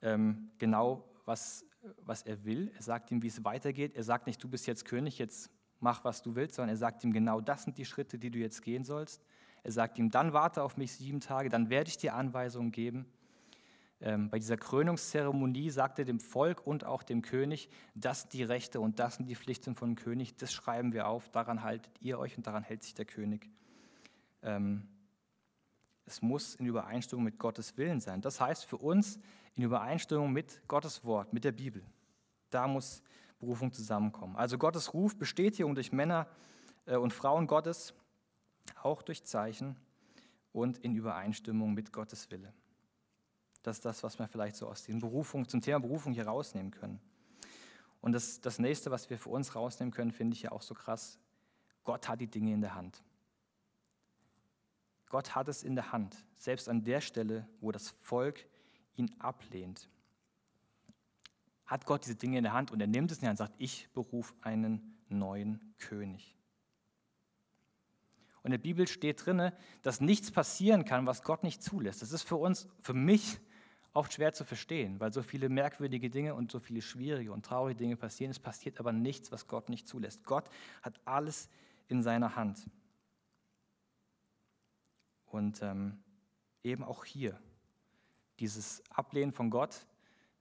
ähm, 0.00 0.50
genau, 0.56 1.04
was, 1.26 1.66
was 2.00 2.22
er 2.22 2.46
will. 2.46 2.72
Er 2.74 2.82
sagt 2.82 3.10
ihm, 3.10 3.22
wie 3.22 3.26
es 3.26 3.44
weitergeht. 3.44 3.94
Er 3.94 4.04
sagt 4.04 4.26
nicht, 4.26 4.42
du 4.42 4.48
bist 4.48 4.66
jetzt 4.66 4.86
König, 4.86 5.18
jetzt 5.18 5.50
mach, 5.80 6.02
was 6.02 6.22
du 6.22 6.34
willst, 6.34 6.54
sondern 6.54 6.74
er 6.74 6.78
sagt 6.78 7.04
ihm 7.04 7.12
genau, 7.12 7.42
das 7.42 7.64
sind 7.64 7.76
die 7.76 7.84
Schritte, 7.84 8.18
die 8.18 8.30
du 8.30 8.38
jetzt 8.38 8.62
gehen 8.62 8.84
sollst. 8.84 9.22
Er 9.64 9.72
sagt 9.72 9.98
ihm, 9.98 10.10
dann 10.10 10.32
warte 10.32 10.62
auf 10.62 10.78
mich 10.78 10.92
sieben 10.92 11.20
Tage, 11.20 11.50
dann 11.50 11.68
werde 11.68 11.88
ich 11.88 11.98
dir 11.98 12.14
Anweisungen 12.14 12.72
geben. 12.72 13.04
Ähm, 14.00 14.28
bei 14.28 14.38
dieser 14.38 14.56
Krönungszeremonie 14.56 15.70
sagt 15.70 15.98
er 15.98 16.04
dem 16.04 16.20
Volk 16.20 16.66
und 16.66 16.84
auch 16.84 17.02
dem 17.02 17.22
König, 17.22 17.68
das 17.94 18.22
sind 18.22 18.32
die 18.32 18.42
Rechte 18.42 18.80
und 18.80 18.98
das 18.98 19.16
sind 19.16 19.26
die 19.26 19.36
Pflichten 19.36 19.74
von 19.74 19.90
dem 19.90 19.96
König, 19.96 20.36
das 20.36 20.52
schreiben 20.52 20.92
wir 20.92 21.08
auf, 21.08 21.28
daran 21.30 21.62
haltet 21.62 21.92
ihr 22.00 22.18
euch 22.18 22.36
und 22.36 22.46
daran 22.46 22.62
hält 22.62 22.82
sich 22.82 22.94
der 22.94 23.04
König. 23.04 23.48
Ähm, 24.42 24.88
es 26.06 26.20
muss 26.20 26.54
in 26.56 26.66
Übereinstimmung 26.66 27.24
mit 27.24 27.38
Gottes 27.38 27.76
Willen 27.78 28.00
sein. 28.00 28.20
Das 28.20 28.40
heißt 28.40 28.64
für 28.64 28.76
uns 28.76 29.18
in 29.54 29.62
Übereinstimmung 29.62 30.32
mit 30.32 30.66
Gottes 30.68 31.04
Wort, 31.04 31.32
mit 31.32 31.44
der 31.44 31.52
Bibel. 31.52 31.82
Da 32.50 32.66
muss 32.66 33.02
Berufung 33.38 33.72
zusammenkommen. 33.72 34.36
Also 34.36 34.58
Gottes 34.58 34.92
Ruf, 34.92 35.16
Bestätigung 35.16 35.74
durch 35.74 35.92
Männer 35.92 36.26
äh, 36.86 36.96
und 36.96 37.12
Frauen 37.12 37.46
Gottes 37.46 37.94
auch 38.82 39.02
durch 39.02 39.24
Zeichen 39.24 39.76
und 40.52 40.78
in 40.78 40.94
Übereinstimmung 40.94 41.74
mit 41.74 41.92
Gottes 41.92 42.30
Wille. 42.30 42.52
Das 43.64 43.78
ist 43.78 43.84
das, 43.86 44.02
was 44.02 44.18
wir 44.18 44.28
vielleicht 44.28 44.56
so 44.56 44.68
aus 44.68 44.84
den 44.84 45.00
Berufungen, 45.00 45.48
zum 45.48 45.62
Thema 45.62 45.80
Berufung 45.80 46.12
hier 46.12 46.26
rausnehmen 46.26 46.70
können. 46.70 47.00
Und 48.02 48.12
das, 48.12 48.42
das 48.42 48.58
nächste, 48.58 48.90
was 48.90 49.08
wir 49.08 49.18
für 49.18 49.30
uns 49.30 49.54
rausnehmen 49.54 49.90
können, 49.90 50.12
finde 50.12 50.34
ich 50.34 50.42
ja 50.42 50.52
auch 50.52 50.60
so 50.60 50.74
krass. 50.74 51.18
Gott 51.82 52.06
hat 52.06 52.20
die 52.20 52.26
Dinge 52.26 52.52
in 52.52 52.60
der 52.60 52.74
Hand. 52.74 53.02
Gott 55.08 55.34
hat 55.34 55.48
es 55.48 55.62
in 55.62 55.74
der 55.74 55.92
Hand, 55.92 56.14
selbst 56.36 56.68
an 56.68 56.84
der 56.84 57.00
Stelle, 57.00 57.48
wo 57.60 57.72
das 57.72 57.88
Volk 57.88 58.46
ihn 58.96 59.10
ablehnt. 59.18 59.88
hat 61.64 61.86
Gott 61.86 62.04
diese 62.04 62.16
Dinge 62.16 62.36
in 62.36 62.44
der 62.44 62.52
Hand 62.52 62.70
und 62.70 62.80
er 62.82 62.86
nimmt 62.86 63.10
es 63.10 63.16
in 63.16 63.20
die 63.22 63.28
Hand 63.28 63.40
und 63.40 63.46
sagt, 63.46 63.54
ich 63.58 63.88
berufe 63.94 64.34
einen 64.42 64.98
neuen 65.08 65.74
König. 65.78 66.36
Und 68.42 68.48
in 68.48 68.50
der 68.50 68.58
Bibel 68.58 68.86
steht 68.86 69.24
drin, 69.24 69.52
dass 69.80 70.02
nichts 70.02 70.30
passieren 70.30 70.84
kann, 70.84 71.06
was 71.06 71.22
Gott 71.22 71.42
nicht 71.42 71.62
zulässt. 71.62 72.02
Das 72.02 72.12
ist 72.12 72.24
für 72.24 72.36
uns, 72.36 72.68
für 72.82 72.92
mich 72.92 73.40
oft 73.94 74.12
schwer 74.12 74.32
zu 74.32 74.44
verstehen, 74.44 75.00
weil 75.00 75.12
so 75.12 75.22
viele 75.22 75.48
merkwürdige 75.48 76.10
Dinge 76.10 76.34
und 76.34 76.50
so 76.50 76.58
viele 76.58 76.82
schwierige 76.82 77.32
und 77.32 77.46
traurige 77.46 77.78
Dinge 77.78 77.96
passieren. 77.96 78.30
Es 78.30 78.40
passiert 78.40 78.80
aber 78.80 78.92
nichts, 78.92 79.32
was 79.32 79.46
Gott 79.46 79.68
nicht 79.68 79.88
zulässt. 79.88 80.24
Gott 80.24 80.50
hat 80.82 81.00
alles 81.04 81.48
in 81.88 82.02
seiner 82.02 82.36
Hand. 82.36 82.68
Und 85.26 85.62
ähm, 85.62 86.02
eben 86.62 86.84
auch 86.84 87.04
hier, 87.04 87.40
dieses 88.40 88.82
Ablehnen 88.90 89.32
von 89.32 89.48
Gott, 89.50 89.86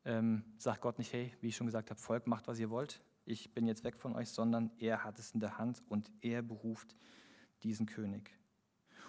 ähm, 0.06 0.44
sagt 0.58 0.82
Gott 0.82 0.98
nicht, 0.98 1.14
hey, 1.14 1.32
wie 1.42 1.48
ich 1.48 1.56
schon 1.56 1.68
gesagt 1.68 1.92
habe, 1.92 2.00
Volk, 2.00 2.28
macht, 2.28 2.48
was 2.48 2.60
ihr 2.60 2.70
wollt, 2.70 3.02
ich 3.26 3.54
bin 3.54 3.68
jetzt 3.68 3.84
weg 3.84 3.98
von 3.98 4.16
euch, 4.16 4.30
sondern 4.30 4.72
er 4.80 5.04
hat 5.04 5.18
es 5.20 5.32
in 5.32 5.40
der 5.40 5.58
Hand 5.58 5.82
und 5.90 6.12
er 6.22 6.42
beruft 6.42 6.96
diesen 7.62 7.86
König. 7.86 8.38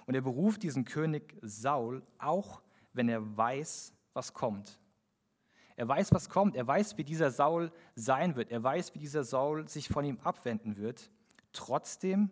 Und 0.07 0.15
er 0.15 0.21
beruft 0.21 0.63
diesen 0.63 0.85
König 0.85 1.37
Saul, 1.43 2.07
auch 2.19 2.63
wenn 2.93 3.09
er 3.09 3.37
weiß, 3.37 3.94
was 4.15 4.33
kommt. 4.33 4.79
Er 5.77 5.89
weiß, 5.89 6.13
was 6.13 6.29
kommt. 6.29 6.57
Er 6.57 6.67
weiß, 6.67 6.97
wie 6.97 7.05
dieser 7.05 7.31
Saul 7.31 7.73
sein 7.95 8.37
wird. 8.37 8.51
Er 8.51 8.63
weiß, 8.63 8.95
wie 8.95 9.01
dieser 9.01 9.25
Saul 9.25 9.69
sich 9.69 9.89
von 9.89 10.05
ihm 10.05 10.21
abwenden 10.21 10.77
wird. 10.77 11.11
Trotzdem 11.53 12.31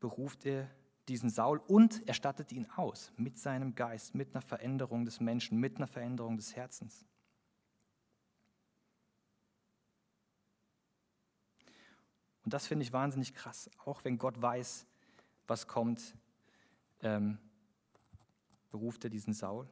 beruft 0.00 0.46
er 0.46 0.70
diesen 1.08 1.30
Saul 1.30 1.60
und 1.66 2.06
er 2.06 2.14
stattet 2.14 2.52
ihn 2.52 2.68
aus 2.76 3.12
mit 3.16 3.38
seinem 3.38 3.74
Geist, 3.74 4.14
mit 4.14 4.34
einer 4.34 4.42
Veränderung 4.42 5.04
des 5.04 5.20
Menschen, 5.20 5.58
mit 5.58 5.76
einer 5.76 5.86
Veränderung 5.86 6.36
des 6.36 6.54
Herzens. 6.54 7.06
Und 12.44 12.54
das 12.54 12.66
finde 12.66 12.84
ich 12.84 12.92
wahnsinnig 12.92 13.34
krass, 13.34 13.70
auch 13.84 14.04
wenn 14.04 14.18
Gott 14.18 14.40
weiß, 14.40 14.86
was 15.46 15.66
kommt, 15.66 16.14
ähm, 17.00 17.38
beruft 18.70 19.04
er 19.04 19.10
diesen 19.10 19.34
Saul. 19.34 19.68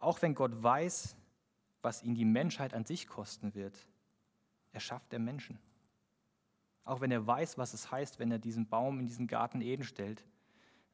Auch 0.00 0.20
wenn 0.22 0.34
Gott 0.34 0.62
weiß, 0.62 1.14
was 1.82 2.02
ihn 2.02 2.14
die 2.14 2.24
Menschheit 2.24 2.74
an 2.74 2.84
sich 2.84 3.06
kosten 3.06 3.54
wird, 3.54 3.86
erschafft 4.72 5.12
er 5.12 5.18
Menschen. 5.18 5.58
Auch 6.84 7.00
wenn 7.00 7.10
er 7.10 7.26
weiß, 7.26 7.58
was 7.58 7.74
es 7.74 7.90
heißt, 7.90 8.18
wenn 8.18 8.30
er 8.32 8.38
diesen 8.38 8.66
Baum 8.66 8.98
in 8.98 9.06
diesen 9.06 9.26
Garten 9.26 9.60
Eden 9.60 9.84
stellt, 9.84 10.24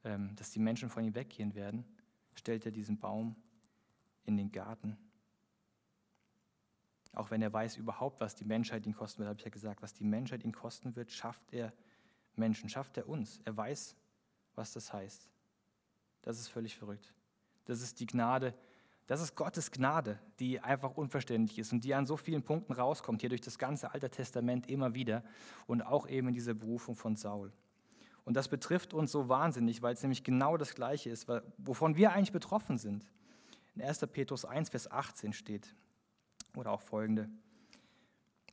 ähm, 0.05 0.35
dass 0.37 0.51
die 0.51 0.59
Menschen 0.59 0.91
von 0.91 1.05
ihm 1.05 1.15
weggehen 1.15 1.55
werden, 1.55 1.85
stellt 2.35 2.67
er 2.67 2.73
diesen 2.73 2.99
Baum 2.99 3.37
in 4.25 4.37
den 4.37 4.53
Garten. 4.53 4.99
Auch 7.13 7.31
wenn 7.31 7.41
er 7.41 7.53
weiß 7.53 7.77
überhaupt, 7.77 8.21
was 8.21 8.35
die 8.35 8.45
Menschheit 8.45 8.85
ihn 8.87 8.93
kosten 8.93 9.21
wird, 9.21 9.29
habe 9.29 9.39
ich 9.39 9.45
ja 9.45 9.51
gesagt, 9.51 9.83
was 9.83 9.95
die 9.95 10.05
Menschheit 10.05 10.45
ihn 10.45 10.53
kosten 10.53 10.97
wird, 10.97 11.11
schafft 11.11 11.53
er 11.53 11.73
Menschen, 12.35 12.69
schafft 12.69 12.99
er 12.99 13.09
uns. 13.09 13.41
Er 13.45 13.57
weiß, 13.57 13.97
was 14.55 14.73
das 14.73 14.93
heißt. 14.93 15.31
Das 16.23 16.39
ist 16.39 16.49
völlig 16.49 16.77
verrückt. 16.77 17.15
Das 17.65 17.81
ist 17.81 18.01
die 18.01 18.07
Gnade, 18.07 18.53
das 19.07 19.21
ist 19.21 19.37
Gottes 19.37 19.71
Gnade, 19.71 20.19
die 20.41 20.61
einfach 20.61 20.97
unverständlich 20.97 21.59
ist 21.59 21.73
und 21.73 21.85
die 21.85 21.95
an 21.95 22.07
so 22.07 22.17
vielen 22.17 22.43
Punkten 22.43 22.73
rauskommt, 22.73 23.21
hier 23.21 23.29
durch 23.29 23.41
das 23.41 23.59
ganze 23.59 23.93
Alte 23.93 24.11
Testament 24.11 24.69
immer 24.69 24.95
wieder 24.95 25.23
und 25.67 25.83
auch 25.83 26.09
eben 26.09 26.29
in 26.29 26.35
dieser 26.35 26.55
Berufung 26.55 26.97
von 26.97 27.15
Saul. 27.15 27.53
Und 28.25 28.35
das 28.35 28.49
betrifft 28.49 28.93
uns 28.93 29.13
so 29.13 29.29
wahnsinnig, 29.29 29.83
weil 29.83 29.95
es 29.95 30.03
nämlich 30.03 30.25
genau 30.25 30.57
das 30.57 30.75
Gleiche 30.75 31.11
ist, 31.11 31.29
wovon 31.59 31.95
wir 31.97 32.13
eigentlich 32.13 32.33
betroffen 32.33 32.77
sind. 32.77 33.07
In 33.77 33.83
1. 33.83 34.01
Petrus 34.09 34.45
1, 34.45 34.71
Vers 34.71 34.91
18 34.91 35.33
steht, 35.33 35.75
oder 36.57 36.73
auch 36.73 36.81
folgende. 36.81 37.29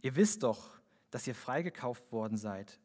Ihr 0.02 0.16
wisst 0.16 0.44
doch, 0.44 0.70
dass 1.10 1.26
ihr 1.26 1.34
freigekauft 1.34 2.12
worden 2.12 2.38
seid 2.38 2.80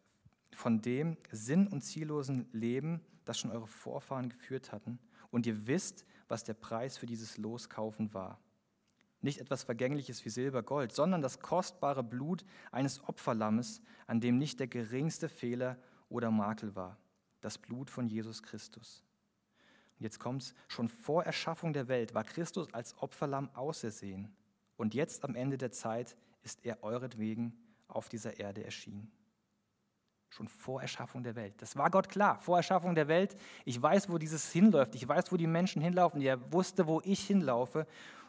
von 0.55 0.81
dem 0.81 1.19
sinn- 1.31 1.67
und 1.67 1.83
ziellosen 1.83 2.49
Leben, 2.53 3.01
das 3.25 3.39
schon 3.39 3.51
eure 3.51 3.67
Vorfahren 3.67 4.31
geführt 4.31 4.73
hatten. 4.73 4.99
Und 5.31 5.47
ihr 5.47 5.67
wisst, 5.67 6.07
was 6.29 6.45
der 6.45 6.55
Preis 6.55 6.97
für 6.97 7.07
dieses 7.07 7.39
Loskaufen 7.39 8.13
war. 8.15 8.39
Nicht 9.21 9.41
etwas 9.41 9.65
Vergängliches 9.65 10.25
wie 10.25 10.31
Silber, 10.31 10.63
Gold, 10.63 10.93
sondern 10.93 11.23
das 11.23 11.41
kostbare 11.41 12.05
Blut 12.05 12.45
eines 12.71 13.03
Opferlammes, 13.09 13.83
an 14.07 14.21
dem 14.21 14.39
nicht 14.39 14.61
der 14.61 14.69
geringste 14.69 15.29
Fehler 15.29 15.77
oder 16.09 16.31
Makel 16.31 16.77
war. 16.77 16.99
Das 17.41 17.59
Blut 17.59 17.91
von 17.91 18.07
Jesus 18.07 18.43
Christus. 18.43 19.03
Und 19.99 20.05
jetzt 20.05 20.21
kommt's, 20.21 20.55
schon 20.69 20.89
vor 20.89 21.25
Erschaffung 21.25 21.73
der 21.73 21.89
Welt 21.89 22.15
war 22.15 22.23
Christus 22.23 22.73
als 22.73 22.97
Opferlamm 22.99 23.51
ausersehen. 23.55 24.33
Und 24.77 24.95
jetzt 24.95 25.25
am 25.25 25.35
Ende 25.35 25.59
der 25.59 25.73
Zeit 25.73 26.17
ist 26.43 26.65
er 26.65 26.85
euretwegen 26.85 27.59
auf 27.89 28.09
dieser 28.09 28.39
Erde 28.39 28.63
erschienen. 28.63 29.11
Schon 30.31 30.49
vor 30.49 30.83
Erschaffung 30.83 31.23
der 31.23 31.35
Welt. 31.37 31.55
Das 31.59 31.77
war 31.77 31.91
Gott 31.91 32.09
klar. 32.09 32.39
Vor 32.39 32.59
Erschaffung 32.59 32.95
der 32.95 33.09
Welt. 33.09 33.37
Ich 33.65 33.81
weiß, 33.81 34.11
wo 34.11 34.19
dieses 34.19 34.53
hinläuft. 34.53 34.95
Ich 34.95 35.09
weiß, 35.09 35.33
wo 35.33 35.37
die 35.37 35.47
Menschen 35.47 35.81
hinlaufen. 35.81 36.21
Er 36.21 36.53
wusste, 36.53 36.87
wo 36.87 37.01
ich 37.05 37.27
hinlaufe. 37.27 37.87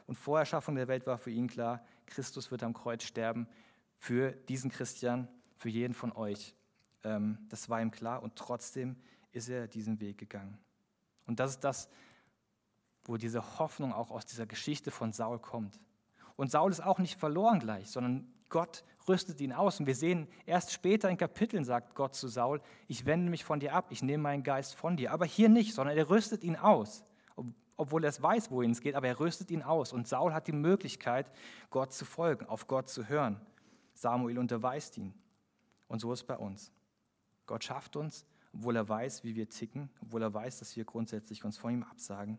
Und 0.08 0.16
vor 0.16 0.40
Erschaffung 0.40 0.76
der 0.76 0.88
Welt 0.88 1.06
war 1.06 1.18
für 1.18 1.30
ihn 1.30 1.48
klar, 1.48 1.86
Christus 2.08 2.50
wird 2.50 2.64
am 2.64 2.74
Kreuz 2.74 3.04
sterben 3.04 3.48
für 3.96 4.32
diesen 4.32 4.72
Christian, 4.72 5.28
für 5.54 5.70
jeden 5.70 5.94
von 5.94 6.12
euch. 6.14 6.56
Ähm, 7.04 7.38
das 7.50 7.70
war 7.70 7.80
ihm 7.82 7.92
klar 7.92 8.24
und 8.24 8.36
trotzdem 8.36 8.96
ist 9.32 9.50
er 9.50 9.68
diesen 9.68 10.00
Weg 10.00 10.18
gegangen. 10.18 10.58
Und 11.28 11.40
das 11.40 11.52
ist 11.52 11.60
das, 11.60 11.90
wo 13.04 13.18
diese 13.18 13.60
Hoffnung 13.60 13.94
auch 13.94 14.10
aus 14.10 14.26
dieser 14.26 14.48
Geschichte 14.48 14.90
von 14.90 15.12
Saul 15.12 15.38
kommt. 15.38 15.80
Und 16.36 16.50
Saul 16.50 16.72
ist 16.72 16.82
auch 16.82 16.98
nicht 16.98 17.20
verloren 17.20 17.60
gleich, 17.60 17.92
sondern 17.92 18.34
Gott 18.50 18.84
rüstet 19.08 19.42
ihn 19.42 19.54
aus. 19.54 19.80
Und 19.80 19.86
wir 19.86 19.96
sehen, 19.96 20.28
erst 20.46 20.72
später 20.72 21.10
in 21.10 21.18
Kapiteln 21.18 21.66
sagt 21.66 21.96
Gott 21.96 22.16
zu 22.16 22.28
Saul, 22.28 22.62
ich 22.88 23.06
wende 23.06 23.30
mich 23.30 23.44
von 23.44 23.60
dir 23.60 23.74
ab, 23.74 23.88
ich 23.90 24.04
nehme 24.04 24.24
meinen 24.24 24.44
Geist 24.44 24.76
von 24.76 24.98
dir. 24.98 25.12
Aber 25.12 25.26
hier 25.26 25.50
nicht, 25.50 25.74
sondern 25.74 25.98
er 25.98 26.10
rüstet 26.10 26.44
ihn 26.44 26.56
aus. 26.56 27.04
Obwohl 27.76 28.04
er 28.04 28.10
es 28.10 28.22
weiß, 28.22 28.52
wohin 28.52 28.72
es 28.72 28.82
geht, 28.82 28.96
aber 28.96 29.08
er 29.08 29.20
rüstet 29.20 29.52
ihn 29.52 29.64
aus. 29.64 29.94
Und 29.94 30.08
Saul 30.08 30.34
hat 30.34 30.48
die 30.48 30.54
Möglichkeit, 30.54 31.32
Gott 31.70 31.94
zu 31.94 32.06
folgen, 32.06 32.46
auf 32.46 32.68
Gott 32.68 32.90
zu 32.90 33.08
hören. 33.08 33.40
Samuel 33.94 34.38
unterweist 34.38 34.98
ihn. 34.98 35.14
Und 35.88 36.00
so 36.00 36.12
ist 36.14 36.22
es 36.22 36.28
bei 36.28 36.38
uns. 36.38 36.72
Gott 37.46 37.64
schafft 37.64 37.96
uns, 37.96 38.26
obwohl 38.54 38.76
er 38.76 38.88
weiß, 38.88 39.24
wie 39.24 39.36
wir 39.36 39.50
ticken, 39.50 39.90
obwohl 40.02 40.22
er 40.22 40.34
weiß, 40.34 40.60
dass 40.60 40.76
wir 40.76 40.86
grundsätzlich 40.86 41.44
uns 41.44 41.58
von 41.58 41.74
ihm 41.74 41.84
absagen. 41.84 42.38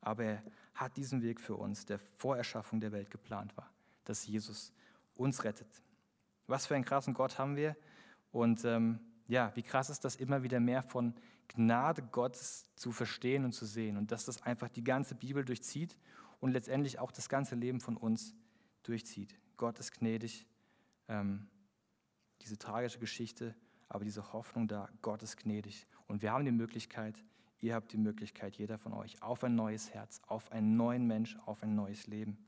Aber 0.00 0.24
er 0.24 0.42
hat 0.74 0.96
diesen 0.96 1.22
Weg 1.22 1.40
für 1.40 1.56
uns, 1.56 1.86
der 1.86 1.98
vor 1.98 2.36
Erschaffung 2.36 2.80
der 2.80 2.92
Welt 2.92 3.10
geplant 3.10 3.56
war, 3.56 3.70
dass 4.04 4.26
Jesus 4.26 4.72
uns 5.14 5.44
rettet. 5.44 5.82
Was 6.46 6.66
für 6.66 6.74
einen 6.74 6.84
krassen 6.84 7.14
Gott 7.14 7.38
haben 7.38 7.56
wir? 7.56 7.76
Und 8.30 8.64
ähm, 8.64 9.00
ja, 9.26 9.52
wie 9.54 9.62
krass 9.62 9.90
ist 9.90 10.04
das, 10.04 10.16
immer 10.16 10.42
wieder 10.42 10.60
mehr 10.60 10.82
von 10.82 11.14
Gnade 11.48 12.02
Gottes 12.02 12.66
zu 12.74 12.92
verstehen 12.92 13.44
und 13.44 13.52
zu 13.52 13.66
sehen. 13.66 13.96
Und 13.96 14.12
dass 14.12 14.24
das 14.24 14.42
einfach 14.42 14.68
die 14.68 14.84
ganze 14.84 15.14
Bibel 15.14 15.44
durchzieht 15.44 15.96
und 16.40 16.52
letztendlich 16.52 16.98
auch 16.98 17.12
das 17.12 17.28
ganze 17.28 17.54
Leben 17.54 17.80
von 17.80 17.96
uns 17.96 18.34
durchzieht. 18.82 19.38
Gott 19.56 19.78
ist 19.78 19.92
gnädig. 19.92 20.46
Ähm, 21.08 21.48
diese 22.42 22.58
tragische 22.58 22.98
Geschichte, 22.98 23.54
aber 23.88 24.04
diese 24.04 24.32
Hoffnung 24.32 24.68
da, 24.68 24.88
Gott 25.02 25.22
ist 25.22 25.36
gnädig. 25.36 25.86
Und 26.06 26.22
wir 26.22 26.32
haben 26.32 26.44
die 26.44 26.52
Möglichkeit, 26.52 27.22
ihr 27.60 27.74
habt 27.74 27.92
die 27.92 27.98
Möglichkeit, 27.98 28.56
jeder 28.56 28.76
von 28.76 28.92
euch, 28.92 29.22
auf 29.22 29.44
ein 29.44 29.54
neues 29.54 29.92
Herz, 29.94 30.20
auf 30.26 30.52
einen 30.52 30.76
neuen 30.76 31.06
Mensch, 31.06 31.38
auf 31.46 31.62
ein 31.62 31.74
neues 31.74 32.06
Leben, 32.06 32.38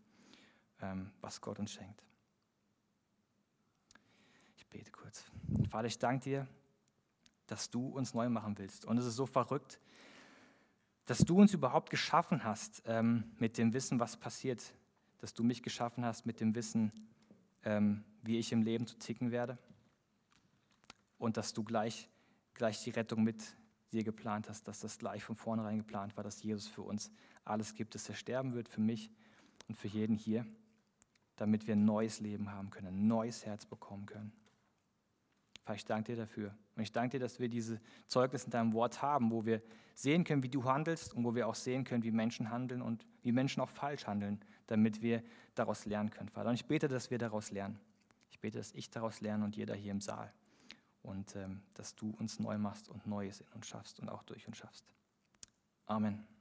ähm, 0.80 1.12
was 1.20 1.40
Gott 1.40 1.58
uns 1.58 1.72
schenkt. 1.72 2.02
Bete 4.76 4.92
kurz. 4.92 5.24
Vater, 5.70 5.86
ich 5.86 5.98
danke 5.98 6.24
dir, 6.24 6.46
dass 7.46 7.70
du 7.70 7.86
uns 7.86 8.12
neu 8.12 8.28
machen 8.28 8.58
willst. 8.58 8.84
Und 8.84 8.98
es 8.98 9.06
ist 9.06 9.16
so 9.16 9.24
verrückt, 9.24 9.80
dass 11.06 11.20
du 11.20 11.40
uns 11.40 11.54
überhaupt 11.54 11.88
geschaffen 11.88 12.44
hast 12.44 12.82
ähm, 12.84 13.24
mit 13.38 13.56
dem 13.56 13.72
Wissen, 13.72 14.00
was 14.00 14.18
passiert. 14.18 14.74
Dass 15.16 15.32
du 15.32 15.44
mich 15.44 15.62
geschaffen 15.62 16.04
hast 16.04 16.26
mit 16.26 16.40
dem 16.40 16.54
Wissen, 16.54 16.92
ähm, 17.64 18.04
wie 18.22 18.38
ich 18.38 18.52
im 18.52 18.60
Leben 18.60 18.86
zu 18.86 18.98
ticken 18.98 19.30
werde. 19.30 19.56
Und 21.16 21.38
dass 21.38 21.54
du 21.54 21.64
gleich, 21.64 22.10
gleich 22.52 22.84
die 22.84 22.90
Rettung 22.90 23.24
mit 23.24 23.56
dir 23.94 24.04
geplant 24.04 24.50
hast, 24.50 24.68
dass 24.68 24.80
das 24.80 24.98
gleich 24.98 25.24
von 25.24 25.36
vornherein 25.36 25.78
geplant 25.78 26.18
war, 26.18 26.24
dass 26.24 26.42
Jesus 26.42 26.68
für 26.68 26.82
uns 26.82 27.10
alles 27.46 27.72
gibt, 27.72 27.94
dass 27.94 28.06
er 28.10 28.14
sterben 28.14 28.52
wird 28.52 28.68
für 28.68 28.82
mich 28.82 29.10
und 29.68 29.76
für 29.76 29.88
jeden 29.88 30.16
hier, 30.16 30.44
damit 31.36 31.66
wir 31.66 31.76
ein 31.76 31.86
neues 31.86 32.20
Leben 32.20 32.52
haben 32.52 32.68
können, 32.68 32.88
ein 32.88 33.06
neues 33.06 33.46
Herz 33.46 33.64
bekommen 33.64 34.04
können. 34.04 34.34
Vater, 35.66 35.76
ich 35.76 35.84
danke 35.84 36.12
dir 36.12 36.16
dafür. 36.16 36.54
Und 36.76 36.82
ich 36.82 36.92
danke 36.92 37.18
dir, 37.18 37.24
dass 37.24 37.40
wir 37.40 37.48
diese 37.48 37.80
Zeugnisse 38.06 38.44
in 38.44 38.52
deinem 38.52 38.72
Wort 38.72 39.02
haben, 39.02 39.32
wo 39.32 39.44
wir 39.44 39.60
sehen 39.94 40.22
können, 40.22 40.44
wie 40.44 40.48
du 40.48 40.64
handelst 40.64 41.12
und 41.12 41.24
wo 41.24 41.34
wir 41.34 41.48
auch 41.48 41.56
sehen 41.56 41.82
können, 41.82 42.04
wie 42.04 42.12
Menschen 42.12 42.50
handeln 42.50 42.82
und 42.82 43.04
wie 43.22 43.32
Menschen 43.32 43.60
auch 43.60 43.68
falsch 43.68 44.06
handeln, 44.06 44.40
damit 44.68 45.02
wir 45.02 45.24
daraus 45.56 45.84
lernen 45.84 46.10
können, 46.10 46.28
Vater. 46.28 46.50
Und 46.50 46.54
ich 46.54 46.66
bete, 46.66 46.86
dass 46.86 47.10
wir 47.10 47.18
daraus 47.18 47.50
lernen. 47.50 47.80
Ich 48.30 48.38
bete, 48.38 48.58
dass 48.58 48.72
ich 48.74 48.90
daraus 48.90 49.20
lerne 49.20 49.44
und 49.44 49.56
jeder 49.56 49.74
hier 49.74 49.90
im 49.90 50.00
Saal. 50.00 50.32
Und 51.02 51.34
ähm, 51.34 51.62
dass 51.74 51.96
du 51.96 52.10
uns 52.10 52.38
neu 52.38 52.58
machst 52.58 52.88
und 52.88 53.04
Neues 53.06 53.40
in 53.40 53.48
uns 53.54 53.66
schaffst 53.66 53.98
und 53.98 54.08
auch 54.08 54.22
durch 54.22 54.46
uns 54.46 54.58
schaffst. 54.58 54.84
Amen. 55.86 56.35